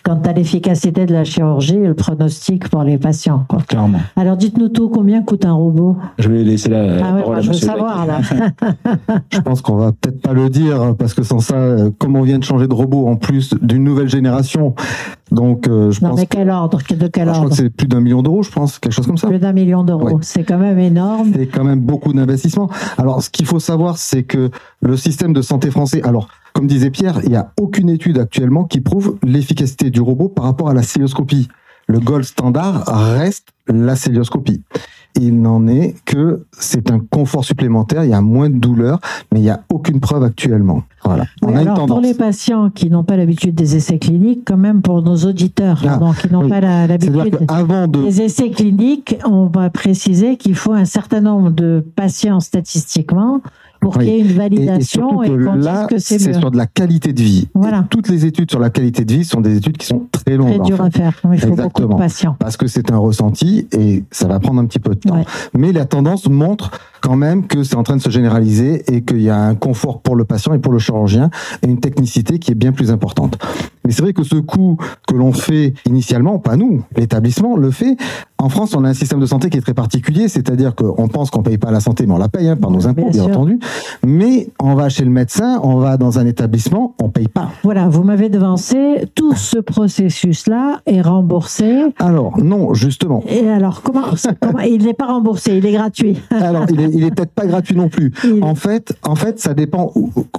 quant 0.03 0.19
à 0.25 0.33
l'efficacité 0.33 1.05
de 1.05 1.13
la 1.13 1.23
chirurgie 1.23 1.75
et 1.75 1.87
le 1.87 1.93
pronostic 1.93 2.69
pour 2.69 2.83
les 2.83 2.97
patients. 2.97 3.45
Quoi. 3.47 3.59
Clairement. 3.67 3.99
Alors 4.15 4.37
dites-nous 4.37 4.69
tout, 4.69 4.89
combien 4.89 5.21
coûte 5.21 5.45
un 5.45 5.53
robot? 5.53 5.97
Je 6.17 6.29
vais 6.29 6.43
laisser 6.43 6.69
la 6.69 7.05
ah 7.05 7.15
ouais, 7.15 7.25
moi, 7.25 7.41
je 7.41 7.49
veux 7.49 7.53
savoir 7.53 8.05
là. 8.05 8.21
je 9.31 9.39
pense 9.39 9.61
qu'on 9.61 9.75
va 9.75 9.91
peut-être 9.91 10.21
pas 10.21 10.33
le 10.33 10.49
dire 10.49 10.95
parce 10.97 11.13
que 11.13 11.23
sans 11.23 11.39
ça, 11.39 11.75
comme 11.97 12.15
on 12.15 12.23
vient 12.23 12.39
de 12.39 12.43
changer 12.43 12.67
de 12.67 12.73
robot 12.73 13.07
en 13.07 13.15
plus 13.15 13.53
d'une 13.61 13.83
nouvelle 13.83 14.09
génération, 14.09 14.75
donc 15.31 15.67
euh, 15.67 15.91
je 15.91 16.01
non, 16.01 16.11
pense. 16.11 16.19
Mais 16.19 16.25
quel 16.25 16.49
ordre? 16.49 16.79
De 16.89 17.07
quel 17.07 17.27
ordre 17.27 17.35
Je 17.35 17.45
crois 17.45 17.49
que 17.49 17.55
c'est 17.55 17.69
plus 17.69 17.87
d'un 17.87 17.99
million 17.99 18.21
d'euros, 18.21 18.43
je 18.43 18.51
pense, 18.51 18.79
quelque 18.79 18.93
chose 18.93 19.05
comme 19.05 19.17
ça. 19.17 19.27
Plus 19.27 19.39
d'un 19.39 19.53
million 19.53 19.83
d'euros, 19.83 20.19
c'est 20.21 20.43
quand 20.43 20.57
même 20.57 20.79
énorme. 20.79 21.31
C'est 21.33 21.47
quand 21.47 21.63
même 21.63 21.79
beaucoup 21.79 22.13
d'investissement. 22.13 22.69
Alors 22.97 23.21
ce 23.21 23.29
qu'il 23.29 23.45
faut 23.45 23.59
savoir, 23.59 23.97
c'est 23.97 24.23
que 24.23 24.49
le 24.81 24.97
système 24.97 25.33
de 25.33 25.41
santé 25.41 25.71
français, 25.71 26.01
alors 26.03 26.27
comme 26.53 26.67
disait 26.67 26.89
Pierre, 26.89 27.19
il 27.23 27.29
n'y 27.29 27.35
a 27.35 27.51
aucune 27.59 27.89
étude 27.89 28.17
actuellement 28.17 28.63
qui 28.65 28.81
prouve 28.81 29.17
l'efficacité 29.23 29.89
du 29.89 30.01
robot 30.01 30.29
par 30.29 30.45
rapport 30.45 30.69
à 30.69 30.73
la 30.73 30.83
célioscopie. 30.83 31.47
Le 31.87 31.99
gold 31.99 32.23
standard 32.23 32.83
reste 32.85 33.47
la 33.67 33.95
célioscopie. 33.95 34.61
il 35.15 35.41
n'en 35.41 35.67
est 35.67 35.95
que 36.05 36.45
c'est 36.51 36.91
un 36.91 36.99
confort 36.99 37.43
supplémentaire, 37.43 38.03
il 38.03 38.11
y 38.11 38.13
a 38.13 38.21
moins 38.21 38.49
de 38.49 38.57
douleur, 38.57 38.99
mais 39.31 39.39
il 39.39 39.43
n'y 39.43 39.49
a 39.49 39.63
aucune 39.73 39.99
preuve 39.99 40.23
actuellement. 40.23 40.83
Voilà. 41.03 41.25
On 41.41 41.55
a 41.55 41.61
alors, 41.61 41.79
une. 41.79 41.87
Pour 41.87 41.99
les 41.99 42.13
patients 42.13 42.69
qui 42.69 42.91
n'ont 42.91 43.03
pas 43.03 43.17
l'habitude 43.17 43.55
des 43.55 43.75
essais 43.75 43.97
cliniques, 43.97 44.43
quand 44.45 44.57
même 44.57 44.83
pour 44.83 45.01
nos 45.01 45.17
auditeurs 45.17 45.81
ah, 45.87 45.97
donc, 45.97 46.17
qui 46.17 46.31
n'ont 46.31 46.47
pas 46.47 46.61
l'habitude 46.61 47.11
de... 47.11 48.03
des 48.03 48.21
essais 48.21 48.51
cliniques, 48.51 49.17
on 49.25 49.47
va 49.47 49.71
préciser 49.71 50.37
qu'il 50.37 50.55
faut 50.55 50.73
un 50.73 50.85
certain 50.85 51.21
nombre 51.21 51.49
de 51.49 51.83
patients 51.95 52.39
statistiquement 52.39 53.41
pour 53.79 53.97
qu'il 53.97 54.07
y 54.07 54.09
ait 54.09 54.19
une 54.19 54.33
validation 54.33 55.23
et, 55.23 55.27
et, 55.27 55.29
qu'on 55.29 55.55
là, 55.55 55.87
que 55.87 55.97
c'est 55.97 56.19
sur 56.33 56.51
de 56.51 56.57
la 56.57 56.67
qualité 56.67 57.13
de 57.13 57.21
vie. 57.21 57.47
Voilà. 57.53 57.85
toutes 57.89 58.09
les 58.09 58.25
études 58.25 58.49
sur 58.49 58.59
la 58.59 58.69
qualité 58.69 59.05
de 59.05 59.13
vie 59.13 59.25
sont 59.25 59.41
des 59.41 59.57
études 59.57 59.77
qui 59.77 59.85
sont 59.85 60.07
très 60.11 60.35
longues. 60.35 60.59
Très 60.59 60.75
dur 60.75 60.81
à 60.81 60.89
faire. 60.89 61.13
Il 61.31 61.39
faut 61.39 61.49
Exactement. 61.49 61.87
beaucoup 61.87 61.93
de 61.93 61.97
patients. 61.97 62.35
Parce 62.39 62.57
que 62.57 62.67
c'est 62.67 62.91
un 62.91 62.97
ressenti 62.97 63.67
et 63.71 64.03
ça 64.11 64.27
va 64.27 64.39
prendre 64.39 64.59
un 64.61 64.65
petit 64.65 64.79
peu 64.79 64.95
de 64.95 64.99
temps. 64.99 65.23
Mais 65.57 65.71
la 65.71 65.85
tendance 65.85 66.27
montre 66.27 66.71
quand 67.01 67.15
même 67.15 67.47
que 67.47 67.63
c'est 67.63 67.75
en 67.75 67.83
train 67.83 67.97
de 67.97 68.01
se 68.01 68.09
généraliser 68.09 68.83
et 68.93 69.03
qu'il 69.03 69.21
y 69.21 69.29
a 69.29 69.39
un 69.39 69.55
confort 69.55 70.01
pour 70.01 70.15
le 70.15 70.25
patient 70.25 70.53
et 70.53 70.59
pour 70.59 70.71
le 70.71 70.79
chirurgien 70.79 71.29
et 71.61 71.67
une 71.67 71.79
technicité 71.79 72.39
qui 72.39 72.51
est 72.51 72.55
bien 72.55 72.71
plus 72.71 72.91
importante. 72.91 73.37
Mais 73.85 73.91
c'est 73.91 74.01
vrai 74.01 74.13
que 74.13 74.23
ce 74.23 74.35
coût 74.35 74.77
que 75.07 75.15
l'on 75.15 75.31
fait 75.33 75.73
initialement, 75.85 76.37
pas 76.37 76.57
nous, 76.57 76.83
l'établissement 76.95 77.55
le 77.55 77.71
fait. 77.71 77.97
En 78.37 78.47
France, 78.47 78.75
on 78.75 78.83
a 78.85 78.89
un 78.89 78.93
système 78.93 79.19
de 79.19 79.25
santé 79.25 79.49
qui 79.49 79.57
est 79.57 79.61
très 79.61 79.73
particulier, 79.73 80.27
c'est-à-dire 80.27 80.75
qu'on 80.75 81.07
pense 81.07 81.29
qu'on 81.29 81.43
paye 81.43 81.57
pas 81.57 81.71
la 81.71 81.79
santé, 81.79 82.05
mais 82.05 82.13
on 82.13 82.17
la 82.17 82.29
paye 82.29 82.47
hein, 82.47 82.55
par 82.55 82.71
nos 82.71 82.87
impôts, 82.87 83.09
bien, 83.09 83.23
entendu. 83.23 83.59
Mais 84.05 84.49
on 84.61 84.75
va 84.75 84.89
chez 84.89 85.03
le 85.03 85.09
médecin, 85.09 85.59
on 85.63 85.77
va 85.77 85.97
dans 85.97 86.19
un 86.19 86.25
établissement, 86.25 86.95
on 87.01 87.09
paye 87.09 87.27
pas. 87.27 87.49
Voilà, 87.63 87.89
vous 87.89 88.03
m'avez 88.03 88.29
devancé. 88.29 89.09
Tout 89.15 89.33
ce 89.35 89.57
processus-là 89.57 90.81
est 90.85 91.01
remboursé. 91.01 91.83
Alors 91.97 92.37
non, 92.37 92.73
justement. 92.73 93.23
Et 93.27 93.49
alors 93.49 93.81
comment, 93.81 94.03
comment 94.39 94.59
Il 94.59 94.85
n'est 94.85 94.93
pas 94.93 95.07
remboursé, 95.07 95.57
il 95.57 95.65
est 95.65 95.73
gratuit. 95.73 96.21
alors 96.29 96.65
il 96.69 96.79
est 96.79 96.88
il 96.93 97.03
est 97.03 97.11
peut-être 97.11 97.31
pas 97.31 97.45
gratuit 97.45 97.75
non 97.75 97.89
plus. 97.89 98.11
En 98.41 98.55
fait, 98.55 98.93
en 99.03 99.15
fait, 99.15 99.39
ça 99.39 99.53
dépend 99.53 99.93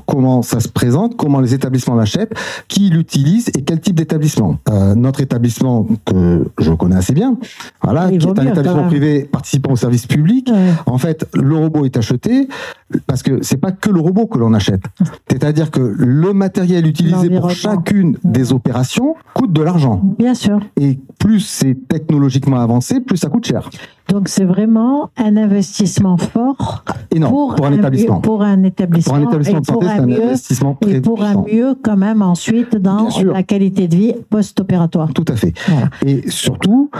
comment 0.06 0.42
ça 0.42 0.60
se 0.60 0.68
présente, 0.68 1.16
comment 1.16 1.40
les 1.40 1.54
établissements 1.54 1.94
l'achètent, 1.94 2.32
qui 2.68 2.90
l'utilise 2.90 3.48
et 3.56 3.62
quel 3.62 3.80
type 3.80 3.96
d'établissement. 3.96 4.58
Euh, 4.68 4.94
notre 4.94 5.20
établissement 5.20 5.86
que 6.04 6.44
je 6.58 6.72
connais 6.72 6.96
assez 6.96 7.12
bien, 7.12 7.36
voilà, 7.82 8.08
qui 8.10 8.16
est 8.16 8.38
un 8.38 8.46
établissement 8.46 8.86
privé 8.86 9.24
participant 9.24 9.72
au 9.72 9.76
service 9.76 10.06
public. 10.06 10.50
En 10.86 10.98
fait, 10.98 11.26
le 11.34 11.56
robot 11.56 11.84
est 11.84 11.96
acheté 11.96 12.48
parce 13.06 13.22
que 13.22 13.42
c'est 13.42 13.56
pas 13.56 13.72
que 13.72 13.90
le 13.90 14.00
robot 14.00 14.26
que 14.26 14.38
l'on 14.38 14.54
achète. 14.54 14.82
C'est-à-dire 15.28 15.70
que 15.70 15.80
le 15.80 16.32
matériel 16.32 16.86
utilisé 16.86 17.30
pour 17.30 17.50
chacune 17.50 18.16
des 18.24 18.52
opérations 18.52 19.14
coûte 19.34 19.52
de 19.52 19.62
l'argent. 19.62 20.00
Bien 20.18 20.34
sûr. 20.34 20.60
Et 20.76 20.98
plus 21.18 21.40
c'est 21.40 21.76
technologiquement 21.88 22.60
avancé, 22.60 23.00
plus 23.00 23.16
ça 23.16 23.28
coûte 23.28 23.46
cher. 23.46 23.70
Donc 24.08 24.28
c'est 24.28 24.44
vraiment 24.44 25.10
un 25.16 25.36
investissement 25.36 26.16
fort 26.16 26.84
pour, 27.10 27.64
un, 27.64 27.72
établissement. 27.72 28.20
Pour 28.20 28.42
un 28.42 28.62
établissement. 28.64 29.14
Pour 29.14 29.22
un 29.22 29.28
établissement 29.28 29.60
de 29.60 29.66
santé, 29.66 29.86
c'est 29.86 30.00
un 30.00 30.10
investissement 30.10 30.78
très 30.80 30.92
Et 30.96 31.00
pour 31.00 31.22
un 31.22 31.44
mieux 31.44 31.76
quand 31.82 31.96
même 31.96 32.22
ensuite 32.22 32.76
dans 32.76 33.08
la 33.24 33.42
qualité 33.42 33.86
de 33.86 33.96
vie 33.96 34.14
post-opératoire. 34.28 35.12
Tout 35.12 35.24
à 35.28 35.36
fait. 35.36 35.54
Et 36.04 36.28
surtout, 36.28 36.90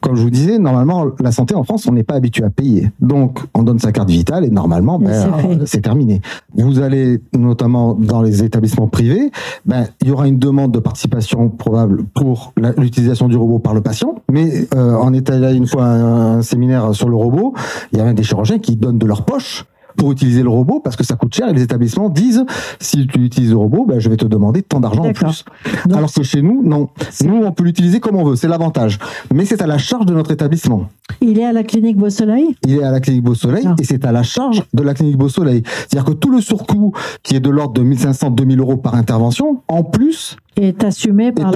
comme 0.00 0.16
je 0.16 0.22
vous 0.22 0.30
disais, 0.30 0.58
normalement, 0.58 1.06
la 1.20 1.32
santé 1.32 1.54
en 1.54 1.64
France, 1.64 1.86
on 1.88 1.92
n'est 1.92 2.04
pas 2.04 2.14
habitué 2.14 2.44
à 2.44 2.50
payer. 2.50 2.90
Donc, 3.00 3.40
on 3.54 3.62
donne 3.62 3.78
sa 3.78 3.92
carte 3.92 4.10
vitale 4.10 4.44
et 4.44 4.50
normalement, 4.50 4.98
ben, 4.98 5.30
c'est 5.66 5.82
terminé. 5.82 6.20
Vous 6.54 6.80
allez 6.80 7.20
notamment 7.36 7.94
dans 7.94 8.22
les 8.22 8.44
établissements 8.44 8.88
privés, 8.88 9.30
ben, 9.66 9.86
il 10.02 10.08
y 10.08 10.10
aura 10.10 10.28
une 10.28 10.38
demande 10.38 10.72
de 10.72 10.78
participation 10.78 11.48
probable 11.48 12.04
pour 12.14 12.52
l'utilisation 12.76 13.28
du 13.28 13.36
robot 13.36 13.58
par 13.58 13.74
le 13.74 13.80
patient. 13.80 14.16
Mais 14.30 14.68
euh, 14.74 14.96
on 15.00 15.12
était 15.14 15.32
allé 15.32 15.56
une 15.56 15.66
fois 15.66 15.84
un, 15.84 16.38
un 16.38 16.42
séminaire 16.42 16.94
sur 16.94 17.08
le 17.08 17.16
robot, 17.16 17.54
il 17.92 17.98
y 17.98 18.00
avait 18.00 18.14
des 18.14 18.22
chirurgiens 18.22 18.58
qui 18.58 18.76
donnent 18.76 18.98
de 18.98 19.06
leur 19.06 19.24
poche 19.24 19.66
pour 19.98 20.12
utiliser 20.12 20.42
le 20.42 20.48
robot 20.48 20.80
parce 20.80 20.96
que 20.96 21.04
ça 21.04 21.16
coûte 21.16 21.34
cher 21.34 21.48
et 21.48 21.52
les 21.52 21.62
établissements 21.62 22.08
disent 22.08 22.44
si 22.80 23.06
tu 23.06 23.20
utilises 23.20 23.50
le 23.50 23.56
robot, 23.56 23.84
ben, 23.84 23.98
je 23.98 24.08
vais 24.08 24.16
te 24.16 24.24
demander 24.24 24.62
tant 24.62 24.80
d'argent 24.80 25.04
en 25.04 25.12
plus. 25.12 25.44
Alors 25.92 26.10
que 26.12 26.22
chez 26.22 26.40
nous, 26.40 26.62
non. 26.62 26.88
Nous, 27.24 27.44
on 27.44 27.52
peut 27.52 27.64
l'utiliser 27.64 28.00
comme 28.00 28.16
on 28.16 28.24
veut, 28.24 28.36
c'est 28.36 28.48
l'avantage. 28.48 28.98
Mais 29.34 29.44
c'est 29.44 29.60
à 29.60 29.66
la 29.66 29.76
charge 29.76 30.06
de 30.06 30.14
notre 30.14 30.30
établissement. 30.30 30.88
Il 31.20 31.38
est 31.38 31.44
à 31.44 31.52
la 31.52 31.64
clinique 31.64 31.96
Beau 31.96 32.10
Soleil 32.10 32.56
Il 32.64 32.76
est 32.76 32.82
à 32.82 32.90
la 32.90 33.00
clinique 33.00 33.24
Beau 33.24 33.34
Soleil 33.34 33.64
ah. 33.66 33.74
et 33.80 33.84
c'est 33.84 34.04
à 34.04 34.12
la 34.12 34.22
charge 34.22 34.62
de 34.72 34.82
la 34.82 34.94
clinique 34.94 35.16
Beau 35.16 35.28
Soleil. 35.28 35.62
C'est-à-dire 35.66 36.04
que 36.04 36.16
tout 36.16 36.30
le 36.30 36.40
surcoût 36.40 36.92
qui 37.22 37.34
est 37.34 37.40
de 37.40 37.50
l'ordre 37.50 37.74
de 37.74 37.82
1500-2000 37.82 38.60
euros 38.60 38.76
par 38.76 38.94
intervention, 38.94 39.62
en 39.66 39.82
plus, 39.82 40.36
est 40.60 40.84
assumé 40.84 41.32
par, 41.32 41.52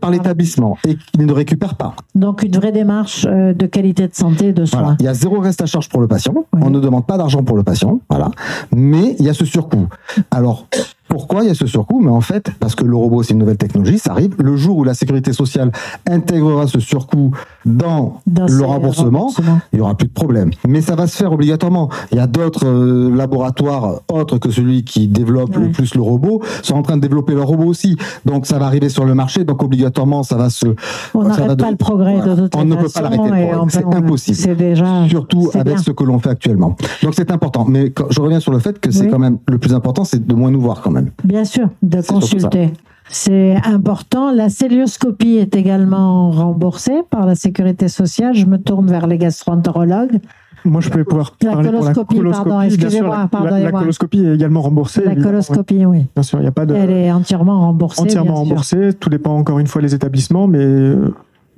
par 0.00 0.10
l'établissement 0.10 0.78
et 0.86 0.96
qu'il 0.96 1.26
ne 1.26 1.32
récupère 1.32 1.74
pas. 1.74 1.94
Donc 2.14 2.42
une 2.42 2.52
vraie 2.52 2.72
démarche 2.72 3.26
euh, 3.28 3.52
de 3.52 3.66
qualité 3.66 4.08
de 4.08 4.14
santé 4.14 4.52
de 4.52 4.64
soins. 4.64 4.96
Il 5.00 5.06
y 5.06 5.08
a 5.08 5.14
zéro 5.14 5.40
reste 5.40 5.62
à 5.62 5.66
charge 5.66 5.88
pour 5.88 6.00
le 6.00 6.08
patient. 6.08 6.34
On 6.52 6.70
ne 6.70 6.80
demande 6.80 7.06
pas 7.06 7.18
d'argent 7.18 7.42
pour 7.42 7.56
le 7.56 7.62
patient, 7.62 7.83
voilà. 8.08 8.30
Mais 8.74 9.16
il 9.18 9.24
y 9.24 9.28
a 9.28 9.34
ce 9.34 9.44
surcoût. 9.44 9.88
Alors 10.30 10.66
pourquoi 11.14 11.44
il 11.44 11.46
y 11.46 11.50
a 11.50 11.54
ce 11.54 11.68
surcoût 11.68 12.00
Mais 12.02 12.10
en 12.10 12.20
fait, 12.20 12.50
parce 12.58 12.74
que 12.74 12.82
le 12.82 12.96
robot, 12.96 13.22
c'est 13.22 13.34
une 13.34 13.38
nouvelle 13.38 13.56
technologie, 13.56 14.00
ça 14.00 14.10
arrive. 14.10 14.34
Le 14.42 14.56
jour 14.56 14.78
où 14.78 14.82
la 14.82 14.94
sécurité 14.94 15.32
sociale 15.32 15.70
intégrera 16.10 16.66
ce 16.66 16.80
surcoût 16.80 17.30
dans, 17.64 18.20
le 18.26 18.64
remboursement, 18.64 19.32
il 19.72 19.78
y 19.78 19.80
aura 19.80 19.94
plus 19.94 20.08
de 20.08 20.12
problème. 20.12 20.50
Mais 20.66 20.80
ça 20.80 20.96
va 20.96 21.06
se 21.06 21.16
faire 21.16 21.32
obligatoirement. 21.32 21.88
Il 22.10 22.18
y 22.18 22.20
a 22.20 22.26
d'autres 22.26 22.66
euh, 22.66 23.14
laboratoires 23.14 24.00
autres 24.10 24.38
que 24.38 24.50
celui 24.50 24.82
qui 24.82 25.06
développe 25.06 25.54
le 25.54 25.70
plus 25.70 25.94
le 25.94 26.02
robot 26.02 26.42
sont 26.62 26.74
en 26.74 26.82
train 26.82 26.96
de 26.96 27.02
développer 27.02 27.34
leur 27.34 27.46
robot 27.46 27.66
aussi. 27.66 27.96
Donc 28.24 28.46
ça 28.46 28.58
va 28.58 28.66
arriver 28.66 28.88
sur 28.88 29.04
le 29.04 29.14
marché. 29.14 29.44
Donc 29.44 29.62
obligatoirement, 29.62 30.24
ça 30.24 30.36
va 30.36 30.50
se. 30.50 30.66
On 31.14 31.22
n'arrête 31.22 31.56
pas 31.56 31.70
le 31.70 31.76
progrès 31.76 32.20
de 32.22 32.34
toute 32.34 32.56
On 32.56 32.64
ne 32.64 32.74
peut 32.74 32.88
pas 32.92 33.02
l'arrêter. 33.02 33.52
C'est 33.68 33.94
impossible. 33.94 34.36
C'est 34.36 34.56
déjà. 34.56 35.06
Surtout 35.08 35.50
avec 35.54 35.78
ce 35.78 35.92
que 35.92 36.02
l'on 36.02 36.18
fait 36.18 36.30
actuellement. 36.30 36.76
Donc 37.04 37.14
c'est 37.14 37.30
important. 37.30 37.66
Mais 37.68 37.90
quand, 37.90 38.06
je 38.10 38.20
reviens 38.20 38.40
sur 38.40 38.50
le 38.50 38.58
fait 38.58 38.80
que 38.80 38.90
c'est 38.90 39.06
quand 39.06 39.20
même 39.20 39.38
le 39.46 39.58
plus 39.58 39.74
important, 39.74 40.02
c'est 40.02 40.26
de 40.26 40.34
moins 40.34 40.50
nous 40.50 40.60
voir 40.60 40.82
quand 40.82 40.90
même. 40.90 41.03
Bien 41.24 41.44
sûr, 41.44 41.68
de 41.82 42.00
consulter. 42.00 42.72
C'est 43.08 43.56
important. 43.64 44.32
La 44.32 44.48
célioscopie 44.48 45.36
est 45.36 45.54
également 45.56 46.30
remboursée 46.30 47.02
par 47.10 47.26
la 47.26 47.34
sécurité 47.34 47.88
sociale. 47.88 48.34
Je 48.34 48.46
me 48.46 48.58
tourne 48.58 48.86
vers 48.86 49.06
les 49.06 49.18
gastroentérologues. 49.18 50.20
Moi, 50.64 50.80
je 50.80 50.88
pouvais 50.88 51.04
pouvoir 51.04 51.36
la 51.42 51.52
parler 51.52 51.68
coloscopie, 51.68 52.14
pour 52.14 52.24
la 52.24 52.30
coloscopie. 52.30 52.48
Pardon, 52.48 52.60
excusez-moi, 52.62 53.28
la, 53.44 53.60
la, 53.60 53.72
coloscopie 53.72 54.24
est 54.24 54.34
également 54.34 54.62
remboursée. 54.62 55.02
La 55.04 55.14
coloscopie, 55.14 55.84
oui. 55.84 56.06
Bien 56.14 56.22
sûr, 56.22 56.38
il 56.38 56.42
n'y 56.42 56.48
a 56.48 56.52
pas 56.52 56.64
de. 56.64 56.74
Elle 56.74 56.90
est 56.90 57.12
entièrement 57.12 57.60
remboursée. 57.60 58.00
Entièrement 58.00 58.36
remboursée. 58.36 58.94
Tout 58.94 59.10
dépend 59.10 59.36
encore 59.36 59.58
une 59.58 59.66
fois 59.66 59.82
des 59.82 59.94
établissements, 59.94 60.46
mais 60.46 60.64
euh, 60.64 61.14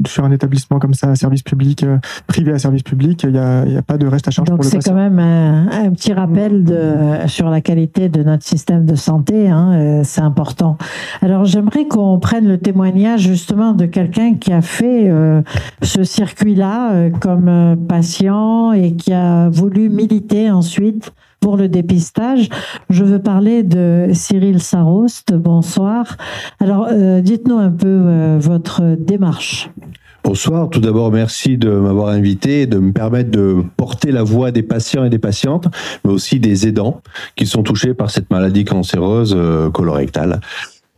sur 0.07 0.25
un 0.25 0.31
établissement 0.31 0.79
comme 0.79 0.95
ça, 0.95 1.15
service 1.15 1.43
public, 1.43 1.83
euh, 1.83 1.99
privé 2.27 2.53
à 2.53 2.59
service 2.59 2.83
public, 2.83 3.23
il 3.25 3.33
n'y 3.33 3.39
a, 3.39 3.61
a, 3.61 3.83
pas 3.83 3.97
de 3.97 4.07
reste 4.07 4.29
à 4.29 4.31
charge 4.31 4.49
Donc 4.49 4.59
pour 4.59 4.65
le 4.65 4.71
patient. 4.71 4.81
c'est 4.83 4.91
quand 4.91 4.97
même 4.97 5.19
un, 5.19 5.91
petit 5.93 6.13
rappel 6.13 6.65
de, 6.65 7.27
sur 7.27 7.49
la 7.49 7.61
qualité 7.61 8.09
de 8.09 8.23
notre 8.23 8.45
système 8.45 8.85
de 8.85 8.95
santé, 8.95 9.49
hein, 9.49 9.73
euh, 9.73 10.01
c'est 10.05 10.21
important. 10.21 10.77
Alors 11.23 11.45
j'aimerais 11.45 11.87
qu'on 11.87 12.19
prenne 12.19 12.47
le 12.47 12.59
témoignage 12.59 13.21
justement 13.21 13.73
de 13.73 13.87
quelqu'un 13.87 14.35
qui 14.35 14.53
a 14.53 14.63
fait 14.63 15.09
euh, 15.09 15.43
ce 15.83 16.05
circuit-là 16.05 17.11
comme 17.21 17.77
patient 17.89 18.73
et 18.73 18.93
qui 18.93 19.13
a 19.13 19.49
voulu 19.49 19.89
militer 19.89 20.51
ensuite 20.51 21.13
pour 21.47 21.57
le 21.57 21.69
dépistage. 21.69 22.49
Je 22.91 23.05
veux 23.05 23.21
parler 23.21 23.63
de 23.63 24.09
Cyril 24.13 24.61
Sarost. 24.61 25.33
Bonsoir. 25.33 26.17
Alors, 26.59 26.89
euh, 26.91 27.21
dites-nous 27.21 27.57
un 27.57 27.71
peu 27.71 27.87
euh, 27.87 28.37
votre 28.41 28.97
démarche. 28.99 29.71
Bonsoir. 30.25 30.69
Tout 30.69 30.81
d'abord, 30.81 31.13
merci 31.13 31.57
de 31.57 31.71
m'avoir 31.71 32.09
invité 32.09 32.67
de 32.67 32.81
me 32.81 32.91
permettre 32.91 33.31
de 33.31 33.63
porter 33.77 34.11
la 34.11 34.25
voix 34.25 34.51
des 34.51 34.65
patients 34.65 35.05
et 35.05 35.09
des 35.09 35.21
patientes, 35.21 35.69
mais 36.05 36.11
aussi 36.11 36.41
des 36.41 36.67
aidants 36.67 37.01
qui 37.37 37.47
sont 37.47 37.63
touchés 37.63 37.95
par 37.95 38.11
cette 38.11 38.29
maladie 38.29 38.65
cancéreuse 38.65 39.33
euh, 39.39 39.71
colorectale 39.71 40.41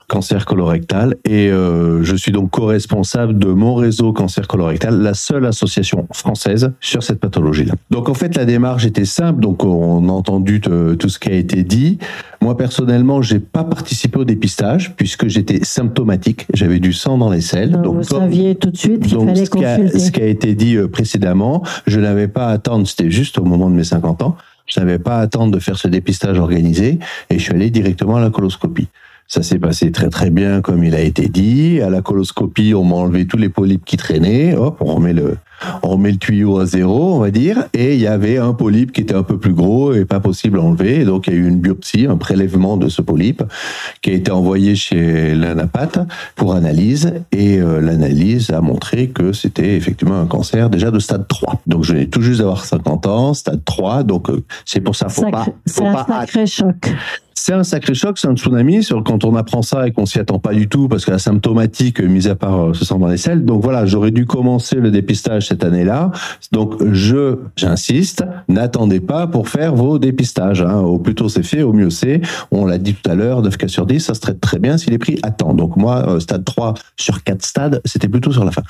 cancer 0.09 0.47
colorectal 0.47 1.17
et 1.25 1.49
euh, 1.49 2.03
je 2.03 2.17
suis 2.17 2.33
donc 2.33 2.51
co-responsable 2.51 3.39
de 3.39 3.49
mon 3.49 3.75
réseau 3.75 4.13
cancer 4.13 4.49
colorectal, 4.49 5.01
la 5.01 5.15
seule 5.15 5.45
association 5.47 6.09
française 6.13 6.73
sur 6.81 7.03
cette 7.03 7.21
pathologie-là. 7.21 7.75
Donc 7.91 8.09
en 8.09 8.15
fait 8.15 8.35
la 8.35 8.47
démarche 8.47 8.87
était 8.87 9.05
simple, 9.05 9.41
donc 9.41 9.65
on 9.65 10.09
a 10.09 10.13
entendu 10.13 10.61
tout 10.61 11.09
ce 11.09 11.19
qui 11.19 11.29
a 11.29 11.35
été 11.35 11.63
dit. 11.63 11.99
Moi 12.41 12.57
personnellement, 12.57 13.21
j'ai 13.21 13.39
pas 13.39 13.65
participé 13.65 14.19
au 14.19 14.25
dépistage 14.25 14.95
puisque 14.97 15.29
j'étais 15.29 15.61
symptomatique, 15.63 16.47
j'avais 16.55 16.81
du 16.81 16.93
sang 16.93 17.19
dans 17.19 17.31
les 17.31 17.43
selles. 17.43 17.73
Donc, 17.73 17.97
vous 17.97 18.03
saviez 18.03 18.55
tout 18.55 18.71
de 18.71 18.77
suite 18.77 19.03
qu'il 19.03 19.19
fallait 19.19 19.45
ce 19.45 19.51
consulter. 19.51 19.99
ce 19.99 20.11
qui 20.11 20.21
a 20.21 20.27
été 20.27 20.55
dit 20.55 20.77
euh, 20.77 20.89
précédemment, 20.89 21.63
je 21.87 22.01
n'avais 22.01 22.29
pas 22.29 22.47
à 22.47 22.53
attendre, 22.53 22.87
c'était 22.89 23.11
juste 23.11 23.39
au 23.39 23.45
moment 23.45 23.69
de 23.69 23.75
mes 23.75 23.85
50 23.85 24.23
ans. 24.23 24.37
Je 24.67 24.81
n'avais 24.81 24.99
pas 24.99 25.19
à 25.19 25.21
attendre 25.21 25.53
de 25.53 25.59
faire 25.59 25.79
ce 25.79 25.89
dépistage 25.89 26.39
organisé 26.39 26.99
et 27.31 27.39
je 27.39 27.43
suis 27.43 27.53
allé 27.53 27.71
directement 27.71 28.17
à 28.17 28.21
la 28.21 28.31
coloscopie. 28.31 28.89
Ça 29.29 29.43
s'est 29.43 29.59
passé 29.59 29.93
très 29.93 30.09
très 30.09 30.31
bien 30.31 30.63
comme 30.63 30.83
il 30.83 30.95
a 30.95 31.01
été 31.01 31.29
dit. 31.29 31.83
À 31.83 31.91
la 31.91 32.01
coloscopie, 32.01 32.73
on 32.75 32.83
m'a 32.83 32.97
enlevé 32.97 33.27
tous 33.27 33.37
les 33.37 33.51
polypes 33.51 33.85
qui 33.85 33.99
traînaient. 33.99 34.57
Hop, 34.57 34.79
on 34.81 34.95
remet 34.95 35.13
le, 35.13 35.37
on 35.83 35.89
remet 35.91 36.13
le 36.13 36.17
tuyau 36.17 36.59
à 36.59 36.65
zéro, 36.65 37.15
on 37.15 37.19
va 37.19 37.31
dire, 37.31 37.65
et 37.75 37.95
il 37.95 38.01
y 38.01 38.07
avait 38.07 38.39
un 38.39 38.55
polype 38.55 38.91
qui 38.91 39.01
était 39.01 39.15
un 39.15 39.23
peu 39.23 39.39
plus 39.39 39.53
gros 39.53 39.93
et 39.93 40.07
pas 40.07 40.21
possible 40.21 40.59
à 40.59 40.63
enlever. 40.63 41.05
donc 41.05 41.27
il 41.27 41.35
y 41.35 41.37
a 41.37 41.39
eu 41.41 41.47
une 41.47 41.61
biopsie, 41.61 42.07
un 42.07 42.17
prélèvement 42.17 42.79
de 42.79 42.89
ce 42.89 43.03
polype 43.03 43.43
qui 44.01 44.11
a 44.11 44.13
été 44.15 44.31
envoyé 44.31 44.77
chez 44.77 45.35
l'anapathe 45.35 45.99
pour 46.37 46.55
analyse, 46.55 47.13
et 47.33 47.59
euh, 47.59 47.81
l'analyse 47.81 48.51
a 48.51 48.61
montré 48.61 49.09
que 49.09 49.33
c'était 49.33 49.77
effectivement 49.77 50.21
un 50.21 50.27
cancer 50.27 50.71
déjà 50.71 50.91
de 50.91 50.99
stade 51.01 51.29
3. 51.29 51.61
Donc 51.67 51.85
je 51.85 51.93
venais 51.93 52.07
tout 52.07 52.23
juste 52.23 52.39
d'avoir 52.39 52.65
50 52.65 53.07
ans, 53.07 53.35
stade 53.35 53.65
3, 53.65 54.05
donc 54.05 54.31
euh, 54.31 54.43
c'est 54.65 54.81
pour 54.81 54.97
ça, 54.97 55.09
faut 55.09 55.31
pas, 55.31 55.45
faut 55.45 55.53
c'est 55.67 55.87
un 55.87 56.07
sacré 56.07 56.47
choc. 56.47 56.95
C'est 57.41 57.53
un 57.53 57.63
sacré 57.63 57.95
choc, 57.95 58.19
c'est 58.19 58.27
un 58.27 58.35
tsunami. 58.35 58.83
Sur, 58.83 59.05
quand 59.05 59.25
on 59.25 59.37
apprend 59.37 59.63
ça 59.63 59.87
et 59.87 59.93
qu'on 59.93 60.07
s'y 60.07 60.19
attend 60.19 60.41
pas 60.41 60.53
du 60.53 60.69
tout, 60.69 60.89
parce 60.89 61.05
que 61.05 61.13
la 61.13 61.19
symptomatique, 61.19 62.01
mis 62.01 62.27
à 62.27 62.35
part, 62.35 62.75
se 62.75 62.85
sent 62.85 62.97
dans 62.99 63.07
les 63.07 63.17
selles. 63.17 63.45
Donc 63.45 63.63
voilà, 63.63 63.87
j'aurais 63.87 64.11
dû 64.11 64.27
commencer 64.27 64.77
le 64.77 64.91
dépistage 64.91 65.47
cette 65.47 65.63
année-là. 65.63 66.11
Donc 66.51 66.75
je, 66.93 67.37
j'insiste, 67.57 68.25
n'attendez 68.49 68.99
pas 68.99 69.29
pour 69.29 69.49
faire 69.49 69.75
vos 69.75 70.01
dépistages. 70.01 70.63
Hein. 70.63 70.81
Au 70.81 70.99
plus 70.99 71.15
tôt 71.15 71.29
c'est 71.29 71.45
fait, 71.45 71.63
au 71.63 71.73
mieux 71.73 71.91
c'est. 71.91 72.21
On 72.51 72.67
l'a 72.67 72.79
dit 72.79 72.95
tout 72.95 73.09
à 73.09 73.15
l'heure, 73.15 73.41
9 73.41 73.57
cas 73.57 73.69
sur 73.69 73.87
10, 73.87 74.01
ça 74.01 74.15
se 74.15 74.21
traite 74.21 74.41
très 74.41 74.59
bien 74.59 74.77
s'il 74.77 74.93
est 74.93 74.99
pris 74.99 75.21
à 75.23 75.31
temps. 75.31 75.55
Donc 75.55 75.77
moi, 75.77 76.09
euh, 76.09 76.21
stade 76.21 76.45
3 76.45 76.75
sur 76.97 77.23
4 77.23 77.45
stades, 77.45 77.81
c'était 77.85 78.09
plutôt 78.09 78.33
sur 78.33 78.45
la 78.45 78.51
fin. 78.51 78.63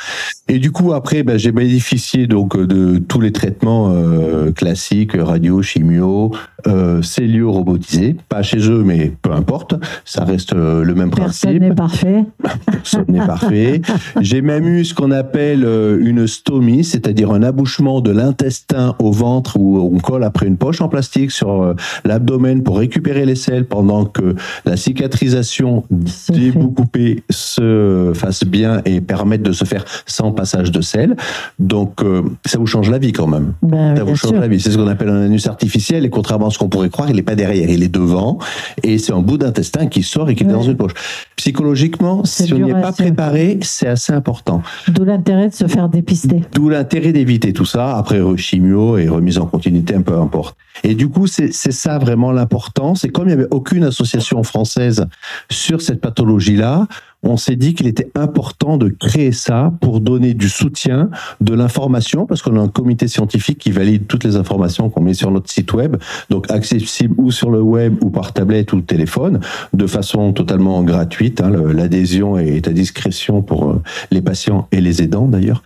Et 0.47 0.59
du 0.59 0.73
coup, 0.73 0.93
après, 0.93 1.23
ben, 1.23 1.39
j'ai 1.39 1.53
bénéficié 1.53 2.27
donc 2.27 2.57
de 2.57 2.99
tous 2.99 3.21
les 3.21 3.33
traitements 3.33 3.93
euh, 3.95 4.53
classiques, 4.53 5.12
radio, 5.19 5.62
chimio, 5.62 6.33
euh, 6.66 7.01
cellio 7.03 7.51
robotisé, 7.51 8.16
pas 8.29 8.43
chez 8.43 8.57
eux, 8.59 8.82
mais 8.84 9.12
peu 9.22 9.32
importe, 9.32 9.74
ça 10.04 10.24
reste 10.24 10.54
euh, 10.54 10.82
le 10.82 10.94
même 10.94 11.11
principe. 11.11 11.50
Personne 11.50 11.68
n'est 11.68 11.74
parfait. 11.74 12.24
Personne 12.66 13.04
n'est 13.09 13.26
parfait. 13.26 13.82
J'ai 14.20 14.42
même 14.42 14.66
eu 14.66 14.84
ce 14.84 14.94
qu'on 14.94 15.11
appelle 15.11 15.64
euh, 15.64 15.98
une 16.00 16.26
stomie, 16.26 16.84
c'est-à-dire 16.84 17.30
un 17.32 17.42
abouchement 17.42 18.00
de 18.00 18.11
l'intestin 18.11 18.94
au 18.98 19.12
ventre 19.12 19.59
où 19.59 19.78
on 19.94 19.98
colle 19.98 20.24
après 20.24 20.46
une 20.46 20.56
poche 20.56 20.80
en 20.80 20.88
plastique 20.88 21.30
sur 21.30 21.62
euh, 21.62 21.74
l'abdomen 22.04 22.62
pour 22.62 22.78
récupérer 22.78 23.26
les 23.26 23.34
selles 23.34 23.64
pendant 23.64 24.04
que 24.04 24.34
la 24.64 24.76
cicatrisation 24.76 25.84
des 25.90 26.50
bouts 26.50 26.70
coupés 26.70 27.22
se 27.30 28.12
fasse 28.14 28.44
bien 28.44 28.82
et 28.84 29.00
permette 29.00 29.42
de 29.42 29.52
se 29.52 29.64
faire 29.64 29.84
sans 30.06 30.32
passage 30.32 30.72
de 30.72 30.80
sel. 30.80 31.16
Donc, 31.59 32.00
ça 32.44 32.59
vous 32.59 32.66
change 32.66 32.90
la 32.90 32.98
vie 32.98 33.12
quand 33.12 33.26
même. 33.26 33.54
Ben, 33.62 33.96
ça 33.96 34.04
vous 34.04 34.16
change 34.16 34.32
la 34.32 34.48
vie. 34.48 34.61
C'est 34.61 34.70
ce 34.70 34.78
qu'on 34.78 34.88
appelle 34.88 35.09
un 35.09 35.22
anus 35.22 35.46
artificiel 35.46 36.04
et 36.04 36.11
contrairement 36.11 36.48
à 36.48 36.50
ce 36.50 36.59
qu'on 36.59 36.68
pourrait 36.68 36.90
croire, 36.90 37.11
il 37.11 37.16
n'est 37.16 37.22
pas 37.22 37.34
derrière, 37.34 37.68
il 37.68 37.82
est 37.82 37.88
devant 37.88 38.38
et 38.82 38.99
c'est 38.99 39.12
un 39.12 39.20
bout 39.20 39.38
d'intestin 39.38 39.86
qui 39.86 40.03
sort 40.03 40.30
et 40.30 40.34
qui 40.34 40.44
est 40.44 40.46
dans 40.46 40.62
une 40.62 40.76
poche. 40.76 40.92
Psychologiquement, 41.36 42.24
si 42.24 42.53
on 42.53 42.59
n'y 42.59 42.70
est 42.70 42.80
pas 42.80 42.92
préparé, 42.92 43.59
c'est 43.62 43.88
assez 43.88 44.12
important. 44.12 44.62
D'où 44.88 45.05
l'intérêt 45.05 45.49
de 45.49 45.55
se 45.55 45.66
faire 45.66 45.88
dépister. 45.88 46.42
D'où 46.53 46.68
l'intérêt 46.68 47.12
d'éviter 47.12 47.53
tout 47.53 47.64
ça. 47.64 47.96
Après, 47.96 48.20
chimio 48.36 48.99
et 48.99 49.09
remise 49.09 49.38
en 49.38 49.46
continuité, 49.46 49.94
un 49.94 50.03
peu 50.03 50.18
importe. 50.18 50.57
Et 50.84 50.94
du 50.94 51.09
coup, 51.09 51.26
c'est 51.26 51.53
ça 51.53 51.99
vraiment 51.99 52.32
l'important. 52.32 52.94
C'est 52.94 53.09
comme 53.09 53.24
il 53.24 53.28
n'y 53.28 53.40
avait 53.40 53.49
aucune 53.51 53.84
association 53.84 54.42
française 54.42 55.07
sur 55.51 55.80
cette 55.82 56.01
pathologie-là, 56.01 56.86
on 57.23 57.37
s'est 57.37 57.57
dit 57.57 57.75
qu'il 57.75 57.87
était 57.87 58.11
important 58.14 58.77
de 58.77 58.89
créer 58.89 59.33
ça 59.33 59.73
pour 59.81 60.01
donner 60.01 60.35
du 60.35 60.49
soutien, 60.49 61.11
de 61.41 61.55
l'information, 61.55 62.27
parce 62.27 62.43
qu'on 62.43 62.57
a 62.57 62.61
un 62.61 62.69
comité 62.69 63.09
scientifique 63.09 63.59
qui 63.59 63.73
valide 63.73 64.07
toutes 64.07 64.25
les 64.25 64.37
informations 64.37 64.89
qu'on 64.89 65.03
met 65.03 65.14
sur 65.14 65.31
notre 65.31 65.51
site 65.51 65.73
web, 65.73 65.97
donc 66.31 66.51
accessible 66.51 67.14
ou 67.19 67.31
sur 67.31 67.51
le 67.51 67.61
web 67.61 67.97
ou 68.03 68.11
par 68.11 68.33
tablette 68.33 68.73
ou 68.73 68.81
téléphone, 68.81 69.41
de 69.73 69.87
façon 69.87 70.33
totalement 70.33 70.83
gratuite. 70.83 71.41
Hein. 71.41 71.51
L'adhésion 71.51 72.39
est 72.39 72.69
à 72.69 72.73
discrétion 72.73 73.43
pour 73.43 73.71
euh, 73.71 73.83
les 74.11 74.23
patients 74.23 74.69
et 74.71 74.81
les 74.81 75.03
aidants 75.03 75.27
d'ailleurs. 75.27 75.62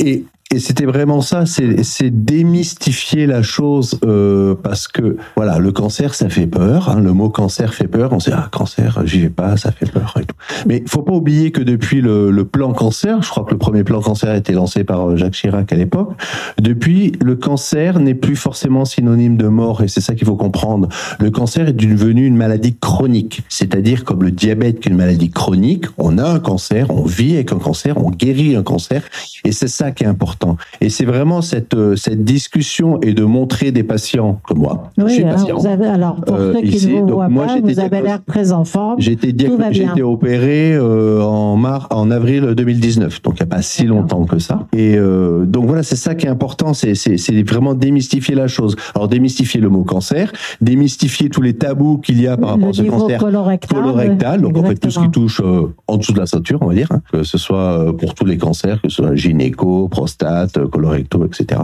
Et 0.00 0.24
et 0.50 0.60
c'était 0.60 0.84
vraiment 0.84 1.20
ça, 1.20 1.44
c'est 1.46 2.24
démystifier 2.24 3.26
la 3.26 3.42
chose 3.42 3.98
euh, 4.04 4.54
parce 4.54 4.86
que 4.86 5.16
voilà, 5.36 5.58
le 5.58 5.72
cancer 5.72 6.14
ça 6.14 6.28
fait 6.28 6.46
peur. 6.46 6.90
Hein, 6.90 7.00
le 7.00 7.12
mot 7.12 7.28
cancer 7.30 7.74
fait 7.74 7.88
peur. 7.88 8.12
On 8.12 8.20
sait 8.20 8.30
ah 8.32 8.48
cancer, 8.52 9.00
j'y 9.04 9.20
vais 9.20 9.30
pas, 9.30 9.56
ça 9.56 9.72
fait 9.72 9.90
peur 9.90 10.14
et 10.20 10.24
tout. 10.24 10.36
Mais 10.66 10.84
faut 10.86 11.02
pas 11.02 11.14
oublier 11.14 11.50
que 11.50 11.62
depuis 11.62 12.00
le, 12.00 12.30
le, 12.30 12.44
plan 12.44 12.72
cancer, 12.72 13.22
je 13.22 13.30
crois 13.30 13.44
que 13.44 13.50
le 13.50 13.58
premier 13.58 13.84
plan 13.84 14.00
cancer 14.00 14.30
a 14.30 14.36
été 14.36 14.52
lancé 14.52 14.84
par 14.84 15.08
euh, 15.08 15.16
Jacques 15.16 15.32
Chirac 15.32 15.72
à 15.72 15.76
l'époque. 15.76 16.12
Depuis, 16.60 17.12
le 17.20 17.34
cancer 17.36 17.98
n'est 17.98 18.14
plus 18.14 18.36
forcément 18.36 18.84
synonyme 18.84 19.36
de 19.36 19.48
mort 19.48 19.82
et 19.82 19.88
c'est 19.88 20.02
ça 20.02 20.14
qu'il 20.14 20.26
faut 20.26 20.36
comprendre. 20.36 20.88
Le 21.18 21.30
cancer 21.30 21.68
est 21.68 21.72
devenu 21.72 22.26
une 22.26 22.36
maladie 22.36 22.76
chronique, 22.76 23.42
c'est-à-dire 23.48 24.04
comme 24.04 24.22
le 24.22 24.30
diabète 24.30 24.78
qui 24.80 24.88
est 24.88 24.92
une 24.92 24.98
maladie 24.98 25.30
chronique. 25.30 25.86
On 25.98 26.18
a 26.18 26.28
un 26.28 26.38
cancer, 26.38 26.90
on 26.90 27.04
vit 27.04 27.34
avec 27.34 27.50
un 27.52 27.58
cancer, 27.58 27.96
on 27.96 28.10
guérit 28.10 28.54
un 28.54 28.62
cancer 28.62 29.02
et 29.44 29.50
c'est 29.50 29.68
ça 29.68 29.90
qui 29.90 30.04
est 30.04 30.06
important. 30.06 30.33
Et 30.80 30.88
c'est 30.88 31.04
vraiment 31.04 31.42
cette, 31.42 31.74
euh, 31.74 31.96
cette 31.96 32.24
discussion 32.24 33.00
et 33.00 33.12
de 33.12 33.24
montrer 33.24 33.72
des 33.72 33.82
patients 33.82 34.40
comme 34.44 34.58
moi. 34.58 34.90
Oui, 34.98 35.04
je 35.08 35.12
suis 35.12 35.24
alors, 35.24 35.36
patient, 35.36 35.56
vous 35.56 35.66
avez, 35.66 35.86
alors 35.86 36.20
pour 36.20 36.36
euh, 36.36 36.52
ceux 36.54 36.62
qui 36.62 36.86
ne 36.86 37.00
vous 37.00 37.08
voient 37.08 37.28
moi, 37.28 37.46
pas, 37.46 37.60
vous 37.60 37.80
avez 37.80 38.02
l'air 38.02 38.20
très 38.26 38.52
en 38.52 38.64
forme. 38.64 38.96
J'ai 38.98 39.12
été, 39.12 39.34
j'ai 39.70 39.84
été 39.84 40.02
opéré 40.02 40.74
euh, 40.74 41.22
en, 41.22 41.56
mars, 41.56 41.86
en 41.90 42.10
avril 42.10 42.54
2019, 42.56 43.22
donc 43.22 43.34
il 43.38 43.42
n'y 43.42 43.52
a 43.52 43.54
pas 43.54 43.62
si 43.62 43.84
longtemps 43.84 44.24
que 44.24 44.38
ça. 44.38 44.66
Et 44.76 44.96
donc 45.44 45.66
voilà, 45.66 45.82
c'est 45.82 45.96
ça 45.96 46.14
qui 46.14 46.26
est 46.26 46.30
important, 46.30 46.74
c'est, 46.74 46.94
c'est, 46.94 47.16
c'est 47.16 47.42
vraiment 47.42 47.74
démystifier 47.74 48.34
la 48.34 48.48
chose. 48.48 48.76
Alors 48.94 49.08
démystifier 49.08 49.60
le 49.60 49.68
mot 49.68 49.84
cancer, 49.84 50.32
démystifier 50.60 51.28
tous 51.28 51.42
les 51.42 51.54
tabous 51.54 51.98
qu'il 51.98 52.20
y 52.20 52.26
a 52.26 52.36
par 52.36 52.50
rapport 52.50 52.68
à 52.68 52.72
ce 52.72 52.82
cancer 52.82 53.18
colorectal, 53.18 53.82
colorectal. 53.82 54.40
Donc 54.40 54.56
en 54.56 54.64
fait 54.64 54.76
tout 54.76 54.90
ce 54.90 55.00
qui 55.00 55.10
touche 55.10 55.40
euh, 55.40 55.72
en 55.86 55.96
dessous 55.96 56.12
de 56.12 56.18
la 56.18 56.26
ceinture, 56.26 56.58
on 56.62 56.66
va 56.66 56.74
dire, 56.74 56.88
hein, 56.90 57.00
que 57.12 57.22
ce 57.22 57.38
soit 57.38 57.96
pour 57.96 58.14
tous 58.14 58.24
les 58.24 58.38
cancers, 58.38 58.80
que 58.80 58.88
ce 58.88 59.02
soit 59.02 59.14
gynéco, 59.14 59.88
prostate, 59.88 60.23
colorecto, 60.70 61.24
etc. 61.24 61.60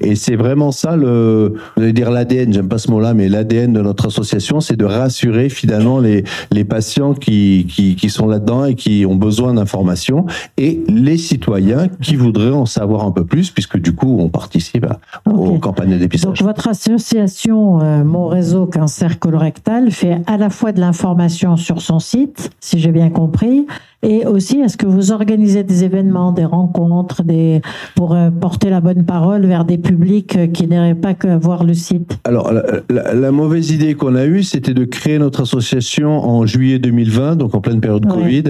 Et 0.00 0.14
c'est 0.14 0.36
vraiment 0.36 0.72
ça 0.72 0.96
le, 0.96 1.54
je 1.76 1.82
vais 1.82 1.92
dire 1.92 2.10
l'ADN, 2.10 2.52
j'aime 2.52 2.68
pas 2.68 2.78
ce 2.78 2.90
mot-là, 2.90 3.14
mais 3.14 3.28
l'ADN 3.28 3.72
de 3.72 3.80
notre 3.80 4.06
association, 4.06 4.60
c'est 4.60 4.76
de 4.76 4.84
rassurer 4.84 5.48
finalement 5.48 6.00
les, 6.00 6.24
les 6.50 6.64
patients 6.64 7.14
qui, 7.14 7.66
qui, 7.68 7.96
qui 7.96 8.10
sont 8.10 8.26
là-dedans 8.26 8.64
et 8.64 8.74
qui 8.74 9.04
ont 9.06 9.16
besoin 9.16 9.54
d'informations 9.54 10.26
et 10.56 10.82
les 10.88 11.16
citoyens 11.16 11.88
qui 12.02 12.16
voudraient 12.16 12.50
en 12.50 12.66
savoir 12.66 13.04
un 13.04 13.12
peu 13.12 13.24
plus, 13.24 13.50
puisque 13.50 13.78
du 13.78 13.94
coup, 13.94 14.18
on 14.18 14.28
participe 14.28 14.86
aux 15.26 15.58
campagnes 15.58 15.98
dépistage. 15.98 16.38
Donc, 16.38 16.42
votre 16.42 16.68
association, 16.68 17.80
euh, 17.80 18.04
Mon 18.04 18.26
Réseau 18.26 18.66
Cancer 18.66 19.18
Colorectal, 19.18 19.90
fait 19.90 20.18
à 20.26 20.36
la 20.36 20.50
fois 20.50 20.72
de 20.72 20.80
l'information 20.80 21.56
sur 21.56 21.82
son 21.82 21.98
site, 21.98 22.50
si 22.60 22.78
j'ai 22.78 22.92
bien 22.92 23.10
compris, 23.10 23.66
et 24.02 24.26
aussi, 24.26 24.60
est-ce 24.60 24.76
que 24.76 24.86
vous 24.86 25.10
organisez 25.10 25.64
des 25.64 25.82
événements, 25.82 26.30
des 26.30 26.44
rencontres, 26.44 27.24
des 27.24 27.60
pour 27.98 28.14
euh, 28.14 28.30
porter 28.30 28.70
la 28.70 28.80
bonne 28.80 29.04
parole 29.04 29.44
vers 29.44 29.64
des 29.64 29.76
publics 29.76 30.36
euh, 30.36 30.46
qui 30.46 30.68
n'iraient 30.68 30.94
pas 30.94 31.14
que 31.14 31.36
voir 31.36 31.64
le 31.64 31.74
site 31.74 32.16
Alors, 32.22 32.52
la, 32.88 33.32
mauvaise 33.32 33.72
idée 33.72 33.94
qu'on 33.94 34.14
a 34.14 34.24
eue, 34.24 34.44
c'était 34.44 34.72
de 34.72 34.84
créer 34.84 35.18
notre 35.18 35.42
association 35.42 36.10
en 36.24 36.46
juillet 36.46 36.78
2020, 36.78 37.34
donc 37.34 37.56
en 37.56 37.60
pleine 37.60 37.80
période 37.80 38.06
Covid. 38.06 38.44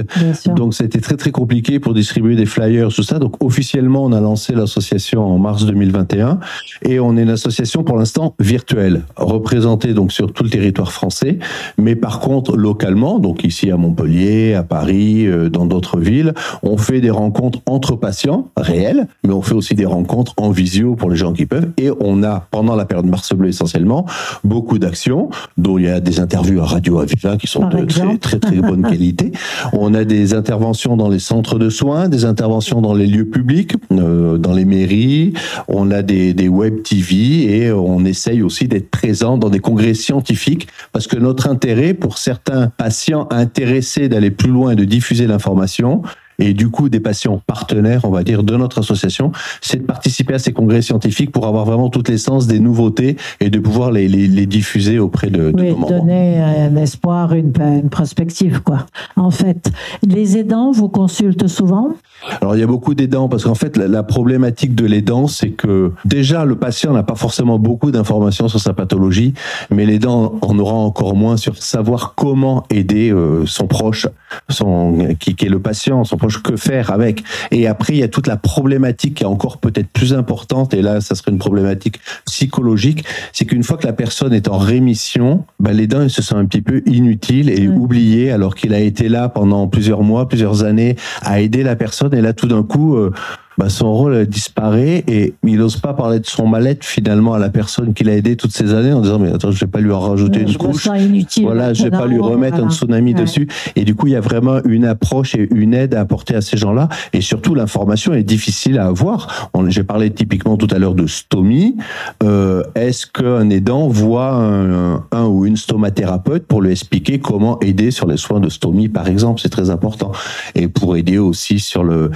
Donc, 0.55 0.75
c'était 0.75 1.01
très 1.01 1.17
très 1.17 1.31
compliqué 1.31 1.81
pour 1.81 1.95
distribuer 1.95 2.37
des 2.37 2.45
flyers, 2.45 2.89
tout 2.89 3.03
ça. 3.03 3.19
Donc, 3.19 3.43
officiellement, 3.43 4.05
on 4.05 4.13
a 4.13 4.21
lancé 4.21 4.53
l'association 4.53 5.25
en 5.25 5.39
mars 5.39 5.65
2021 5.65 6.41
et 6.83 7.01
on 7.01 7.17
est 7.17 7.23
une 7.23 7.31
association 7.31 7.85
pour 7.85 7.97
l'instant 7.97 8.35
virtuelle, 8.39 9.05
représentée 9.17 9.95
donc 9.95 10.13
sur 10.13 10.31
tout 10.31 10.45
le 10.45 10.51
territoire 10.51 10.93
français, 10.93 11.39
mais 11.79 11.97
par 11.97 12.21
contre 12.21 12.55
localement, 12.55 13.19
donc 13.19 13.45
ici 13.45 13.71
à 13.71 13.79
Montpellier, 13.79 14.53
à 14.53 14.63
Paris 14.63 15.27
euh, 15.27 15.49
dans 15.49 15.65
d'autres 15.65 15.99
villes. 15.99 16.35
On 16.63 16.77
fait 16.77 17.01
des 17.01 17.11
rencontres 17.11 17.61
entre 17.65 17.97
patients 17.97 18.51
réels, 18.59 19.09
mais 19.25 19.33
on 19.38 19.38
fait 19.43 19.55
aussi 19.55 19.75
des 19.75 19.87
rencontres 19.87 20.35
en 20.37 20.51
visio 20.51 20.95
pour 20.95 21.11
les 21.11 21.17
gens 21.17 21.33
qui 21.33 21.47
peuvent. 21.47 21.71
Et 21.79 21.91
on 22.01 22.23
a, 22.23 22.47
pendant 22.51 22.77
la 22.77 22.85
période 22.85 23.07
Mars 23.07 23.33
Bleu 23.35 23.49
essentiellement, 23.49 24.07
beaucoup 24.45 24.79
d'actions, 24.79 25.31
dont 25.57 25.79
il 25.79 25.85
y 25.85 25.89
a 25.89 26.01
des 26.01 26.21
interviews 26.21 26.61
à 26.61 26.67
Radio 26.67 27.01
Aviva 27.01 27.37
qui 27.37 27.47
sont 27.47 27.69
de 27.69 27.85
très, 27.85 28.17
très, 28.19 28.39
très 28.39 28.57
bonne 28.57 28.83
qualité. 28.89 29.33
On 29.73 29.95
a 29.95 30.05
des 30.05 30.35
interventions 30.35 30.97
dans 30.97 31.09
les 31.09 31.19
centres 31.19 31.59
de 31.59 31.71
soins, 31.71 32.09
des 32.09 32.25
interventions 32.25 32.81
dans 32.81 32.95
les 32.95 33.07
lieux 33.07 33.27
publics, 33.27 33.75
euh, 33.93 34.39
dans 34.39 34.53
les 34.53 34.65
mairies. 34.65 35.33
On 35.69 35.91
a 35.91 36.03
des, 36.03 36.35
des 36.35 36.49
web 36.49 36.83
TV 36.83 37.57
et 37.57 37.73
on 37.73 38.05
essaye 38.05 38.43
aussi 38.43 38.69
d'être 38.69 38.91
présent 38.91 39.39
dans 39.39 39.51
des 39.51 39.61
congrès 39.61 39.95
scientifiques 39.95 40.69
parce 40.93 41.07
que 41.07 41.17
notre 41.17 41.49
intérêt 41.49 41.95
pour 41.95 42.19
certains 42.19 42.69
patients 42.69 43.27
intéressés 43.31 44.09
d'aller 44.09 44.31
plus 44.31 44.51
loin 44.51 44.73
et 44.73 44.77
de 44.77 44.85
diffuser 44.85 45.27
l'information 45.27 46.03
et 46.39 46.55
du 46.55 46.69
coup 46.69 46.89
des 46.89 47.01
patients 47.01 47.41
partenaires, 47.47 48.05
on 48.05 48.11
va 48.11 48.23
dire, 48.23 48.43
de 48.43 48.57
notre 48.57 48.79
association, 48.79 49.33
c'est 49.61 49.79
de 49.79 49.87
participer 49.87 50.35
à 50.35 50.39
ces 50.39 50.53
congrès 50.53 50.83
scientifiques 50.83 51.33
pour 51.33 51.47
avoir 51.47 51.65
vraiment 51.65 51.91
toute 51.91 52.09
l'essence 52.09 52.47
des 52.47 52.61
nouveautés 52.61 53.17
et 53.41 53.51
de 53.51 53.59
pouvoir 53.59 53.91
les, 53.91 54.09
les, 54.09 54.47
diffuser 54.47 54.99
auprès 54.99 55.31
de, 55.31 55.51
de 55.51 55.63
oui, 55.63 55.75
donner 55.89 56.39
un 56.41 56.77
espoir, 56.77 57.33
une, 57.33 57.53
une 57.61 57.91
prospective, 57.91 58.61
quoi. 58.63 58.87
En 59.17 59.31
fait, 59.31 59.71
les 60.07 60.39
aidants 60.39 60.71
vous 60.71 60.89
consultent 60.89 61.49
souvent? 61.49 61.95
Alors 62.41 62.57
il 62.57 62.61
y 62.61 62.65
a 62.65 62.67
beaucoup 62.67 62.95
d'aidants 62.95 63.29
parce 63.29 63.45
qu'en 63.45 63.55
fait 63.55 63.77
la, 63.77 64.03
problématique 64.03 64.75
de 64.75 64.87
l'aidant 64.87 65.27
c'est 65.29 65.51
que 65.51 65.93
déjà 66.05 66.45
le 66.45 66.57
patient 66.57 66.93
n'a 66.93 67.03
pas 67.03 67.15
forcément 67.15 67.59
beaucoup 67.59 67.91
d'informations 67.91 68.49
sur 68.49 68.59
sa 68.59 68.73
pathologie, 68.73 69.35
mais 69.71 69.87
l'aidant 69.87 70.35
en 70.43 70.59
aura 70.59 70.75
encore 70.75 71.15
moins 71.15 71.37
sur 71.37 71.57
savoir 71.57 72.15
comment 72.17 72.65
aider 72.71 73.13
euh, 73.13 73.47
son 73.47 73.67
proche, 73.67 74.09
son 74.49 75.15
qui, 75.21 75.37
qui, 75.37 75.47
est 75.47 75.49
le 75.49 75.61
patient, 75.61 76.05
son 76.05 76.17
proche, 76.17 76.28
que 76.37 76.57
faire 76.57 76.91
avec. 76.91 77.25
Et 77.51 77.67
après 77.67 77.95
il 77.95 77.99
y 77.99 78.03
a 78.03 78.09
toute 78.09 78.27
la 78.27 78.37
problématique 78.37 79.15
qui 79.15 79.23
est 79.23 79.27
encore 79.27 79.59
peut-être 79.59 79.89
plus 79.89 80.13
importante 80.13 80.75
et 80.75 80.83
là 80.83 81.01
ça 81.01 81.15
serait 81.15 81.31
une 81.31 81.39
problématique 81.39 82.01
psychologique, 82.27 83.05
c'est 83.33 83.45
qu'une 83.45 83.63
fois 83.63 83.77
que 83.77 83.87
la 83.87 83.93
personne 83.93 84.33
est 84.33 84.49
en 84.49 84.59
rémission, 84.59 85.45
ben, 85.61 85.77
il 85.79 86.11
se 86.11 86.23
sent 86.23 86.35
un 86.35 86.45
petit 86.45 86.61
peu 86.61 86.83
inutile 86.87 87.49
et 87.51 87.69
oublié 87.69 88.31
alors 88.31 88.55
qu'il 88.55 88.75
a 88.75 88.81
été 88.81 89.09
là 89.09 89.29
pendant 89.29 89.67
plusieurs 89.69 90.03
mois, 90.03 90.29
plusieurs 90.29 90.65
années 90.65 90.97
à 91.23 91.41
aider 91.41 91.63
la 91.63 91.77
personne 91.77 92.15
et 92.15 92.21
là 92.21 92.33
tout 92.33 92.47
d'un 92.47 92.63
coup 92.63 92.97
euh, 92.97 93.13
bah, 93.59 93.69
son 93.69 93.93
rôle 93.93 94.25
disparaît 94.27 95.05
et 95.09 95.35
il 95.45 95.59
n'ose 95.59 95.79
pas 95.79 95.93
parler 95.93 96.21
de 96.21 96.27
son 96.27 96.47
mal-être 96.47 96.85
finalement 96.85 97.35
à 97.35 97.41
la 97.41 97.51
personne 97.51 97.93
qui 97.93 98.05
l'a 98.05 98.15
aidé 98.15 98.37
toutes 98.37 98.53
ces 98.53 98.73
années 98.73 98.93
en 98.93 99.01
disant 99.01 99.19
mais 99.19 99.33
attends 99.33 99.51
je 99.51 99.59
vais 99.59 99.71
pas 99.71 99.81
lui 99.81 99.91
en 99.91 99.99
rajouter 99.99 100.43
une 100.43 100.57
couche. 100.57 100.87
inutile, 100.97 101.45
voilà 101.45 101.75
je 101.75 101.83
vais 101.83 101.91
pas 101.91 102.07
lui 102.07 102.21
remettre 102.21 102.63
un 102.63 102.71
tsunami 102.71 103.15
dessus. 103.15 103.49
Et 103.75 103.85
du 103.85 103.97
coup 103.97 104.07
il 104.07 104.13
y 104.13 104.17
a 104.17 104.21
vraiment 104.21 104.61
une 104.65 104.85
approche 104.85 105.35
et 105.35 105.49
une 105.53 105.75
aide 105.75 105.95
à 105.95 106.01
apporter 106.01 106.37
à 106.37 106.41
ces 106.41 106.57
gens-là. 106.57 106.89
Et 107.13 107.21
surtout 107.21 107.57
l'information 107.57 108.15
est 108.15 108.23
difficile 108.23 108.79
à 108.79 108.87
avoir. 108.87 109.51
J'ai 109.67 109.83
parlé 109.83 110.11
typiquement 110.11 110.57
tout 110.57 110.69
à 110.71 110.79
l'heure 110.79 110.95
de 110.95 111.09
stomie. 111.09 111.77
Euh, 112.23 112.63
est-ce 112.77 113.07
qu'un 113.07 113.51
aidant 113.51 113.89
voit 113.89 114.35
un, 114.35 115.05
un, 115.11 115.25
ou 115.27 115.47
une 115.47 115.57
stomathérapeute 115.57 116.47
pour 116.47 116.63
lui 116.63 116.71
expliquer 116.71 117.19
comment 117.19 117.59
aider 117.61 117.91
sur 117.91 118.07
les 118.07 118.17
soins 118.17 118.39
de 118.39 118.49
stomie 118.49 118.89
par 118.89 119.09
exemple? 119.09 119.41
C'est 119.41 119.49
très 119.49 119.71
important. 119.71 120.13
Et 120.55 120.69
pour 120.69 120.97
aider 120.97 121.19
aussi 121.19 121.59
sur 121.59 121.83
le 121.83 122.13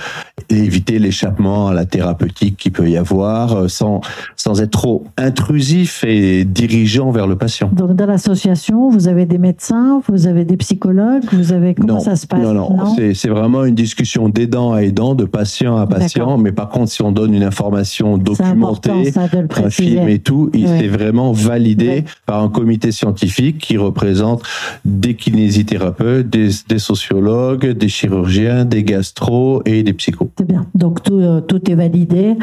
éviter 0.49 0.99
l'échappement 0.99 1.32
à 1.41 1.73
la 1.75 1.85
thérapeutique 1.85 2.57
qui 2.57 2.71
peut 2.71 2.89
y 2.89 2.97
avoir, 2.97 3.55
euh, 3.55 3.69
sans, 3.69 4.01
sans 4.37 4.61
être 4.61 4.71
trop 4.71 5.05
intrusif 5.17 6.05
et 6.05 6.45
dirigeant 6.45 7.11
vers 7.11 7.27
le 7.27 7.37
patient. 7.37 7.71
Donc 7.73 7.95
dans 7.95 8.07
l'association, 8.07 8.91
vous 8.91 9.09
avez 9.09 9.27
des 9.27 9.39
médecins, 9.39 10.01
vous 10.09 10.27
avez 10.27 10.45
des 10.45 10.57
psychologues, 10.57 11.25
vous 11.33 11.53
avez 11.53 11.75
comment 11.75 12.01
ça 12.01 12.17
se 12.17 12.27
passe? 12.27 12.41
Non, 12.41 12.55
non, 12.55 12.77
non? 12.77 12.97
c'est 12.97 13.29
vraiment 13.29 13.65
une 13.65 13.75
discussion 13.75 14.29
d'aidant 14.29 14.73
à 14.73 14.83
aidant, 14.83 15.15
de 15.15 15.25
patient 15.25 15.77
à 15.77 15.87
patient. 15.87 16.39
Mais 16.39 16.53
par 16.53 16.69
contre, 16.69 16.91
si 16.91 17.03
on 17.03 17.13
donne 17.13 17.35
une 17.35 17.43
information 17.43 18.19
documentée, 18.19 19.13
un 19.17 19.71
film 19.71 20.09
et 20.09 20.19
tout, 20.19 20.51
il 20.55 20.69
c'est 20.73 20.89
vraiment 20.89 21.33
validé 21.33 22.05
par 22.27 22.43
un 22.43 22.49
comité 22.49 22.93
scientifique 22.93 23.59
qui 23.59 23.77
représente 23.77 24.43
des 24.85 25.15
kinésithérapeutes, 25.15 26.31
des, 26.31 26.49
des 26.69 26.79
sociologues, 26.79 27.67
des 27.67 27.89
chirurgiens, 27.89 28.65
des 28.65 28.83
gastro 28.83 29.63
et 29.65 29.83
des 29.83 29.93
psychos. 29.93 30.31
C'est 30.39 30.47
bien. 30.47 30.67
Donc 30.75 31.03
tout 31.03 31.21
euh, 31.23 31.41
tout, 31.41 31.71
est 31.71 31.75
validé. 31.75 32.37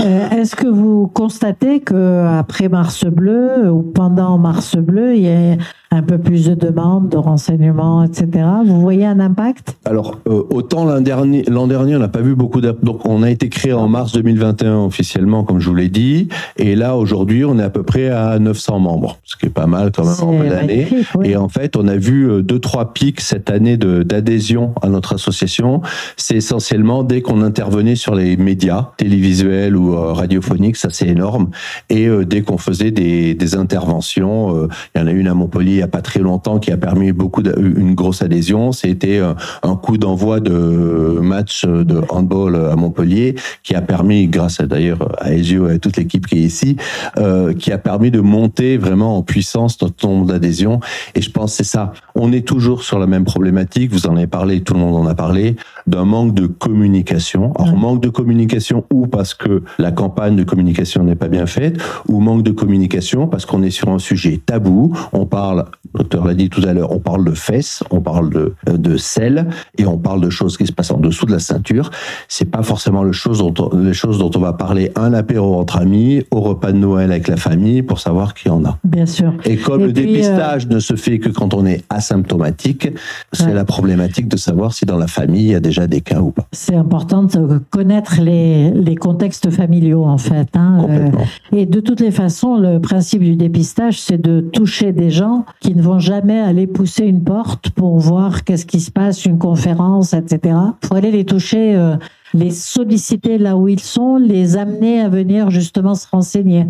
Euh, 0.00 0.30
est-ce 0.30 0.56
que 0.56 0.66
vous 0.66 1.08
constatez 1.08 1.80
que 1.80 2.26
après 2.38 2.68
Mars 2.68 3.04
Bleu 3.04 3.70
ou 3.70 3.82
pendant 3.82 4.38
Mars 4.38 4.76
Bleu, 4.76 5.16
il 5.16 5.22
y 5.22 5.28
a 5.28 5.56
un 5.90 6.02
peu 6.02 6.18
plus 6.18 6.46
de 6.46 6.54
demandes, 6.54 7.08
de 7.08 7.16
renseignements, 7.16 8.02
etc. 8.02 8.44
Vous 8.64 8.80
voyez 8.80 9.06
un 9.06 9.20
impact? 9.20 9.76
Alors, 9.84 10.18
euh, 10.28 10.42
autant 10.50 10.84
l'an 10.84 11.00
dernier, 11.00 11.44
l'an 11.44 11.68
dernier, 11.68 11.94
on 11.96 12.00
n'a 12.00 12.08
pas 12.08 12.20
vu 12.20 12.34
beaucoup 12.34 12.60
de... 12.60 12.76
Donc, 12.82 13.06
on 13.06 13.22
a 13.22 13.30
été 13.30 13.48
créé 13.48 13.72
en 13.72 13.86
mars 13.86 14.12
2021 14.12 14.78
officiellement, 14.78 15.44
comme 15.44 15.60
je 15.60 15.68
vous 15.68 15.76
l'ai 15.76 15.88
dit. 15.88 16.28
Et 16.56 16.74
là, 16.74 16.96
aujourd'hui, 16.96 17.44
on 17.44 17.58
est 17.58 17.62
à 17.62 17.70
peu 17.70 17.84
près 17.84 18.08
à 18.08 18.38
900 18.38 18.80
membres, 18.80 19.18
ce 19.24 19.36
qui 19.36 19.46
est 19.46 19.50
pas 19.50 19.66
mal 19.66 19.92
quand 19.92 20.04
même 20.04 20.28
en 20.28 20.40
pleine 20.40 20.52
année. 20.52 20.88
Et 21.22 21.36
en 21.36 21.48
fait, 21.48 21.76
on 21.76 21.86
a 21.86 21.96
vu 21.96 22.28
euh, 22.28 22.42
deux, 22.42 22.58
trois 22.58 22.92
pics 22.92 23.20
cette 23.20 23.48
année 23.48 23.76
de, 23.76 24.02
d'adhésion 24.02 24.74
à 24.82 24.88
notre 24.88 25.14
association. 25.14 25.82
C'est 26.16 26.36
essentiellement 26.36 27.04
dès 27.04 27.22
qu'on 27.22 27.42
intervenait 27.42 27.96
sur 27.96 28.16
les 28.16 28.36
médias, 28.36 28.90
télévisuels 28.96 29.76
ou 29.76 29.94
euh, 29.94 30.12
radiophoniques, 30.12 30.76
ça 30.76 30.88
c'est 30.90 31.08
énorme. 31.08 31.50
Et 31.90 32.08
dès 32.26 32.42
qu'on 32.42 32.58
faisait 32.58 32.90
des, 32.90 33.34
des 33.34 33.54
interventions, 33.54 34.68
il 34.94 35.00
y 35.00 35.04
en 35.04 35.06
a 35.06 35.10
une 35.10 35.28
à 35.28 35.34
Montpellier 35.34 35.75
il 35.76 35.80
n'y 35.80 35.84
a 35.84 35.88
pas 35.88 36.00
très 36.00 36.20
longtemps 36.20 36.58
qui 36.58 36.72
a 36.72 36.76
permis 36.78 37.12
beaucoup 37.12 37.42
une 37.42 37.94
grosse 37.94 38.22
adhésion. 38.22 38.72
C'était 38.72 39.18
euh, 39.18 39.34
un 39.62 39.76
coup 39.76 39.98
d'envoi 39.98 40.40
de 40.40 41.18
match 41.20 41.66
de 41.66 42.00
handball 42.08 42.56
à 42.56 42.76
Montpellier 42.76 43.34
qui 43.62 43.74
a 43.74 43.82
permis, 43.82 44.26
grâce 44.26 44.60
d'ailleurs 44.60 45.14
à 45.18 45.34
Ezio 45.34 45.68
et 45.68 45.74
à 45.74 45.78
toute 45.78 45.96
l'équipe 45.96 46.26
qui 46.26 46.36
est 46.36 46.46
ici, 46.46 46.76
euh, 47.18 47.52
qui 47.52 47.72
a 47.72 47.78
permis 47.78 48.10
de 48.10 48.20
monter 48.20 48.78
vraiment 48.78 49.18
en 49.18 49.22
puissance 49.22 49.80
notre 49.82 50.06
nombre 50.06 50.26
d'adhésions. 50.26 50.80
Et 51.14 51.20
je 51.20 51.30
pense 51.30 51.52
c'est 51.52 51.64
ça. 51.64 51.92
On 52.14 52.32
est 52.32 52.46
toujours 52.46 52.82
sur 52.82 52.98
la 52.98 53.06
même 53.06 53.24
problématique. 53.24 53.92
Vous 53.92 54.06
en 54.06 54.16
avez 54.16 54.26
parlé, 54.26 54.62
tout 54.62 54.74
le 54.74 54.80
monde 54.80 54.96
en 54.96 55.06
a 55.06 55.14
parlé, 55.14 55.56
d'un 55.86 56.06
manque 56.06 56.34
de 56.34 56.46
communication. 56.46 57.52
Alors 57.58 57.76
manque 57.76 58.00
de 58.00 58.08
communication 58.08 58.84
ou 58.92 59.06
parce 59.06 59.34
que 59.34 59.62
la 59.78 59.92
campagne 59.92 60.36
de 60.36 60.44
communication 60.44 61.04
n'est 61.04 61.16
pas 61.16 61.28
bien 61.28 61.46
faite, 61.46 61.78
ou 62.08 62.20
manque 62.20 62.42
de 62.42 62.50
communication 62.50 63.26
parce 63.26 63.44
qu'on 63.44 63.62
est 63.62 63.70
sur 63.70 63.90
un 63.90 63.98
sujet 63.98 64.40
tabou. 64.44 64.96
On 65.12 65.26
parle 65.26 65.65
le 65.94 66.00
docteur 66.00 66.26
l'a 66.26 66.34
dit 66.34 66.50
tout 66.50 66.62
à 66.66 66.72
l'heure, 66.72 66.92
on 66.92 66.98
parle 66.98 67.24
de 67.24 67.32
fesses, 67.32 67.82
on 67.90 68.00
parle 68.00 68.30
de, 68.30 68.54
de 68.66 68.96
sel 68.96 69.48
et 69.78 69.86
on 69.86 69.98
parle 69.98 70.20
de 70.20 70.30
choses 70.30 70.56
qui 70.56 70.66
se 70.66 70.72
passent 70.72 70.90
en 70.90 70.98
dessous 70.98 71.26
de 71.26 71.32
la 71.32 71.38
ceinture. 71.38 71.90
C'est 72.28 72.50
pas 72.50 72.62
forcément 72.62 73.02
les 73.02 73.12
choses 73.12 73.38
dont 73.38 73.54
on, 73.58 73.76
les 73.76 73.94
choses 73.94 74.18
dont 74.18 74.30
on 74.34 74.40
va 74.40 74.52
parler 74.52 74.92
un 74.96 75.12
apéro 75.14 75.58
entre 75.58 75.78
amis, 75.78 76.24
au 76.30 76.40
repas 76.40 76.72
de 76.72 76.78
Noël 76.78 77.10
avec 77.10 77.28
la 77.28 77.36
famille 77.36 77.82
pour 77.82 78.00
savoir 78.00 78.34
qui 78.34 78.48
en 78.48 78.64
a. 78.64 78.78
Bien 78.84 79.06
sûr. 79.06 79.32
Et 79.44 79.56
comme 79.56 79.82
le 79.82 79.92
dépistage 79.92 80.66
euh, 80.66 80.74
ne 80.74 80.80
se 80.80 80.96
fait 80.96 81.18
que 81.18 81.28
quand 81.28 81.54
on 81.54 81.66
est 81.66 81.84
asymptomatique, 81.90 82.88
c'est 83.32 83.52
la 83.52 83.64
problématique 83.64 84.28
de 84.28 84.36
savoir 84.36 84.72
si 84.72 84.84
dans 84.84 84.96
la 84.96 85.06
famille 85.06 85.46
il 85.46 85.52
y 85.52 85.54
a 85.54 85.60
déjà 85.60 85.86
des 85.86 86.00
cas 86.00 86.20
ou 86.20 86.30
pas. 86.30 86.46
C'est 86.52 86.76
important 86.76 87.24
de 87.24 87.58
connaître 87.70 88.20
les, 88.20 88.70
les 88.70 88.96
contextes 88.96 89.50
familiaux 89.50 90.04
en 90.04 90.18
fait. 90.18 90.48
Hein, 90.54 90.86
euh, 90.88 91.10
et 91.52 91.66
de 91.66 91.80
toutes 91.80 92.00
les 92.00 92.10
façons, 92.10 92.56
le 92.56 92.80
principe 92.80 93.22
du 93.22 93.36
dépistage, 93.36 94.00
c'est 94.00 94.20
de 94.20 94.40
toucher 94.40 94.92
des 94.92 95.10
gens 95.10 95.44
qui 95.60 95.74
ne 95.74 95.82
vont 95.82 95.98
jamais 95.98 96.38
aller 96.38 96.66
pousser 96.66 97.04
une 97.04 97.24
porte 97.24 97.70
pour 97.70 97.98
voir 97.98 98.44
qu'est-ce 98.44 98.66
qui 98.66 98.80
se 98.80 98.90
passe, 98.90 99.24
une 99.24 99.38
conférence, 99.38 100.12
etc. 100.12 100.56
Il 100.82 100.86
faut 100.86 100.94
aller 100.94 101.10
les 101.10 101.24
toucher, 101.24 101.74
euh, 101.74 101.96
les 102.34 102.50
solliciter 102.50 103.38
là 103.38 103.56
où 103.56 103.68
ils 103.68 103.80
sont, 103.80 104.16
les 104.16 104.56
amener 104.56 105.00
à 105.00 105.08
venir 105.08 105.50
justement 105.50 105.94
se 105.94 106.06
renseigner. 106.08 106.66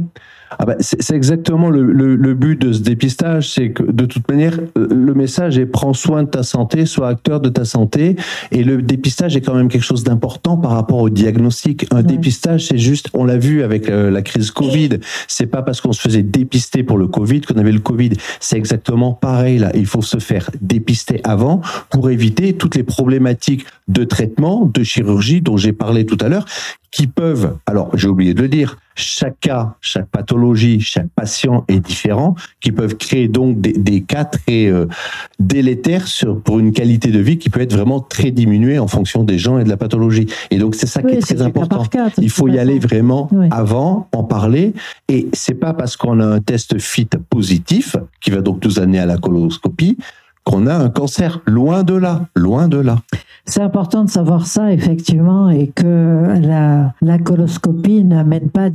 Ah 0.59 0.65
bah, 0.65 0.77
c'est 0.81 1.15
exactement 1.15 1.71
le, 1.71 1.83
le, 1.83 2.15
le, 2.15 2.35
but 2.35 2.61
de 2.61 2.73
ce 2.73 2.81
dépistage, 2.81 3.51
c'est 3.53 3.71
que 3.71 3.83
de 3.83 4.05
toute 4.05 4.29
manière, 4.31 4.55
euh, 4.79 4.87
le 4.91 5.15
message 5.15 5.59
est 5.59 5.67
prends 5.67 5.93
soin 5.93 6.23
de 6.23 6.29
ta 6.29 6.43
santé, 6.43 6.87
sois 6.87 7.09
acteur 7.09 7.41
de 7.41 7.49
ta 7.49 7.65
santé, 7.65 8.17
et 8.53 8.63
le 8.63 8.81
dépistage 8.81 9.37
est 9.37 9.41
quand 9.41 9.55
même 9.55 9.69
quelque 9.69 9.85
chose 9.85 10.05
d'important 10.05 10.57
par 10.57 10.73
rapport 10.73 10.99
au 10.99 11.11
diagnostic. 11.11 11.87
Un 11.91 12.03
dépistage, 12.03 12.67
c'est 12.67 12.79
juste, 12.79 13.11
on 13.13 13.25
l'a 13.25 13.39
vu 13.39 13.63
avec 13.63 13.91
euh, 13.91 14.11
la 14.11 14.23
crise 14.23 14.51
Covid, 14.51 14.91
c'est 15.29 15.47
pas 15.47 15.63
parce 15.63 15.81
qu'on 15.81 15.93
se 15.93 16.01
faisait 16.01 16.23
dépister 16.23 16.83
pour 16.83 16.99
le 16.99 17.09
Covid 17.09 17.41
qu'on 17.43 17.59
avait 17.59 17.73
le 17.73 17.81
Covid. 17.81 18.11
C'est 18.41 18.57
exactement 18.57 19.13
pareil 19.13 19.59
là. 19.59 19.71
Il 19.75 19.87
faut 19.87 20.03
se 20.03 20.19
faire 20.19 20.51
dépister 20.61 21.21
avant 21.25 21.61
pour 21.91 22.11
éviter 22.11 22.55
toutes 22.55 22.77
les 22.77 22.85
problématiques 22.85 23.67
de 23.89 24.05
traitement, 24.05 24.71
de 24.73 24.83
chirurgie 24.83 25.41
dont 25.41 25.57
j'ai 25.57 25.73
parlé 25.73 26.07
tout 26.07 26.19
à 26.21 26.29
l'heure, 26.29 26.47
qui 26.97 27.09
peuvent, 27.09 27.59
alors 27.67 27.91
j'ai 27.95 28.09
oublié 28.09 28.33
de 28.33 28.41
le 28.41 28.49
dire, 28.49 28.79
chaque 28.95 29.39
cas, 29.41 29.75
chaque 29.83 30.07
pathologie, 30.07 30.81
chaque 30.81 31.09
patient 31.15 31.67
est 31.69 31.79
différent, 31.79 32.35
qui 32.63 32.73
peuvent 32.73 32.97
créer 32.97 33.29
donc 33.29 33.61
des, 33.61 33.75
des 33.75 34.01
cas 34.01 34.25
très 34.25 34.69
euh, 34.69 34.87
délétères 35.39 36.09
sur, 36.09 36.41
pour 36.41 36.59
une 36.59 36.73
qualité 36.73 37.11
de 37.11 37.19
vie 37.19 37.37
qui 37.37 37.51
peut 37.51 37.61
être 37.61 37.75
vraiment 37.75 38.01
très 38.01 38.31
diminuée 38.31 38.79
en 38.79 38.89
fonction 38.89 39.25
des 39.25 39.37
gens 39.37 39.59
et 39.59 39.65
de 39.65 39.69
la 39.69 39.77
pathologie. 39.77 40.27
Et 40.51 40.57
donc 40.57 40.75
c'est 40.75 40.87
ça 40.87 41.03
qui 41.03 41.13
est 41.13 41.21
très 41.21 41.43
important. 41.43 41.85
Il 42.17 42.31
faut 42.31 42.49
y 42.49 42.59
aller 42.59 42.79
vraiment 42.79 43.29
avant, 43.51 44.09
en 44.13 44.25
parler. 44.25 44.73
Et 45.09 45.29
c'est 45.35 45.61
pas 45.61 45.75
parce 45.75 45.99
qu'on 45.99 46.19
a 46.21 46.25
un 46.27 46.41
test 46.41 46.79
fit 46.79 47.11
positif 47.29 47.97
qui 48.23 48.31
va 48.31 48.41
donc 48.41 48.65
nous 48.65 48.79
amener 48.79 49.01
à 49.01 49.07
la 49.07 49.19
coloscopie 49.19 49.99
qu'on 50.47 50.67
a 50.67 50.75
un 50.75 50.89
cancer. 50.89 51.41
Loin 51.45 51.83
de 51.83 51.95
là, 51.95 52.23
loin 52.35 52.69
de 52.69 52.79
là. 52.79 52.97
C'est 53.45 53.61
important 53.61 54.05
de 54.05 54.11
savoir 54.11 54.47
ça, 54.47 54.73
effectivement, 54.73 55.51
et 55.51 55.69
que 55.69 56.39
la, 56.41 56.95
la 57.03 57.19
coloscopie 57.19 58.03
n'amène 58.05 58.49
pas 58.49 58.71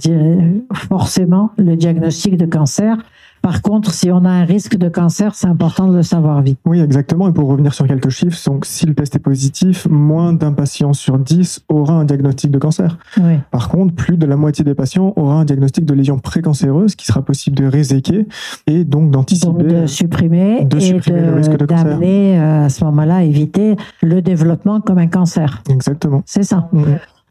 forcément 0.74 1.52
le 1.58 1.76
diagnostic 1.76 2.38
de 2.38 2.46
cancer, 2.46 2.98
Par 3.42 3.62
contre, 3.62 3.92
si 3.92 4.12
on 4.12 4.24
a 4.26 4.30
un 4.30 4.46
risque 4.46 4.78
de 4.78 4.88
cancer, 4.89 5.34
c'est 5.36 5.48
important 5.48 5.88
de 5.88 5.96
le 5.96 6.04
savoir 6.04 6.42
vite. 6.42 6.60
Oui, 6.66 6.80
exactement. 6.80 7.28
Et 7.28 7.34
pour 7.34 7.50
revenir 7.50 7.74
sur 7.74 7.88
quelques 7.88 8.10
chiffres, 8.10 8.38
donc 8.46 8.66
si 8.66 8.86
le 8.86 8.94
test 8.94 9.16
est 9.16 9.20
positif, 9.20 9.88
moins 9.89 10.34
d'un 10.34 10.54
patient 10.54 10.94
sur 10.94 11.18
10 11.18 11.62
aura 11.70 11.94
un 11.94 12.06
diagnostic 12.06 12.52
de 12.52 12.60
cancer. 12.60 12.98
Oui. 13.18 13.39
Par 13.50 13.70
contre, 13.70 13.96
plus 13.96 14.18
de 14.18 14.26
la 14.26 14.36
moitié 14.36 14.64
des 14.64 14.76
patients 14.76 15.14
aura 15.16 15.36
un 15.36 15.46
diagnostic 15.46 15.86
de 15.86 15.94
lésion 15.94 16.20
précancéreuse 16.20 16.96
qui 16.96 17.06
sera 17.06 17.24
possible 17.24 17.58
de 17.58 17.66
réséquer 17.66 18.28
et 18.68 18.84
donc 18.84 19.12
d'anticiper. 19.12 19.64
De 19.64 19.86
supprimer, 19.88 20.66
de 20.66 20.80
supprimer 20.80 21.22
le 21.22 21.34
risque 21.34 21.58
de 21.58 21.66
cancer. 21.66 21.86
D'amener 21.86 22.39
euh, 22.39 22.66
à 22.66 22.70
ce 22.70 22.84
moment-là 22.86 23.24
éviter 23.24 23.76
le 24.02 24.22
développement 24.22 24.82
comme 24.82 24.98
un 24.98 25.08
cancer. 25.08 25.64
Exactement. 25.70 26.22
C'est 26.26 26.44
ça. 26.44 26.70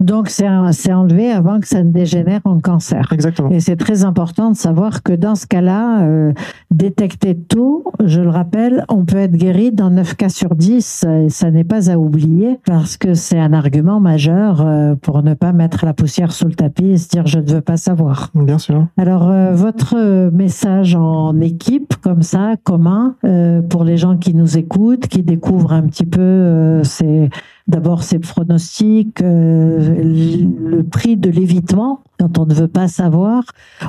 Donc, 0.01 0.30
c'est 0.30 0.48
enlevé 0.92 1.30
avant 1.30 1.61
que 1.61 1.68
ça 1.68 1.84
ne 1.84 1.90
dégénère 1.90 2.40
en 2.44 2.59
cancer. 2.59 3.07
Exactement. 3.12 3.51
Et 3.51 3.61
c'est 3.61 3.76
très 3.76 4.05
important 4.05 4.51
de 4.51 4.57
savoir 4.57 5.03
que 5.03 5.12
dans 5.12 5.34
ce 5.34 5.46
cas-là, 5.46 6.03
euh, 6.03 6.32
détecter 6.70 7.36
tôt, 7.36 7.84
je 8.03 8.22
le 8.22 8.30
rappelle, 8.30 8.86
on 8.88 9.05
peut 9.05 9.18
être 9.18 9.36
guéri 9.36 9.72
dans 9.72 9.90
9 9.90 10.16
cas 10.16 10.30
sur 10.30 10.55
10. 10.55 11.05
Et 11.24 11.28
ça 11.28 11.51
n'est 11.51 11.64
pas 11.64 11.90
à 11.90 11.98
oublier 11.98 12.59
parce 12.64 12.96
que 12.96 13.12
c'est 13.12 13.38
un 13.38 13.53
argument 13.53 14.01
majeur 14.01 14.62
euh, 14.62 14.94
pour 14.94 15.22
ne 15.22 15.34
pas 15.34 15.53
mettre 15.53 15.84
la 15.84 15.92
poussière 15.92 16.32
sous 16.32 16.46
le 16.46 16.55
tapis 16.55 16.86
et 16.86 16.96
se 16.96 17.09
dire 17.09 17.26
je 17.26 17.38
ne 17.38 17.51
veux 17.51 17.61
pas 17.61 17.76
savoir. 17.76 18.30
Bien 18.34 18.59
sûr. 18.59 18.86
Alors, 18.96 19.28
euh, 19.30 19.53
votre 19.53 20.30
message 20.30 20.94
en 20.94 21.38
équipe, 21.40 21.94
comme 22.01 22.22
ça, 22.22 22.55
commun, 22.64 23.16
pour 23.68 23.84
les 23.84 23.98
gens 23.98 24.16
qui 24.16 24.34
nous 24.34 24.57
écoutent, 24.57 25.09
qui 25.09 25.22
découvrent 25.22 25.72
un 25.72 25.82
petit 25.82 26.07
peu 26.07 26.82
ces 26.84 27.28
D'abord, 27.66 28.02
c'est 28.02 28.18
pronostics, 28.18 29.22
euh, 29.22 30.02
le 30.02 30.82
prix 30.82 31.16
de 31.16 31.30
l'évitement 31.30 32.02
quand 32.20 32.38
on 32.38 32.44
ne 32.44 32.52
veut 32.52 32.68
pas 32.68 32.86
savoir. 32.86 33.44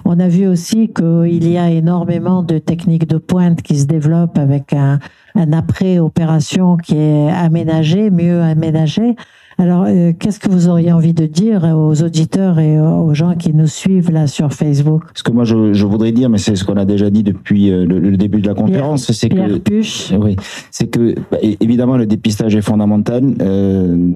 On 0.06 0.18
a 0.20 0.30
vu 0.30 0.48
aussi 0.48 0.90
qu'il 0.94 1.52
y 1.52 1.58
a 1.58 1.70
énormément 1.70 2.44
de 2.44 2.60
techniques 2.60 3.08
de 3.08 3.18
pointe 3.18 3.62
qui 3.62 3.78
se 3.78 3.86
développent 3.86 4.38
avec 4.38 4.72
un, 4.72 5.00
un 5.36 5.52
après-opération 5.52 6.78
qui 6.78 6.96
est 6.96 7.30
aménagé, 7.30 8.10
mieux 8.10 8.42
aménagé. 8.42 9.16
Alors, 9.58 9.84
euh, 9.86 10.14
qu'est-ce 10.18 10.40
que 10.40 10.50
vous 10.50 10.70
auriez 10.70 10.94
envie 10.94 11.14
de 11.14 11.26
dire 11.26 11.64
aux 11.76 12.02
auditeurs 12.02 12.58
et 12.60 12.80
aux 12.80 13.14
gens 13.14 13.36
qui 13.36 13.54
nous 13.54 13.68
suivent 13.68 14.10
là 14.10 14.26
sur 14.26 14.54
Facebook? 14.54 15.04
Ce 15.14 15.24
que 15.24 15.32
moi 15.32 15.44
je, 15.44 15.86
voudrais 15.86 16.14
dire, 16.14 16.30
mais 16.30 16.38
c'est 16.38 16.56
ce 16.56 16.64
qu'on 16.64 16.78
a 16.78 16.86
déjà 16.86 17.10
dit 17.10 17.22
depuis 17.22 17.70
euh, 17.70 17.86
le, 17.86 18.16
début 18.16 18.40
de 18.40 18.48
la 18.48 18.56
conférence, 18.56 19.12
c'est 19.12 19.30
que 19.30 20.16
oui, 20.18 20.36
c'est 20.72 20.88
que 20.88 21.16
bah, 21.30 21.38
évidemment 21.60 21.98
le 21.98 22.06
dépistage 22.06 22.56
est 22.56 22.62
fondamental. 22.62 23.24
Euh, 23.42 24.14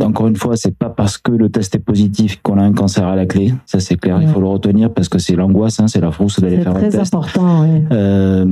encore 0.00 0.28
une 0.28 0.36
fois, 0.36 0.56
c'est 0.56 0.76
pas 0.76 0.88
parce 0.88 1.18
que 1.18 1.32
le 1.32 1.48
test 1.48 1.74
est 1.74 1.80
positif 1.80 2.40
qu'on 2.42 2.58
a 2.58 2.62
un 2.62 2.72
cancer 2.72 3.06
à 3.06 3.16
la 3.16 3.26
clé. 3.26 3.54
Ça, 3.66 3.80
c'est 3.80 3.96
clair. 3.96 4.18
Il 4.20 4.28
faut 4.28 4.40
le 4.40 4.46
retenir 4.46 4.92
parce 4.92 5.08
que 5.08 5.18
c'est 5.18 5.36
l'angoisse, 5.36 5.80
hein, 5.80 5.88
c'est 5.88 6.00
la 6.00 6.10
frousse 6.10 6.40
d'aller 6.40 6.58
faire 6.58 6.76
un 6.76 6.80
test. 6.80 6.92
C'est 6.92 6.98
très 6.98 7.06
important. 7.06 7.62
Oui. 7.62 7.82
Euh, 7.92 8.44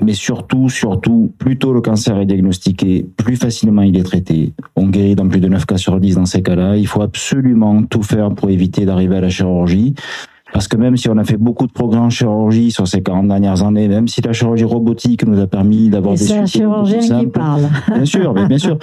mais 0.00 0.14
surtout, 0.14 0.68
surtout, 0.68 1.32
plus 1.38 1.58
tôt 1.58 1.72
le 1.72 1.80
cancer 1.80 2.18
est 2.18 2.26
diagnostiqué, 2.26 3.06
plus 3.16 3.36
facilement 3.36 3.82
il 3.82 3.96
est 3.96 4.02
traité. 4.02 4.52
On 4.76 4.88
guérit 4.88 5.14
dans 5.14 5.28
plus 5.28 5.40
de 5.40 5.48
9 5.48 5.66
cas 5.66 5.76
sur 5.76 5.98
10 5.98 6.16
dans 6.16 6.26
ces 6.26 6.42
cas-là. 6.42 6.76
Il 6.76 6.86
faut 6.86 7.02
absolument 7.02 7.82
tout 7.82 8.02
faire 8.02 8.34
pour 8.34 8.50
éviter 8.50 8.84
d'arriver 8.84 9.16
à 9.16 9.20
la 9.20 9.28
chirurgie. 9.28 9.94
Parce 10.52 10.68
que 10.68 10.76
même 10.76 10.96
si 10.96 11.08
on 11.08 11.16
a 11.16 11.24
fait 11.24 11.36
beaucoup 11.36 11.66
de 11.66 11.72
progrès 11.72 11.98
en 11.98 12.10
chirurgie 12.10 12.70
sur 12.70 12.86
ces 12.86 13.02
40 13.02 13.28
dernières 13.28 13.62
années, 13.62 13.88
même 13.88 14.08
si 14.08 14.20
la 14.20 14.32
chirurgie 14.32 14.64
robotique 14.64 15.26
nous 15.26 15.40
a 15.40 15.46
permis 15.46 15.88
d'avoir 15.88 16.14
des 16.14 16.24
suites 16.24 16.46
chirurgien 16.46 17.20
qui 17.20 17.26
parle. 17.26 17.62
Bien 17.88 18.04
sûr, 18.04 18.32
bien 18.32 18.58
sûr. 18.58 18.78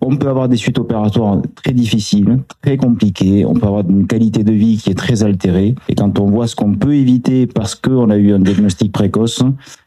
on 0.00 0.16
peut 0.16 0.28
avoir 0.28 0.48
des 0.48 0.56
suites 0.56 0.78
opératoires 0.78 1.40
très 1.54 1.72
difficiles, 1.72 2.40
très 2.62 2.76
compliquées. 2.76 3.44
On 3.44 3.54
peut 3.54 3.66
avoir 3.66 3.88
une 3.88 4.06
qualité 4.06 4.44
de 4.44 4.52
vie 4.52 4.76
qui 4.76 4.90
est 4.90 4.94
très 4.94 5.22
altérée. 5.22 5.74
Et 5.88 5.94
quand 5.94 6.18
on 6.18 6.26
voit 6.26 6.46
ce 6.46 6.56
qu'on 6.56 6.74
peut 6.74 6.94
éviter 6.94 7.46
parce 7.46 7.74
qu'on 7.74 8.10
a 8.10 8.16
eu 8.16 8.32
un 8.32 8.38
diagnostic 8.38 8.92
précoce, 8.92 9.42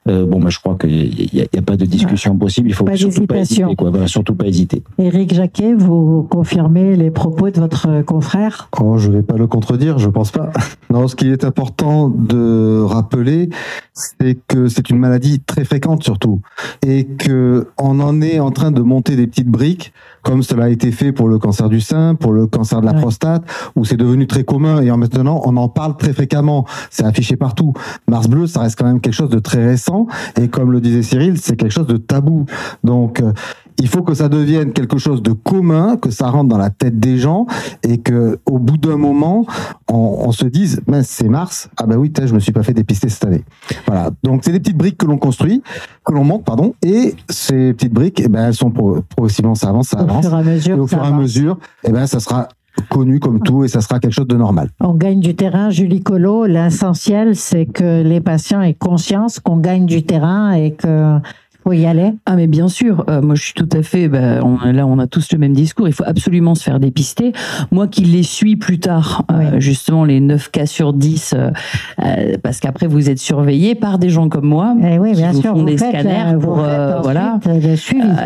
euh, 0.09 0.25
bon, 0.25 0.39
bah, 0.39 0.49
je 0.49 0.59
crois 0.59 0.75
qu'il 0.79 1.29
n'y 1.33 1.41
a, 1.41 1.45
a, 1.57 1.61
pas 1.61 1.77
de 1.77 1.85
discussion 1.85 2.35
possible. 2.37 2.69
Il 2.69 2.73
faut 2.73 2.83
pas 2.83 2.97
surtout 2.97 3.25
pas 3.25 3.37
hésiter. 3.37 3.75
Quoi. 3.75 3.89
Voilà, 3.89 4.07
surtout 4.07 4.35
pas 4.35 4.47
hésiter. 4.47 4.83
Éric 4.97 5.33
Jacquet, 5.33 5.73
vous 5.73 6.27
confirmez 6.29 6.95
les 6.95 7.11
propos 7.11 7.49
de 7.49 7.59
votre 7.59 8.01
confrère? 8.03 8.69
Oh, 8.79 8.97
je 8.97 9.09
ne 9.09 9.17
vais 9.17 9.23
pas 9.23 9.37
le 9.37 9.47
contredire, 9.47 9.99
je 9.99 10.09
pense 10.09 10.31
pas. 10.31 10.51
Non, 10.89 11.07
ce 11.07 11.15
qui 11.15 11.29
est 11.29 11.43
important 11.43 12.07
de 12.09 12.81
rappeler, 12.83 13.49
c'est 13.93 14.37
que 14.47 14.67
c'est 14.67 14.89
une 14.89 14.99
maladie 14.99 15.39
très 15.39 15.65
fréquente 15.65 16.03
surtout, 16.03 16.41
et 16.85 17.05
que 17.05 17.67
on 17.79 17.99
en 17.99 18.21
est 18.21 18.39
en 18.39 18.51
train 18.51 18.71
de 18.71 18.81
monter 18.81 19.15
des 19.15 19.25
petites 19.25 19.47
briques, 19.47 19.91
comme 20.21 20.43
cela 20.43 20.65
a 20.65 20.69
été 20.69 20.91
fait 20.91 21.11
pour 21.11 21.27
le 21.27 21.39
cancer 21.39 21.67
du 21.67 21.81
sein, 21.81 22.15
pour 22.15 22.31
le 22.31 22.45
cancer 22.47 22.81
de 22.81 22.85
la 22.85 22.93
prostate, 22.93 23.43
où 23.75 23.85
c'est 23.85 23.97
devenu 23.97 24.27
très 24.27 24.43
commun 24.43 24.81
et 24.81 24.91
maintenant 24.91 25.41
on 25.45 25.57
en 25.57 25.67
parle 25.67 25.97
très 25.97 26.13
fréquemment. 26.13 26.65
C'est 26.91 27.05
affiché 27.05 27.37
partout. 27.37 27.73
Mars 28.07 28.27
bleu, 28.27 28.47
ça 28.47 28.61
reste 28.61 28.77
quand 28.77 28.85
même 28.85 29.01
quelque 29.01 29.13
chose 29.13 29.29
de 29.29 29.39
très 29.39 29.65
récent, 29.65 30.07
et 30.39 30.47
comme 30.47 30.71
le 30.71 30.79
disait 30.79 31.03
Cyril, 31.03 31.39
c'est 31.39 31.55
quelque 31.55 31.71
chose 31.73 31.87
de 31.87 31.97
tabou. 31.97 32.45
Donc 32.83 33.19
euh, 33.19 33.33
il 33.79 33.87
faut 33.87 34.03
que 34.03 34.13
ça 34.13 34.29
devienne 34.29 34.73
quelque 34.73 34.97
chose 34.97 35.21
de 35.21 35.31
commun, 35.31 35.97
que 35.97 36.09
ça 36.09 36.27
rentre 36.27 36.49
dans 36.49 36.57
la 36.57 36.69
tête 36.69 36.99
des 36.99 37.17
gens 37.17 37.45
et 37.83 37.97
que 37.99 38.39
au 38.45 38.59
bout 38.59 38.77
d'un 38.77 38.97
moment, 38.97 39.45
on, 39.89 40.31
se 40.31 40.45
dise, 40.45 40.81
mais 40.87 41.03
c'est 41.03 41.27
mars, 41.27 41.69
ah 41.77 41.85
ben 41.85 41.97
oui, 41.97 42.11
je 42.23 42.33
me 42.33 42.39
suis 42.39 42.51
pas 42.51 42.63
fait 42.63 42.73
dépister 42.73 43.09
cette 43.09 43.25
année. 43.25 43.43
Voilà. 43.85 44.09
Donc 44.23 44.41
c'est 44.43 44.51
des 44.51 44.59
petites 44.59 44.77
briques 44.77 44.97
que 44.97 45.05
l'on 45.05 45.17
construit, 45.17 45.61
que 46.05 46.11
l'on 46.11 46.23
monte, 46.23 46.43
pardon, 46.43 46.73
et 46.81 47.15
ces 47.29 47.73
petites 47.73 47.93
briques, 47.93 48.21
eh 48.23 48.27
ben 48.27 48.45
elles 48.45 48.55
sont 48.55 48.71
progressivement 48.71 49.55
ça 49.55 49.69
avance, 49.69 49.89
ça 49.89 49.99
avance. 49.99 50.25
Au 50.25 50.29
fur 50.29 50.37
et 50.37 50.39
à 50.39 50.43
mesure, 50.43 50.77
et 50.77 50.79
au 50.79 50.87
fur 50.87 51.03
et 51.03 51.07
à 51.07 51.11
mesure, 51.11 51.57
eh 51.83 51.91
ben 51.91 52.07
ça 52.07 52.19
sera 52.19 52.47
connu 52.89 53.19
comme 53.19 53.39
tout 53.41 53.63
et 53.63 53.67
ça 53.67 53.81
sera 53.81 53.99
quelque 53.99 54.13
chose 54.13 54.27
de 54.27 54.35
normal. 54.35 54.69
On 54.79 54.93
gagne 54.93 55.19
du 55.19 55.35
terrain, 55.35 55.69
Julie 55.69 56.01
Colo. 56.01 56.45
L'essentiel, 56.45 57.35
c'est 57.35 57.65
que 57.65 58.01
les 58.01 58.19
patients 58.19 58.61
aient 58.61 58.73
conscience 58.73 59.39
qu'on 59.39 59.57
gagne 59.57 59.85
du 59.85 60.03
terrain 60.03 60.53
et 60.53 60.71
que 60.73 61.19
faut 61.63 61.73
y 61.73 61.85
aller 61.85 62.11
Ah 62.25 62.35
mais 62.35 62.47
bien 62.47 62.67
sûr, 62.67 63.05
euh, 63.09 63.21
moi 63.21 63.35
je 63.35 63.43
suis 63.43 63.53
tout 63.53 63.69
à 63.71 63.83
fait, 63.83 64.07
bah, 64.07 64.39
là 64.39 64.85
on 64.85 64.99
a 64.99 65.07
tous 65.07 65.31
le 65.31 65.37
même 65.37 65.53
discours, 65.53 65.87
il 65.87 65.93
faut 65.93 66.03
absolument 66.05 66.55
se 66.55 66.63
faire 66.63 66.79
dépister. 66.79 67.31
Moi 67.71 67.87
qui 67.87 68.03
les 68.03 68.23
suis 68.23 68.55
plus 68.55 68.79
tard, 68.79 69.25
euh, 69.31 69.59
justement 69.59 70.03
les 70.03 70.19
9 70.19 70.51
cas 70.51 70.65
sur 70.65 70.93
10, 70.93 71.35
euh, 71.35 72.37
parce 72.43 72.59
qu'après 72.59 72.87
vous 72.87 73.09
êtes 73.09 73.19
surveillé 73.19 73.75
par 73.75 73.97
des 73.97 74.09
gens 74.09 74.29
comme 74.29 74.45
moi, 74.45 74.75
eh 74.83 74.99
oui, 74.99 75.13
bien 75.13 75.31
qui 75.31 75.41
sûr, 75.41 75.53
vous 75.53 75.59
font 75.59 75.65
des 75.65 75.77
scanners 75.77 76.37
pour, 76.39 76.55
voilà. 76.55 77.39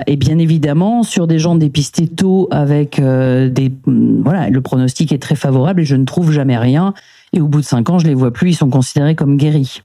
et 0.07 0.15
bien 0.15 0.38
évidemment 0.39 1.03
sur 1.03 1.27
des 1.27 1.39
gens 1.39 1.55
dépistés 1.55 2.07
tôt 2.07 2.47
avec 2.51 2.99
des, 2.99 3.71
voilà, 3.85 4.49
le 4.49 4.61
pronostic 4.61 5.11
est 5.11 5.21
très 5.21 5.35
favorable 5.35 5.81
et 5.81 5.85
je 5.85 5.95
ne 5.95 6.05
trouve 6.05 6.31
jamais 6.31 6.57
rien 6.57 6.93
et 7.34 7.41
au 7.41 7.47
bout 7.47 7.59
de 7.59 7.65
cinq 7.65 7.89
ans, 7.89 7.99
je 7.99 8.07
les 8.07 8.13
vois 8.13 8.32
plus, 8.32 8.51
ils 8.51 8.55
sont 8.55 8.69
considérés 8.69 9.15
comme 9.15 9.36
guéris. 9.36 9.82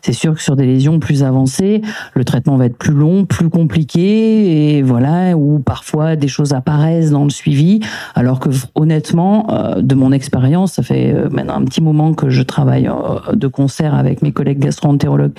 C'est 0.00 0.12
sûr 0.12 0.34
que 0.34 0.42
sur 0.42 0.54
des 0.54 0.64
lésions 0.64 1.00
plus 1.00 1.24
avancées, 1.24 1.82
le 2.14 2.24
traitement 2.24 2.56
va 2.56 2.66
être 2.66 2.76
plus 2.76 2.94
long, 2.94 3.24
plus 3.24 3.50
compliqué, 3.50 4.76
et 4.76 4.82
voilà, 4.82 5.36
où 5.36 5.58
parfois 5.58 6.14
des 6.14 6.28
choses 6.28 6.52
apparaissent 6.52 7.10
dans 7.10 7.24
le 7.24 7.30
suivi, 7.30 7.80
alors 8.14 8.38
que 8.38 8.50
honnêtement, 8.74 9.46
euh, 9.50 9.82
de 9.82 9.94
mon 9.94 10.12
expérience, 10.12 10.74
ça 10.74 10.82
fait 10.82 11.12
euh, 11.12 11.28
maintenant 11.30 11.56
un 11.56 11.64
petit 11.64 11.80
moment 11.80 12.14
que 12.14 12.30
je 12.30 12.42
travaille 12.42 12.88
euh, 12.88 13.34
de 13.34 13.48
concert 13.48 13.94
avec 13.94 14.22
mes 14.22 14.30
collègues 14.30 14.60
gastro-entérologues 14.60 15.34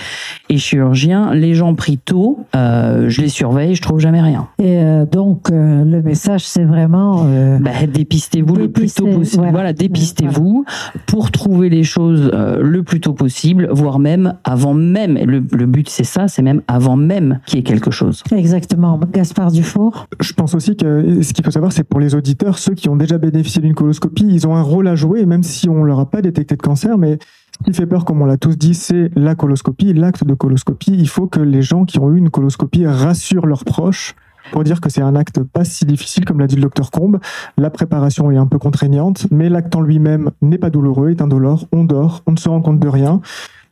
et 0.50 0.58
chirurgiens, 0.58 1.34
les 1.34 1.54
gens 1.54 1.74
pris 1.74 1.98
tôt, 1.98 2.40
je 2.54 3.22
les 3.22 3.30
surveille, 3.30 3.76
je 3.76 3.82
trouve 3.82 4.00
jamais 4.00 4.22
rien. 4.22 4.48
Et 4.60 4.80
donc, 5.12 5.50
le 5.50 6.02
message, 6.02 6.46
c'est 6.46 6.64
vraiment... 6.64 7.26
Bah, 7.60 7.72
dépistez-vous 7.88 8.56
le 8.56 8.70
plus 8.70 8.94
tôt 8.94 9.08
possible. 9.08 9.48
Voilà, 9.52 9.74
dépistez-vous 9.74 10.66
pour 11.06 11.32
trouver 11.32 11.45
trouver 11.46 11.70
les 11.70 11.84
choses 11.84 12.32
euh, 12.34 12.60
le 12.60 12.82
plus 12.82 13.00
tôt 13.00 13.14
possible, 13.14 13.70
voire 13.72 14.00
même 14.00 14.34
avant 14.44 14.74
même. 14.74 15.16
Le, 15.16 15.66
but, 15.68 15.88
c'est 15.90 16.04
ça, 16.04 16.28
c'est 16.28 16.42
même 16.42 16.64
avant 16.68 16.98
même 16.98 17.40
qu'il 17.46 17.58
y 17.58 17.60
ait 17.60 17.64
quelque 17.64 17.92
chose. 17.92 18.24
Exactement. 18.32 19.00
Gaspard 19.14 19.52
Dufour. 19.52 20.08
Je 20.20 20.34
pense 20.34 20.56
aussi 20.56 20.76
que 20.76 21.22
ce 21.22 21.34
qu'il 21.34 21.46
faut 21.46 21.52
savoir, 21.52 21.72
c'est 21.72 21.84
pour 21.84 22.00
les 22.00 22.16
auditeurs, 22.16 22.58
ceux 22.58 22.74
qui 22.74 22.90
ont 22.90 22.96
déjà 22.96 23.20
bénéficié 23.20 23.62
d'une 23.62 23.76
coloscopie, 23.76 24.26
ils 24.28 24.48
ont 24.48 24.56
un 24.56 24.64
rôle 24.64 24.88
à 24.88 24.96
jouer, 24.96 25.28
même 25.28 25.44
si 25.44 25.70
on 25.70 25.84
leur 25.84 26.00
a 26.00 26.10
pas 26.10 26.24
détecté 26.24 26.56
de 26.56 26.62
cancer, 26.62 26.98
mais 26.98 27.20
ce 27.60 27.64
qui 27.64 27.78
fait 27.78 27.86
peur, 27.86 28.06
comme 28.06 28.24
on 28.24 28.26
l'a 28.26 28.38
tous 28.38 28.58
dit, 28.58 28.74
c'est 28.74 29.12
la 29.16 29.36
coloscopie, 29.36 29.94
l'acte 29.94 30.24
de 30.24 30.34
coloscopie. 30.34 30.96
Il 30.98 31.08
faut 31.08 31.28
que 31.28 31.40
les 31.40 31.62
gens 31.62 31.86
qui 31.86 32.00
ont 32.00 32.12
eu 32.12 32.18
une 32.18 32.32
coloscopie 32.32 32.88
rassurent 32.88 33.46
leurs 33.46 33.66
proches 33.66 34.16
pour 34.52 34.64
dire 34.64 34.82
que 34.82 34.90
c'est 34.90 35.02
un 35.02 35.16
acte 35.16 35.42
pas 35.42 35.64
si 35.64 35.86
difficile, 35.86 36.26
comme 36.26 36.40
l'a 36.40 36.48
dit 36.48 36.56
le 36.56 36.62
docteur 36.62 36.92
Combe. 36.92 37.20
La 37.58 37.70
préparation 37.70 38.32
est 38.32 38.38
un 38.38 38.48
peu 38.48 38.58
contraignante, 38.58 39.28
mais 39.32 39.50
l'acte 39.50 39.76
en 39.76 39.82
lui-même 39.82 40.32
n'est 40.42 40.58
pas 40.58 40.70
douloureux, 40.70 41.10
est 41.10 41.22
indolore. 41.22 41.68
On 41.72 41.84
dort, 41.84 42.24
on 42.28 42.32
ne 42.32 42.38
se 42.38 42.50
rend 42.50 42.62
compte 42.62 42.80
de 42.80 42.88
rien. 42.88 43.22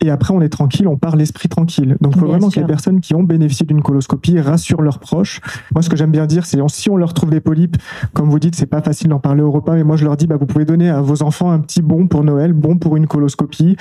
Et 0.01 0.09
après, 0.09 0.33
on 0.33 0.41
est 0.41 0.49
tranquille, 0.49 0.87
on 0.87 0.97
part 0.97 1.15
l'esprit 1.15 1.47
tranquille. 1.47 1.95
Donc, 2.01 2.13
il 2.15 2.19
faut 2.19 2.27
vraiment 2.27 2.49
que 2.49 2.59
les 2.59 2.65
personnes 2.65 2.99
qui 2.99 3.15
ont 3.15 3.23
bénéficié 3.23 3.65
d'une 3.65 3.81
coloscopie 3.81 4.37
rassurent 4.39 4.81
leurs 4.81 4.99
proches. 4.99 5.39
Moi, 5.73 5.81
ce 5.81 5.89
que 5.89 5.95
j'aime 5.95 6.11
bien 6.11 6.25
dire, 6.25 6.45
c'est 6.45 6.59
si 6.67 6.89
on 6.89 6.97
leur 6.97 7.13
trouve 7.13 7.29
des 7.29 7.39
polypes, 7.39 7.77
comme 8.13 8.29
vous 8.29 8.39
dites, 8.39 8.55
c'est 8.55 8.65
pas 8.65 8.81
facile 8.81 9.07
d'en 9.07 9.19
parler 9.19 9.41
au 9.41 9.51
repas, 9.51 9.75
mais 9.75 9.85
moi, 9.85 9.95
je 9.95 10.03
leur 10.03 10.17
dis, 10.17 10.27
bah, 10.27 10.35
vous 10.37 10.45
pouvez 10.45 10.65
donner 10.65 10.89
à 10.89 10.99
vos 10.99 11.23
enfants 11.23 11.51
un 11.51 11.59
petit 11.59 11.81
bon 11.81 12.07
pour 12.07 12.25
Noël, 12.25 12.51
bon 12.51 12.77
pour 12.77 12.97
une 12.97 13.07
coloscopie 13.07 13.77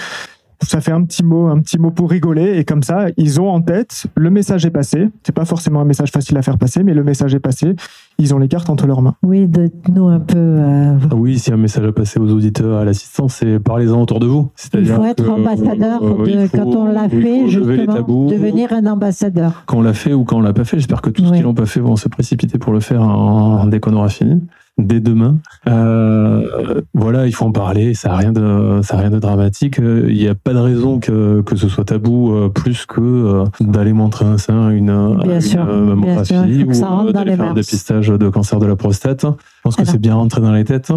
ça 0.62 0.80
fait 0.80 0.92
un 0.92 1.02
petit 1.04 1.22
mot, 1.22 1.46
un 1.46 1.60
petit 1.60 1.78
mot 1.78 1.90
pour 1.90 2.10
rigoler, 2.10 2.58
et 2.58 2.64
comme 2.64 2.82
ça, 2.82 3.06
ils 3.16 3.40
ont 3.40 3.48
en 3.48 3.60
tête, 3.60 4.06
le 4.16 4.30
message 4.30 4.64
est 4.66 4.70
passé. 4.70 5.08
C'est 5.22 5.34
pas 5.34 5.44
forcément 5.44 5.80
un 5.80 5.84
message 5.84 6.10
facile 6.10 6.36
à 6.36 6.42
faire 6.42 6.58
passer, 6.58 6.82
mais 6.82 6.94
le 6.94 7.04
message 7.04 7.34
est 7.34 7.40
passé. 7.40 7.74
Ils 8.18 8.34
ont 8.34 8.38
les 8.38 8.48
cartes 8.48 8.70
entre 8.70 8.86
leurs 8.86 9.02
mains. 9.02 9.14
Oui, 9.22 9.46
dites-nous 9.46 10.08
un 10.08 10.20
peu. 10.20 10.38
Euh, 10.38 10.96
ah 11.10 11.14
oui, 11.14 11.38
si 11.38 11.52
un 11.52 11.56
message 11.56 11.86
à 11.86 11.92
passer 11.92 12.20
aux 12.20 12.30
auditeurs, 12.30 12.78
à 12.78 12.84
l'assistance, 12.84 13.36
c'est 13.36 13.58
parlez-en 13.58 14.00
autour 14.00 14.20
de 14.20 14.26
vous. 14.26 14.50
Il 14.74 14.86
faut 14.86 15.04
être 15.04 15.28
ambassadeur 15.28 16.00
quand 16.52 16.66
on 16.66 16.86
l'a 16.86 17.08
fait, 17.08 17.48
justement, 17.48 18.26
devenir 18.28 18.72
un 18.72 18.86
ambassadeur. 18.86 19.64
Quand 19.66 19.78
on 19.78 19.82
l'a 19.82 19.94
fait 19.94 20.12
ou 20.12 20.24
quand 20.24 20.38
on 20.38 20.42
l'a 20.42 20.52
pas 20.52 20.64
fait, 20.64 20.76
j'espère 20.76 21.02
que 21.02 21.10
tous 21.10 21.24
ceux 21.24 21.32
qui 21.32 21.42
l'ont 21.42 21.54
pas 21.54 21.66
fait 21.66 21.80
vont 21.80 21.96
se 21.96 22.08
précipiter 22.08 22.58
pour 22.58 22.72
le 22.72 22.80
faire 22.80 23.02
en, 23.02 23.66
dès 23.66 23.80
qu'on 23.80 23.94
aura 23.94 24.08
fini 24.08 24.40
dès 24.78 25.00
demain. 25.00 25.38
Euh, 25.68 26.80
voilà, 26.94 27.26
il 27.26 27.34
faut 27.34 27.44
en 27.44 27.52
parler. 27.52 27.94
Ça 27.94 28.10
n'a 28.10 28.16
rien 28.16 28.32
de, 28.32 28.80
ça 28.82 28.96
a 28.96 29.00
rien 29.00 29.10
de 29.10 29.18
dramatique. 29.18 29.76
Il 29.78 30.14
n'y 30.14 30.28
a 30.28 30.34
pas 30.34 30.52
de 30.52 30.58
raison 30.58 30.98
que, 30.98 31.42
que 31.42 31.56
ce 31.56 31.68
soit 31.68 31.84
tabou 31.84 32.34
euh, 32.34 32.48
plus 32.48 32.86
que 32.86 33.00
euh, 33.00 33.44
d'aller 33.60 33.92
montrer 33.92 34.24
un 34.24 34.38
sein, 34.38 34.70
une, 34.70 35.18
bien 35.22 35.40
sûr, 35.40 35.64
mammographie 35.64 36.64
ou 36.64 37.12
d'aller 37.12 37.36
faire 37.36 37.50
un 37.50 37.54
dépistage 37.54 38.08
de 38.08 38.28
cancer 38.28 38.58
de 38.58 38.66
la 38.66 38.76
prostate. 38.76 39.24
Je 39.24 39.60
pense 39.62 39.76
que 39.76 39.84
c'est 39.84 40.00
bien 40.00 40.14
rentré 40.14 40.40
dans 40.40 40.52
les 40.52 40.64
têtes. 40.64 40.92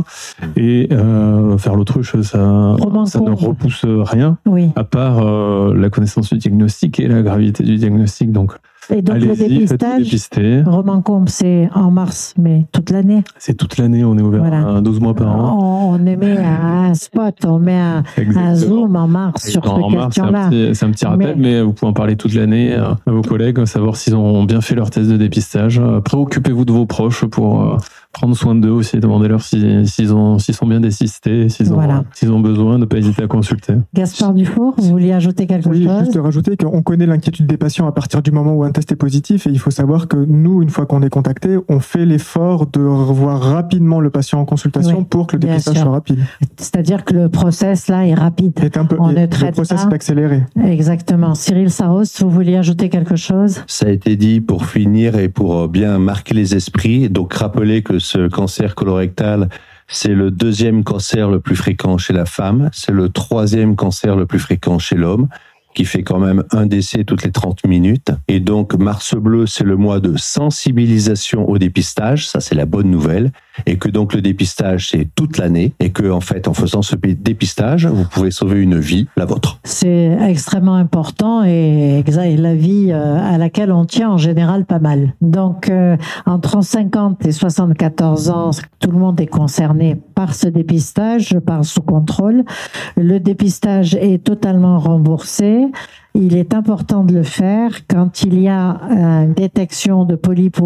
Et 0.55 0.89
faire 1.57 1.76
l'autruche, 1.76 2.19
ça, 2.21 2.76
ça 3.05 3.19
ne 3.19 3.32
repousse 3.32 3.86
rien, 3.86 4.38
à 4.76 4.84
part 4.84 5.23
la 5.73 5.89
connaissance 5.89 6.34
du 6.34 6.39
diagnostic 6.39 6.99
et 6.99 7.07
la 7.07 7.21
gravité 7.21 7.63
du 7.63 7.76
diagnostic. 7.76 8.32
Donc, 8.32 8.53
et 8.89 9.01
donc 9.01 9.17
le 9.17 9.36
dépistage, 9.36 10.63
Roman 10.65 11.01
Combe, 11.01 11.29
c'est 11.29 11.69
en 11.73 11.91
mars, 11.91 12.33
mais 12.38 12.65
toute 12.71 12.89
l'année. 12.89 13.23
C'est 13.38 13.55
toute 13.55 13.77
l'année, 13.77 14.03
on 14.03 14.17
est 14.17 14.21
ouvert 14.21 14.81
12 14.81 14.99
mois 14.99 15.13
par 15.13 15.36
an. 15.36 15.93
On, 15.93 15.99
met 15.99 16.17
un 16.38 16.93
spot, 16.93 17.45
on 17.45 17.59
met 17.59 17.77
un, 17.77 18.03
zoom 18.55 18.95
en 18.95 19.07
mars 19.07 19.49
sur 19.49 19.63
cette 19.63 19.97
question-là. 19.97 20.49
C'est 20.73 20.86
un 20.86 20.91
petit 20.91 21.05
rappel, 21.05 21.36
mais... 21.38 21.61
vous 21.61 21.73
pouvez 21.73 21.89
en 21.89 21.93
parler 21.93 22.15
toute 22.15 22.33
l'année 22.33 22.73
à 22.73 22.97
vos 23.05 23.21
collègues, 23.21 23.63
savoir 23.65 23.95
s'ils 23.95 24.15
ont 24.15 24.43
bien 24.43 24.61
fait 24.61 24.75
leur 24.75 24.89
test 24.89 25.09
de 25.09 25.17
dépistage. 25.17 25.81
Préoccupez-vous 26.03 26.65
de 26.65 26.71
vos 26.71 26.86
proches 26.86 27.25
pour 27.25 27.61
euh, 27.61 27.77
prendre 28.16 28.36
soin 28.36 28.55
d'eux 28.55 28.70
aussi, 28.70 28.97
demandez-leur 28.97 29.41
s'ils 29.41 29.88
sont 29.89 30.68
bien 30.68 30.80
désistés, 30.80 31.49
s'ils 31.49 31.74
ont, 31.74 31.80
ont 31.80 32.39
besoin, 32.39 32.78
ne 32.78 32.86
pas 32.86 32.97
hésiter 32.97 33.24
à 33.24 33.28
consulter. 33.28 33.74
Gaspard 33.93 34.34
Dufour, 34.34 34.76
vous 34.78 34.88
vouliez 34.88 35.11
ajouter 35.11 35.47
quelque 35.47 35.68
oui, 35.68 35.84
chose 35.84 36.05
Juste 36.05 36.18
rajouter 36.18 36.55
qu'on 36.55 36.82
connaît 36.82 37.07
l'inquiétude 37.07 37.45
des 37.45 37.57
patients 37.57 37.88
à 37.88 37.91
partir 37.91 38.22
du 38.22 38.32
moment 38.32 38.53
où 38.53 38.63
un 38.63 38.72
test 38.72 38.89
est 38.93 38.95
positif 38.95 39.47
et 39.47 39.49
il 39.49 39.59
faut 39.59 39.70
savoir 39.70 40.07
que 40.07 40.16
nous, 40.16 40.61
une 40.61 40.70
fois 40.70 40.86
qu'on 40.86 41.01
est 41.01 41.09
contacté, 41.09 41.57
on 41.68 41.82
fait 41.82 42.05
l'effort 42.05 42.68
de 42.68 42.80
revoir 42.80 43.41
rapidement 43.41 43.99
le 43.99 44.09
patient 44.09 44.39
en 44.39 44.45
consultation 44.45 45.03
pour 45.03 45.28
que 45.28 45.36
le 45.36 45.41
dépistage 45.41 45.82
soit 45.82 45.91
rapide. 45.91 46.24
C'est-à-dire 46.55 47.03
que 47.03 47.13
le 47.13 47.28
process 47.28 47.89
là 47.89 48.07
est 48.07 48.13
rapide. 48.13 48.53
Est 48.63 48.78
un 48.78 48.86
peu, 48.86 48.95
on 48.97 49.09
le 49.09 49.51
process 49.51 49.84
est 49.84 49.93
accéléré. 49.93 50.43
Exactement. 50.63 51.36
Cyril 51.36 51.70
Saros, 51.70 52.03
vous 52.22 52.30
vouliez 52.30 52.55
ajouter 52.55 52.88
quelque 52.88 53.18
chose 53.18 53.61
Ça 53.68 53.88
a 53.88 53.89
été 53.89 54.16
dit 54.16 54.39
pour 54.39 54.66
finir 54.66 55.18
et 55.18 55.28
pour 55.28 55.68
bien 55.68 55.99
marquer 55.99 56.34
les 56.34 56.55
esprits. 56.55 57.09
Donc 57.09 57.34
rappeler 57.34 57.84
que 57.84 57.99
ce 58.06 58.28
cancer 58.28 58.76
colorectal, 58.76 59.49
c'est 59.88 60.14
le 60.14 60.32
deuxième 60.32 60.84
cancer 60.84 61.30
le 61.30 61.39
plus 61.39 61.56
fréquent 61.56 61.97
chez 61.97 62.14
la 62.14 62.26
femme, 62.26 62.70
c'est 62.74 62.91
le 62.91 63.10
troisième 63.10 63.76
cancer 63.76 64.16
le 64.16 64.26
plus 64.26 64.39
fréquent 64.39 64.80
chez 64.80 64.95
l'homme 64.95 65.28
qui 65.74 65.84
fait 65.84 66.03
quand 66.03 66.20
même 66.20 66.43
un 66.51 66.66
décès 66.66 67.03
toutes 67.03 67.24
les 67.24 67.32
30 67.32 67.66
minutes. 67.68 68.12
Et 68.30 68.39
donc, 68.39 68.76
Mars 68.76 69.14
Bleu, 69.14 69.45
c'est 69.45 69.66
le 69.66 69.76
mois 69.76 69.99
de 69.99 70.16
sensibilisation 70.16 71.49
au 71.49 71.58
dépistage. 71.58 72.30
Ça, 72.30 72.39
c'est 72.39 72.56
la 72.56 72.66
bonne 72.66 72.89
nouvelle. 72.89 73.32
Et 73.66 73.78
que 73.78 73.89
donc, 73.89 74.14
le 74.14 74.22
dépistage, 74.22 74.89
c'est 74.89 75.08
toute 75.16 75.38
l'année. 75.38 75.74
Et 75.80 75.91
que, 75.91 76.10
en 76.10 76.22
fait, 76.22 76.47
en 76.47 76.53
faisant 76.53 76.82
ce 76.82 76.95
dépistage, 76.95 77.86
vous 77.86 78.06
pouvez 78.06 78.32
sauver 78.32 78.62
une 78.62 78.80
vie, 78.80 79.08
la 79.18 79.26
vôtre. 79.26 79.60
C'est 79.64 80.18
extrêmement 80.22 80.76
important 80.76 81.43
et, 81.43 82.03
la 82.38 82.56
vie 82.56 82.91
euh, 82.91 83.18
à 83.18 83.38
laquelle 83.38 83.72
on 83.72 83.86
tient 83.86 84.12
en 84.12 84.18
général 84.18 84.66
pas 84.66 84.80
mal. 84.80 85.14
Donc, 85.22 85.70
euh, 85.70 85.95
entre 86.26 86.64
50 86.64 87.26
et 87.26 87.32
74 87.32 88.30
ans, 88.30 88.51
tout 88.80 88.91
le 88.91 88.97
monde 88.97 89.20
est 89.22 89.28
concerné 89.28 89.95
par 90.16 90.34
ce 90.34 90.47
dépistage, 90.47 91.38
par 91.45 91.64
sous 91.66 91.82
contrôle. 91.82 92.43
Le 92.97 93.20
dépistage 93.20 93.95
est 93.95 94.24
totalement 94.24 94.80
remboursé. 94.80 95.66
Il 96.14 96.36
est 96.38 96.53
important 96.53 97.03
de 97.03 97.14
le 97.14 97.24
faire 97.24 97.86
quand 97.89 98.24
il 98.24 98.39
y 98.39 98.47
a 98.47 98.80
une 98.89 99.34
détection 99.34 100.06
de 100.06 100.16
polypes 100.16 100.62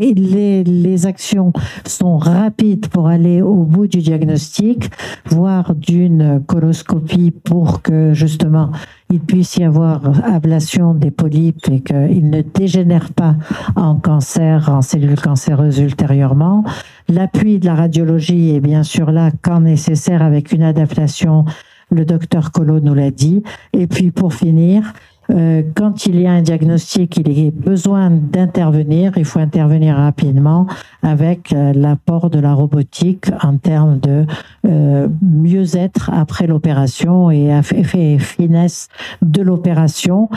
et 0.00 0.14
les, 0.14 0.64
les 0.64 1.06
actions 1.06 1.52
sont 1.84 2.17
rapides 2.18 2.88
pour 2.88 3.08
aller 3.08 3.42
au 3.42 3.64
bout 3.64 3.86
du 3.86 3.98
diagnostic, 3.98 4.90
voire 5.26 5.74
d'une 5.74 6.42
coloscopie 6.46 7.30
pour 7.30 7.82
que 7.82 8.12
justement 8.14 8.70
il 9.10 9.20
puisse 9.20 9.56
y 9.56 9.64
avoir 9.64 10.02
ablation 10.24 10.94
des 10.94 11.10
polypes 11.10 11.68
et 11.70 11.80
qu'ils 11.80 12.28
ne 12.28 12.42
dégénèrent 12.42 13.12
pas 13.12 13.36
en 13.74 13.94
cancer, 13.96 14.68
en 14.68 14.82
cellules 14.82 15.20
cancéreuses 15.20 15.78
ultérieurement. 15.78 16.64
L'appui 17.08 17.58
de 17.58 17.66
la 17.66 17.74
radiologie 17.74 18.54
est 18.54 18.60
bien 18.60 18.82
sûr 18.82 19.10
là 19.10 19.30
quand 19.42 19.60
nécessaire 19.60 20.22
avec 20.22 20.52
une 20.52 20.62
adaptation 20.62 21.44
le 21.90 22.04
docteur 22.04 22.52
Collot 22.52 22.80
nous 22.80 22.94
l'a 22.94 23.10
dit. 23.10 23.42
Et 23.72 23.86
puis 23.86 24.10
pour 24.10 24.34
finir, 24.34 24.92
euh, 25.30 25.62
quand 25.74 26.06
il 26.06 26.20
y 26.20 26.26
a 26.26 26.32
un 26.32 26.42
diagnostic, 26.42 27.18
il 27.18 27.28
est 27.38 27.50
besoin 27.50 28.10
d'intervenir. 28.10 29.12
Il 29.16 29.24
faut 29.24 29.40
intervenir 29.40 29.96
rapidement 29.96 30.66
avec 31.02 31.52
euh, 31.52 31.72
l'apport 31.74 32.30
de 32.30 32.38
la 32.38 32.54
robotique 32.54 33.26
en 33.42 33.58
termes 33.58 33.98
de 33.98 34.24
euh, 34.66 35.08
mieux-être 35.22 36.10
après 36.12 36.46
l'opération 36.46 37.30
et 37.30 37.46
effet 37.46 38.18
finesse 38.18 38.88
de 39.20 39.42
l'opération. 39.42 40.28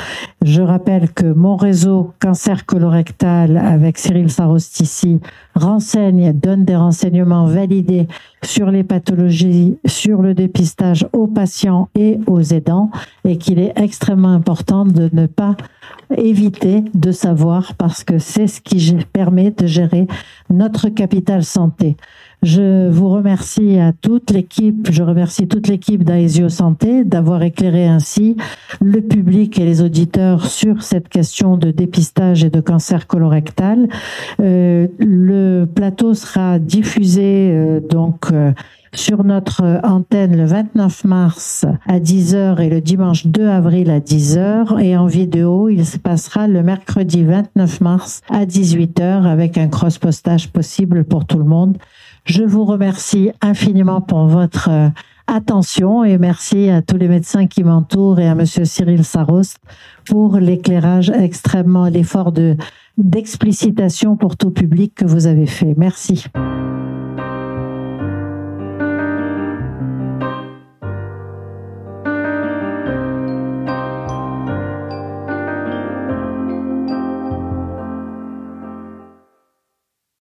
Je 0.42 0.62
rappelle 0.62 1.12
que 1.12 1.26
mon 1.26 1.56
réseau 1.56 2.14
cancer 2.20 2.66
colorectal 2.66 3.58
avec 3.58 3.98
Cyril 3.98 4.30
Sarostici 4.30 5.20
renseigne, 5.56 6.34
donne 6.34 6.66
des 6.66 6.76
renseignements 6.76 7.46
validés 7.46 8.08
sur 8.44 8.72
les 8.72 8.84
pathologies, 8.84 9.78
sur 9.86 10.22
le 10.22 10.34
dépistage 10.34 11.08
aux 11.14 11.28
patients 11.28 11.90
et 11.96 12.20
aux 12.28 12.42
aidants 12.42 12.90
et 13.24 13.38
qu'il 13.38 13.60
est 13.60 13.74
extrêmement 13.76 14.34
important 14.34 14.81
de 14.86 15.10
ne 15.14 15.26
pas 15.26 15.56
éviter 16.18 16.84
de 16.94 17.12
savoir 17.12 17.74
parce 17.76 18.04
que 18.04 18.18
c'est 18.20 18.48
ce 18.48 18.62
qui 18.62 18.96
permet 19.14 19.52
de 19.52 19.66
gérer 19.66 20.08
notre 20.50 20.90
capital 20.90 21.44
santé. 21.44 21.96
Je 22.44 22.90
vous 22.90 23.10
remercie 23.10 23.78
à 23.78 23.94
toute 23.94 24.32
l'équipe, 24.32 24.88
je 24.92 25.04
remercie 25.04 25.48
toute 25.48 25.68
l'équipe 25.68 26.04
d'Aesio 26.04 26.50
Santé 26.50 27.04
d'avoir 27.04 27.44
éclairé 27.44 27.86
ainsi 27.86 28.36
le 28.82 29.00
public 29.02 29.60
et 29.60 29.66
les 29.66 29.84
auditeurs 29.84 30.48
sur 30.48 30.82
cette 30.82 31.08
question 31.08 31.56
de 31.56 31.70
dépistage 31.70 32.44
et 32.44 32.50
de 32.50 32.60
cancer 32.60 33.06
colorectal. 33.06 33.88
Euh, 34.40 34.88
le 34.98 35.66
plateau 35.66 36.16
sera 36.16 36.58
diffusé 36.58 37.52
euh, 37.52 37.80
donc 37.80 38.32
euh, 38.32 38.54
sur 38.94 39.24
notre 39.24 39.80
antenne 39.84 40.36
le 40.36 40.46
29 40.46 41.06
mars 41.06 41.66
à 41.88 42.00
10h 42.00 42.60
et 42.60 42.70
le 42.70 42.82
dimanche 42.82 43.26
2 43.26 43.48
avril 43.48 43.90
à 43.90 44.00
10h 44.00 44.82
et 44.82 44.98
en 44.98 45.06
vidéo 45.06 45.70
il 45.70 45.86
se 45.86 45.98
passera 45.98 46.48
le 46.48 46.62
mercredi 46.62 47.24
29 47.24 47.82
mars 47.82 48.22
à 48.30 48.46
18h 48.46 49.26
avec 49.26 49.58
un 49.58 49.68
cross-postage 49.68 50.50
possible 50.50 51.04
pour 51.04 51.26
tout 51.26 51.38
le 51.38 51.46
monde. 51.46 51.78
Je 52.26 52.44
vous 52.44 52.66
remercie 52.66 53.32
infiniment 53.42 54.02
pour 54.02 54.28
votre 54.28 54.70
euh, 54.70 54.90
attention 55.28 56.04
et 56.04 56.18
merci 56.18 56.70
à 56.70 56.82
tous 56.82 56.98
les 56.98 57.08
médecins 57.08 57.48
qui 57.48 57.64
m'entourent 57.64 58.20
et 58.20 58.28
à 58.28 58.36
monsieur 58.36 58.66
Cyril 58.66 59.04
Sarost 59.06 59.58
pour 60.06 60.38
l'éclairage 60.38 61.10
extrêmement, 61.10 61.88
l'effort 61.88 62.32
de, 62.32 62.58
d'explicitation 62.98 64.18
pour 64.18 64.38
tout 64.38 64.52
public 64.52 64.94
que 64.96 65.06
vous 65.06 65.28
avez 65.28 65.46
fait. 65.46 65.74
Merci. 65.78 66.26